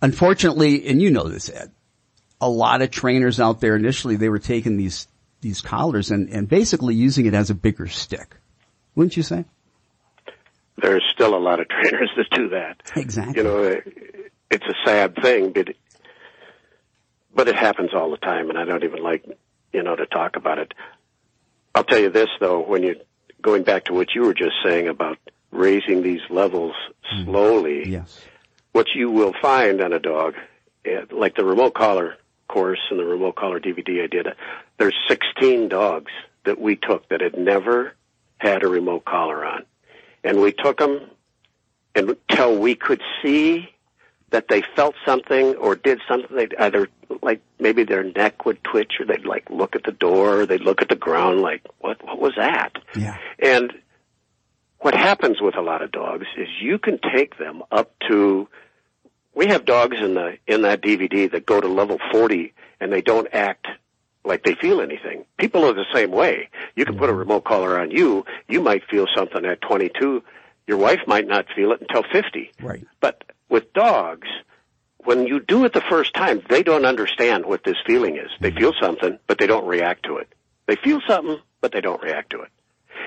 unfortunately, 0.00 0.86
and 0.86 1.02
you 1.02 1.10
know 1.10 1.28
this, 1.28 1.50
Ed, 1.50 1.72
a 2.40 2.48
lot 2.48 2.82
of 2.82 2.90
trainers 2.90 3.40
out 3.40 3.60
there 3.60 3.74
initially, 3.74 4.16
they 4.16 4.28
were 4.28 4.38
taking 4.38 4.76
these, 4.76 5.08
these 5.40 5.60
collars 5.60 6.10
and, 6.10 6.28
and 6.28 6.48
basically 6.48 6.94
using 6.94 7.26
it 7.26 7.34
as 7.34 7.50
a 7.50 7.54
bigger 7.54 7.88
stick. 7.88 8.36
Wouldn't 8.94 9.16
you 9.16 9.22
say? 9.22 9.44
There's 10.76 11.04
still 11.12 11.34
a 11.34 11.40
lot 11.40 11.58
of 11.58 11.68
trainers 11.68 12.10
that 12.16 12.30
do 12.30 12.50
that. 12.50 12.82
Exactly. 12.94 13.36
You 13.36 13.44
know, 13.44 13.80
it's 14.50 14.64
a 14.64 14.74
sad 14.84 15.16
thing, 15.16 15.52
but 15.52 15.74
but 17.34 17.48
it 17.48 17.56
happens 17.56 17.90
all 17.94 18.10
the 18.10 18.16
time, 18.16 18.48
and 18.48 18.58
I 18.58 18.64
don't 18.64 18.84
even 18.84 19.02
like 19.02 19.24
you 19.76 19.82
know 19.82 19.94
to 19.94 20.06
talk 20.06 20.36
about 20.36 20.58
it. 20.58 20.72
I'll 21.74 21.84
tell 21.84 21.98
you 22.00 22.08
this 22.10 22.28
though, 22.40 22.60
when 22.60 22.82
you 22.82 22.96
going 23.42 23.62
back 23.62 23.84
to 23.84 23.92
what 23.92 24.14
you 24.14 24.22
were 24.22 24.32
just 24.34 24.54
saying 24.64 24.88
about 24.88 25.18
raising 25.52 26.02
these 26.02 26.22
levels 26.30 26.74
slowly, 27.24 27.88
Yes. 27.90 28.20
what 28.72 28.86
you 28.94 29.10
will 29.10 29.34
find 29.40 29.80
on 29.82 29.92
a 29.92 29.98
dog, 30.00 30.34
eh, 30.86 31.02
like 31.12 31.36
the 31.36 31.44
remote 31.44 31.74
collar 31.74 32.16
course 32.48 32.80
and 32.90 32.98
the 32.98 33.04
remote 33.04 33.36
collar 33.36 33.60
DVD 33.60 34.02
I 34.04 34.06
did, 34.06 34.26
there's 34.78 34.96
16 35.08 35.68
dogs 35.68 36.10
that 36.44 36.58
we 36.58 36.76
took 36.76 37.08
that 37.10 37.20
had 37.20 37.36
never 37.38 37.92
had 38.38 38.62
a 38.64 38.68
remote 38.68 39.04
collar 39.04 39.44
on. 39.44 39.64
And 40.24 40.40
we 40.40 40.52
took 40.52 40.78
them 40.78 41.10
until 41.94 42.58
we 42.58 42.74
could 42.74 43.02
see 43.22 43.68
that 44.30 44.48
they 44.48 44.62
felt 44.74 44.94
something 45.04 45.54
or 45.56 45.76
did 45.76 46.00
something. 46.08 46.36
They'd 46.36 46.54
either, 46.58 46.88
like, 47.22 47.40
maybe 47.60 47.84
their 47.84 48.02
neck 48.02 48.44
would 48.44 48.62
twitch 48.64 48.94
or 48.98 49.06
they'd, 49.06 49.24
like, 49.24 49.48
look 49.50 49.76
at 49.76 49.84
the 49.84 49.92
door 49.92 50.40
or 50.40 50.46
they'd 50.46 50.60
look 50.60 50.82
at 50.82 50.88
the 50.88 50.96
ground 50.96 51.40
like, 51.40 51.62
what, 51.78 52.04
what 52.04 52.20
was 52.20 52.32
that? 52.36 52.72
Yeah. 52.96 53.16
And 53.38 53.72
what 54.78 54.94
happens 54.94 55.40
with 55.40 55.56
a 55.56 55.62
lot 55.62 55.82
of 55.82 55.92
dogs 55.92 56.26
is 56.36 56.48
you 56.60 56.78
can 56.78 56.98
take 57.14 57.38
them 57.38 57.62
up 57.70 57.92
to 58.08 58.48
we 59.34 59.48
have 59.48 59.64
dogs 59.64 59.96
in 60.00 60.14
the 60.14 60.38
in 60.46 60.62
that 60.62 60.80
DVD 60.80 61.30
that 61.30 61.46
go 61.46 61.60
to 61.60 61.68
level 61.68 61.98
40 62.10 62.52
and 62.80 62.92
they 62.92 63.02
don't 63.02 63.28
act 63.32 63.66
like 64.24 64.42
they 64.42 64.54
feel 64.54 64.80
anything. 64.80 65.24
People 65.38 65.64
are 65.64 65.72
the 65.72 65.84
same 65.94 66.10
way. 66.10 66.48
You 66.74 66.84
can 66.84 66.98
put 66.98 67.10
a 67.10 67.14
remote 67.14 67.44
collar 67.44 67.78
on 67.78 67.90
you, 67.90 68.24
you 68.48 68.60
might 68.60 68.82
feel 68.90 69.06
something 69.14 69.44
at 69.44 69.60
22. 69.60 70.22
Your 70.66 70.78
wife 70.78 71.00
might 71.06 71.28
not 71.28 71.46
feel 71.54 71.70
it 71.70 71.80
until 71.80 72.02
50. 72.10 72.50
Right. 72.60 72.84
But 73.00 73.22
with 73.48 73.72
dogs, 73.72 74.28
when 74.98 75.26
you 75.26 75.40
do 75.40 75.64
it 75.64 75.72
the 75.72 75.80
first 75.80 76.14
time, 76.14 76.42
they 76.48 76.62
don't 76.62 76.84
understand 76.84 77.46
what 77.46 77.64
this 77.64 77.76
feeling 77.86 78.16
is. 78.16 78.30
They 78.40 78.50
mm-hmm. 78.50 78.58
feel 78.58 78.72
something, 78.80 79.18
but 79.26 79.38
they 79.38 79.46
don't 79.46 79.66
react 79.66 80.04
to 80.04 80.16
it. 80.16 80.32
They 80.66 80.76
feel 80.76 81.00
something, 81.06 81.38
but 81.60 81.72
they 81.72 81.80
don't 81.80 82.02
react 82.02 82.30
to 82.30 82.42
it. 82.42 82.50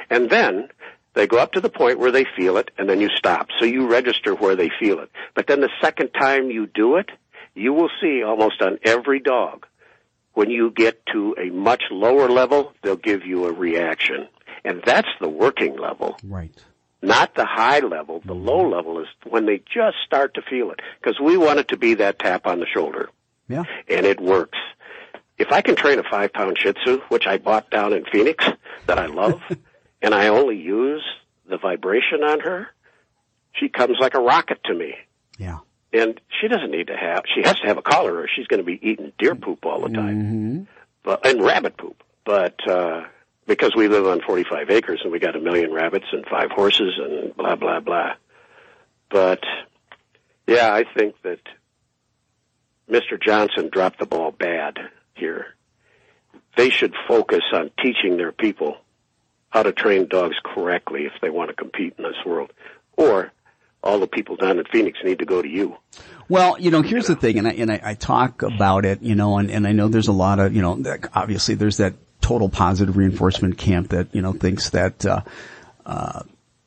And 0.10 0.30
then 0.30 0.70
they 1.14 1.28
go 1.28 1.38
up 1.38 1.54
to 1.54 1.62
the 1.62 1.70
point 1.70 2.00
where 2.00 2.12
they 2.12 2.26
feel 2.38 2.58
it, 2.58 2.72
and 2.78 2.90
then 2.90 3.02
you 3.02 3.10
stop. 3.10 3.50
So 3.60 3.66
you 3.66 3.88
register 3.88 4.34
where 4.34 4.56
they 4.56 4.70
feel 4.80 5.00
it. 5.00 5.10
But 5.34 5.48
then 5.48 5.60
the 5.60 5.72
second 5.82 6.12
time 6.12 6.50
you 6.50 6.68
do 6.68 6.96
it, 6.96 7.10
you 7.56 7.74
will 7.74 7.90
see 8.02 8.24
almost 8.24 8.62
on 8.62 8.80
every 8.84 9.20
dog, 9.20 9.66
when 10.34 10.50
you 10.50 10.72
get 10.72 11.06
to 11.08 11.36
a 11.38 11.50
much 11.50 11.84
lower 11.92 12.30
level, 12.30 12.74
they'll 12.82 12.96
give 12.96 13.26
you 13.26 13.46
a 13.46 13.52
reaction. 13.52 14.28
And 14.64 14.82
that's 14.86 15.10
the 15.20 15.28
working 15.30 15.78
level 15.78 16.18
Right. 16.24 16.54
Not 17.02 17.36
the 17.36 17.46
high 17.46 17.80
level. 17.80 18.22
The 18.26 18.34
low 18.34 18.68
level 18.70 19.00
is 19.00 19.08
when 19.28 19.46
they 19.46 19.60
just 19.60 19.98
start 20.06 20.34
to 20.36 20.42
feel 20.42 20.72
it. 20.72 20.82
Because 21.02 21.20
we 21.20 21.38
want 21.38 21.60
it 21.60 21.70
to 21.70 21.78
be 21.78 21.96
that 21.96 22.20
tap 22.20 22.46
on 22.46 22.60
the 22.60 22.66
shoulder. 22.66 23.10
Yeah. 23.48 23.64
And 23.88 24.06
it 24.06 24.20
works. 24.20 24.58
If 25.38 25.52
I 25.52 25.62
can 25.62 25.76
train 25.76 26.00
a 26.00 26.04
five 26.04 26.34
pound 26.34 26.58
Shih 26.60 26.74
Tzu, 26.74 27.02
which 27.10 27.26
I 27.26 27.38
bought 27.38 27.70
down 27.72 27.94
in 27.94 28.06
Phoenix, 28.06 28.44
that 28.88 29.00
I 29.00 29.06
love, 29.06 29.42
and 30.02 30.14
I 30.14 30.28
only 30.28 30.58
use 30.58 31.04
the 31.48 31.58
vibration 31.58 32.24
on 32.24 32.42
her, 32.42 32.68
she 33.54 33.70
comes 33.70 33.98
like 34.00 34.14
a 34.14 34.20
rocket 34.20 34.60
to 34.66 34.74
me. 34.74 34.96
Yeah. 35.38 35.60
And 35.92 36.20
she 36.40 36.48
doesn't 36.48 36.70
need 36.70 36.88
to 36.88 36.98
have, 36.98 37.24
she 37.34 37.42
has 37.44 37.60
to 37.62 37.68
have 37.68 37.78
a 37.78 37.82
collar 37.82 38.20
or 38.20 38.28
she's 38.28 38.46
going 38.48 38.60
to 38.60 38.66
be 38.66 38.80
eating 38.88 39.12
deer 39.18 39.34
poop 39.34 39.66
all 39.66 39.82
the 39.82 39.90
time. 39.90 40.68
But, 41.04 41.26
and 41.26 41.42
rabbit 41.42 41.78
poop. 41.78 42.04
But, 42.26 42.68
uh, 42.68 43.06
because 43.50 43.76
we 43.76 43.88
live 43.88 44.06
on 44.06 44.22
45 44.22 44.70
acres 44.70 45.02
and 45.04 45.12
we 45.12 45.18
got 45.18 45.36
a 45.36 45.40
million 45.40 45.74
rabbits 45.74 46.06
and 46.12 46.24
five 46.28 46.52
horses 46.52 46.94
and 46.98 47.36
blah, 47.36 47.56
blah, 47.56 47.80
blah. 47.80 48.14
But, 49.10 49.44
yeah, 50.48 50.72
I 50.72 50.86
think 50.96 51.16
that 51.24 51.40
Mr. 52.90 53.22
Johnson 53.22 53.70
dropped 53.72 54.00
the 54.00 54.06
ball 54.06 54.32
bad 54.32 54.78
here. 55.16 55.48
They 56.58 56.70
should 56.70 56.94
focus 57.08 57.42
on 57.52 57.72
teaching 57.82 58.18
their 58.18 58.32
people 58.32 58.78
how 59.50 59.64
to 59.64 59.72
train 59.72 60.08
dogs 60.08 60.36
correctly 60.46 61.06
if 61.06 61.14
they 61.20 61.32
want 61.32 61.50
to 61.50 61.56
compete 61.56 61.96
in 61.98 62.04
this 62.04 62.24
world. 62.24 62.54
Or 62.98 63.32
all 63.84 64.00
the 64.00 64.08
people 64.08 64.36
down 64.36 64.60
in 64.60 64.66
Phoenix 64.66 65.00
need 65.04 65.20
to 65.20 65.26
go 65.26 65.42
to 65.42 65.48
you. 65.48 65.76
Well, 66.28 66.58
you 66.60 66.70
know, 66.70 66.84
here's 66.84 67.08
the 67.08 67.16
thing, 67.16 67.40
and 67.40 67.48
I, 67.48 67.52
and 67.54 67.72
I, 67.72 67.82
I 67.84 67.94
talk 67.96 68.44
about 68.44 68.86
it, 68.86 69.02
you 69.02 69.16
know, 69.16 69.40
and, 69.40 69.50
and 69.50 69.66
I 69.66 69.72
know 69.72 69.88
there's 69.88 70.10
a 70.10 70.14
lot 70.14 70.38
of, 70.38 70.54
you 70.54 70.62
know, 70.62 70.84
obviously 71.16 71.56
there's 71.56 71.78
that 71.78 71.96
total 72.30 72.50
positive 72.50 72.96
reinforcement 72.96 73.58
camp 73.58 73.90
that, 73.90 74.14
you 74.14 74.22
know, 74.22 74.34
thinks 74.34 74.70
that, 74.70 75.04
uh, 75.04 75.22
uh, 75.86 76.22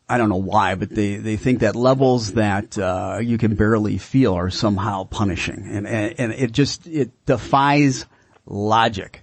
I 0.09 0.19
don't 0.19 0.29
know 0.29 0.37
why, 0.37 0.75
but 0.75 0.91
they, 0.91 1.17
they 1.17 1.37
think 1.37 1.61
that 1.61 1.77
levels 1.77 2.33
that, 2.33 2.77
uh, 2.77 3.19
you 3.23 3.39
can 3.39 3.55
barely 3.55 3.99
feel 3.99 4.35
are 4.35 4.51
somehow 4.51 5.05
punishing. 5.05 5.69
And, 5.71 5.87
and, 5.87 6.15
and 6.19 6.33
it 6.33 6.51
just, 6.51 6.87
it 6.89 7.11
defies 7.27 8.07
logic. 8.45 9.23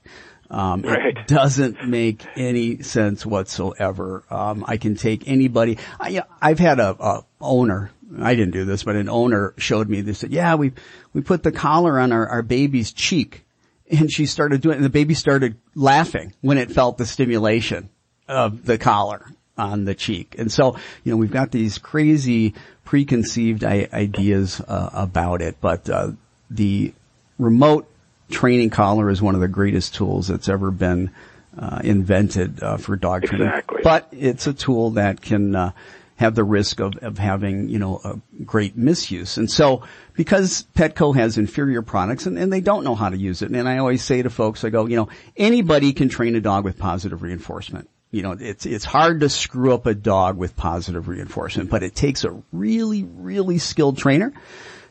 Um, 0.49 0.81
Right. 0.81 1.17
It 1.17 1.27
doesn't 1.27 1.87
make 1.87 2.25
any 2.35 2.81
sense 2.81 3.25
whatsoever. 3.25 4.23
Um, 4.31 4.63
I 4.67 4.77
can 4.77 4.95
take 4.95 5.27
anybody. 5.27 5.77
I, 5.99 6.23
I've 6.41 6.57
had 6.57 6.79
a, 6.79 6.95
a 6.99 7.25
owner. 7.39 7.91
I 8.17 8.33
didn't 8.33 8.53
do 8.53 8.65
this, 8.65 8.83
but 8.83 8.95
an 8.95 9.09
owner 9.09 9.53
showed 9.57 9.89
me. 9.89 10.01
They 10.01 10.13
said, 10.13 10.31
"Yeah, 10.31 10.55
we 10.55 10.71
we 11.13 11.21
put 11.21 11.43
the 11.43 11.51
collar 11.51 11.99
on 11.99 12.11
our, 12.11 12.27
our 12.27 12.41
baby's 12.41 12.91
cheek," 12.91 13.45
and 13.89 14.11
she 14.11 14.25
started 14.25 14.61
doing. 14.61 14.73
it, 14.73 14.77
And 14.77 14.85
the 14.85 14.89
baby 14.89 15.13
started 15.13 15.55
laughing 15.75 16.33
when 16.41 16.57
it 16.57 16.71
felt 16.71 16.97
the 16.97 17.05
stimulation 17.05 17.89
of 18.27 18.65
the 18.65 18.77
collar 18.77 19.25
on 19.57 19.85
the 19.85 19.95
cheek. 19.95 20.35
And 20.37 20.51
so, 20.51 20.77
you 21.03 21.11
know, 21.11 21.17
we've 21.17 21.31
got 21.31 21.51
these 21.51 21.77
crazy 21.77 22.53
preconceived 22.85 23.63
I- 23.63 23.89
ideas 23.91 24.61
uh, 24.61 24.89
about 24.93 25.41
it, 25.41 25.57
but 25.59 25.89
uh, 25.89 26.11
the 26.49 26.93
remote 27.37 27.87
training 28.29 28.69
collar 28.69 29.09
is 29.09 29.21
one 29.21 29.35
of 29.35 29.41
the 29.41 29.47
greatest 29.47 29.95
tools 29.95 30.27
that's 30.27 30.49
ever 30.49 30.71
been 30.71 31.11
uh, 31.57 31.81
invented 31.83 32.61
uh, 32.63 32.77
for 32.77 32.95
dog 32.95 33.23
training. 33.23 33.51
But 33.83 34.07
it's 34.11 34.47
a 34.47 34.53
tool 34.53 34.91
that 34.91 35.21
can 35.21 35.55
uh, 35.55 35.71
have 36.19 36.35
the 36.35 36.43
risk 36.43 36.81
of, 36.81 36.97
of 36.97 37.17
having, 37.17 37.69
you 37.69 37.79
know, 37.79 38.01
a 38.03 38.19
great 38.43 38.75
misuse. 38.75 39.37
And 39.37 39.49
so 39.49 39.83
because 40.15 40.65
Petco 40.75 41.15
has 41.15 41.37
inferior 41.37 41.81
products 41.81 42.25
and, 42.25 42.37
and 42.37 42.51
they 42.51 42.59
don't 42.59 42.83
know 42.83 42.93
how 42.93 43.07
to 43.07 43.15
use 43.15 43.41
it, 43.41 43.51
and 43.51 43.69
I 43.69 43.77
always 43.77 44.03
say 44.03 44.21
to 44.21 44.29
folks, 44.29 44.65
I 44.65 44.69
go, 44.69 44.85
you 44.85 44.97
know, 44.97 45.07
anybody 45.37 45.93
can 45.93 46.09
train 46.09 46.35
a 46.35 46.41
dog 46.41 46.65
with 46.65 46.77
positive 46.77 47.21
reinforcement. 47.21 47.89
You 48.11 48.23
know, 48.23 48.35
it's, 48.37 48.65
it's 48.65 48.83
hard 48.83 49.21
to 49.21 49.29
screw 49.29 49.73
up 49.73 49.85
a 49.85 49.93
dog 49.93 50.37
with 50.37 50.57
positive 50.57 51.07
reinforcement, 51.07 51.69
but 51.69 51.83
it 51.83 51.95
takes 51.95 52.25
a 52.25 52.43
really, 52.51 53.03
really 53.03 53.57
skilled 53.57 53.97
trainer 53.97 54.33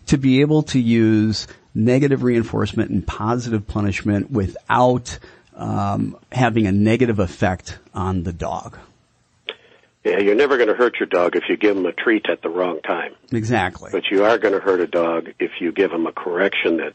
to 0.06 0.16
be 0.16 0.40
able 0.40 0.62
to 0.62 0.80
use 0.80 1.46
negative 1.74 2.22
reinforcement 2.22 2.90
and 2.90 3.06
positive 3.06 3.66
punishment 3.66 4.30
without 4.30 5.18
um, 5.54 6.16
having 6.32 6.66
a 6.66 6.72
negative 6.72 7.18
effect 7.18 7.78
on 7.92 8.22
the 8.22 8.32
dog. 8.32 8.78
Yeah, 10.08 10.20
you're 10.20 10.34
never 10.34 10.56
going 10.56 10.68
to 10.68 10.74
hurt 10.74 10.98
your 10.98 11.06
dog 11.06 11.36
if 11.36 11.44
you 11.48 11.56
give 11.56 11.76
him 11.76 11.84
a 11.84 11.92
treat 11.92 12.26
at 12.30 12.40
the 12.42 12.48
wrong 12.48 12.80
time. 12.80 13.14
Exactly. 13.30 13.90
But 13.92 14.04
you 14.10 14.24
are 14.24 14.38
going 14.38 14.54
to 14.54 14.60
hurt 14.60 14.80
a 14.80 14.86
dog 14.86 15.28
if 15.38 15.50
you 15.60 15.70
give 15.70 15.92
him 15.92 16.06
a 16.06 16.12
correction 16.12 16.78
that 16.78 16.94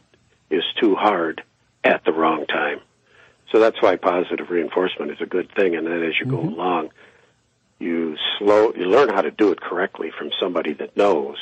is 0.50 0.64
too 0.80 0.96
hard 0.96 1.42
at 1.84 2.04
the 2.04 2.12
wrong 2.12 2.46
time. 2.46 2.80
So 3.52 3.60
that's 3.60 3.80
why 3.80 3.96
positive 3.96 4.50
reinforcement 4.50 5.12
is 5.12 5.18
a 5.20 5.26
good 5.26 5.48
thing. 5.54 5.76
And 5.76 5.86
then 5.86 6.02
as 6.02 6.14
you 6.18 6.26
go 6.26 6.38
mm-hmm. 6.38 6.54
along, 6.54 6.90
you 7.78 8.16
slow, 8.38 8.72
you 8.74 8.86
learn 8.86 9.10
how 9.10 9.22
to 9.22 9.30
do 9.30 9.52
it 9.52 9.60
correctly 9.60 10.10
from 10.18 10.30
somebody 10.40 10.72
that 10.74 10.96
knows, 10.96 11.36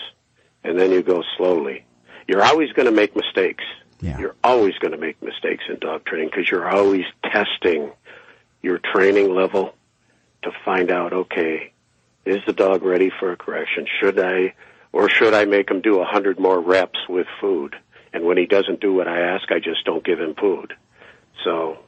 and 0.64 0.78
then 0.78 0.90
you 0.90 1.02
go 1.02 1.22
slowly. 1.38 1.84
You're 2.28 2.42
always 2.42 2.70
going 2.72 2.86
to 2.86 2.92
make 2.92 3.16
mistakes. 3.16 3.64
Yeah. 4.00 4.18
You're 4.18 4.36
always 4.44 4.74
going 4.78 4.92
to 4.92 4.98
make 4.98 5.22
mistakes 5.22 5.64
in 5.68 5.78
dog 5.78 6.04
training 6.04 6.28
because 6.28 6.50
you're 6.50 6.68
always 6.68 7.04
testing 7.24 7.92
your 8.60 8.78
training 8.78 9.34
level 9.34 9.74
to 10.42 10.52
find 10.64 10.90
out, 10.90 11.12
okay, 11.12 11.72
is 12.24 12.40
the 12.46 12.52
dog 12.52 12.82
ready 12.82 13.10
for 13.10 13.32
a 13.32 13.36
correction? 13.36 13.86
Should 14.00 14.18
I, 14.18 14.54
or 14.92 15.08
should 15.08 15.34
I 15.34 15.44
make 15.44 15.70
him 15.70 15.80
do 15.80 16.00
a 16.00 16.04
hundred 16.04 16.38
more 16.38 16.60
reps 16.60 16.98
with 17.08 17.26
food? 17.40 17.76
And 18.12 18.24
when 18.24 18.36
he 18.36 18.46
doesn't 18.46 18.80
do 18.80 18.92
what 18.92 19.08
I 19.08 19.20
ask, 19.20 19.50
I 19.50 19.58
just 19.58 19.84
don't 19.84 20.04
give 20.04 20.20
him 20.20 20.34
food. 20.34 20.74
So 21.44 21.78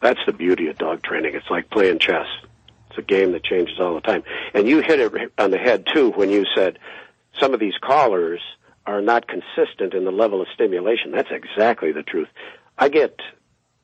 that's 0.00 0.20
the 0.26 0.32
beauty 0.32 0.68
of 0.68 0.78
dog 0.78 1.02
training. 1.02 1.34
It's 1.34 1.50
like 1.50 1.70
playing 1.70 1.98
chess. 1.98 2.26
It's 2.90 2.98
a 2.98 3.02
game 3.02 3.32
that 3.32 3.44
changes 3.44 3.80
all 3.80 3.94
the 3.94 4.00
time. 4.00 4.22
And 4.54 4.68
you 4.68 4.80
hit 4.80 5.00
it 5.00 5.32
on 5.38 5.50
the 5.50 5.58
head 5.58 5.86
too 5.92 6.10
when 6.10 6.30
you 6.30 6.44
said 6.54 6.78
some 7.38 7.52
of 7.52 7.60
these 7.60 7.76
callers 7.80 8.40
are 8.86 9.02
not 9.02 9.26
consistent 9.26 9.94
in 9.94 10.04
the 10.04 10.12
level 10.12 10.40
of 10.40 10.46
stimulation. 10.54 11.10
That's 11.10 11.30
exactly 11.30 11.92
the 11.92 12.04
truth. 12.04 12.28
I 12.78 12.88
get, 12.88 13.20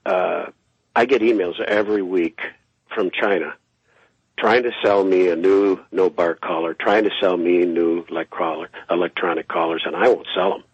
uh, 0.07 0.47
I 0.95 1.05
get 1.07 1.23
emails 1.23 1.61
every 1.61 2.03
week 2.03 2.41
from 2.95 3.11
China 3.11 3.55
trying 4.39 4.63
to 4.65 4.73
sell 4.83 5.05
me 5.05 5.29
a 5.29 5.37
new 5.37 5.79
no 5.91 6.11
bark 6.11 6.41
collar, 6.41 6.75
trying 6.75 7.05
to 7.05 7.11
sell 7.21 7.37
me 7.37 7.65
new 7.65 8.05
like 8.11 8.31
collar, 8.31 8.71
electronic 8.91 9.49
collars, 9.49 9.83
and 9.85 9.95
I 9.95 10.09
won't 10.09 10.27
sell 10.35 10.51
them. 10.51 10.65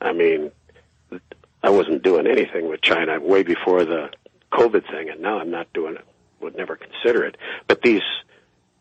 I 0.00 0.12
mean, 0.12 0.50
I 1.62 1.70
wasn't 1.70 2.02
doing 2.02 2.26
anything 2.26 2.68
with 2.68 2.80
China 2.80 3.20
way 3.20 3.42
before 3.42 3.84
the 3.84 4.10
COVID 4.52 4.90
thing, 4.90 5.10
and 5.10 5.20
now 5.20 5.38
I'm 5.38 5.50
not 5.50 5.72
doing 5.72 5.94
it. 5.96 6.04
Would 6.40 6.56
never 6.56 6.76
consider 6.76 7.24
it. 7.24 7.36
But 7.68 7.82
these 7.82 8.02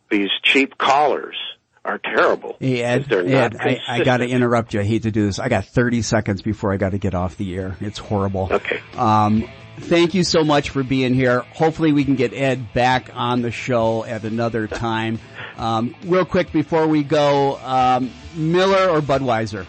these 0.10 0.30
cheap 0.44 0.78
collars 0.78 1.36
are 1.84 1.98
terrible. 1.98 2.56
Hey 2.60 2.82
Ed, 2.84 3.06
they're 3.06 3.26
Ed, 3.26 3.54
not 3.54 3.62
I, 3.62 3.80
I 3.88 4.04
got 4.04 4.18
to 4.18 4.28
interrupt 4.28 4.74
you. 4.74 4.80
I 4.80 4.84
hate 4.84 5.04
to 5.04 5.12
do 5.12 5.26
this. 5.26 5.40
I 5.40 5.50
got 5.50 5.66
30 5.66 6.02
seconds 6.02 6.42
before 6.42 6.72
I 6.72 6.78
got 6.78 6.92
to 6.92 6.98
get 6.98 7.16
off 7.16 7.38
the 7.38 7.56
air. 7.56 7.76
It's 7.82 8.00
horrible. 8.00 8.48
Okay. 8.52 8.82
Um, 8.96 9.48
thank 9.80 10.14
you 10.14 10.24
so 10.24 10.44
much 10.44 10.70
for 10.70 10.84
being 10.84 11.14
here. 11.14 11.42
Hopefully 11.54 11.92
we 11.92 12.06
can 12.06 12.16
get 12.16 12.34
Ed 12.34 12.74
back 12.74 13.10
on 13.14 13.42
the 13.42 13.52
show 13.52 14.04
at 14.06 14.24
another 14.24 14.68
time. 14.68 15.20
Um, 15.58 15.96
real 16.06 16.26
quick 16.26 16.52
before 16.52 16.88
we 16.88 17.04
go, 17.04 17.58
um, 17.58 18.12
Miller 18.36 18.90
or 18.90 19.02
Budweiser? 19.02 19.66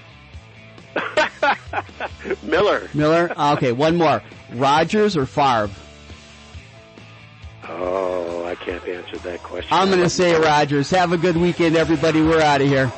Miller. 2.43 2.89
Miller? 2.95 3.33
Okay, 3.55 3.73
one 3.73 3.97
more. 3.97 4.23
Rodgers 4.55 5.17
or 5.17 5.27
Favre? 5.27 5.71
Oh, 7.69 8.45
I 8.45 8.55
can't 8.57 8.87
answer 8.87 9.17
that 9.19 9.43
question. 9.43 9.73
I'm 9.73 9.89
going 9.89 10.01
to 10.01 10.11
say 10.11 10.35
Rodgers. 10.35 10.91
Have 10.91 11.13
a 11.13 11.19
good 11.19 11.37
weekend, 11.37 11.77
everybody. 11.77 12.21
We're 12.21 12.41
out 12.41 12.61
of 12.61 12.69
here. 12.69 12.93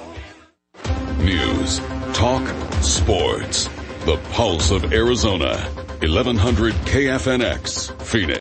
News, 1.19 1.79
talk, 2.15 2.47
sports. 2.83 3.69
The 4.05 4.17
pulse 4.33 4.71
of 4.71 4.93
Arizona. 4.93 5.71
1100 6.03 6.75
KFNX, 6.85 7.93
Phoenix. 8.03 8.31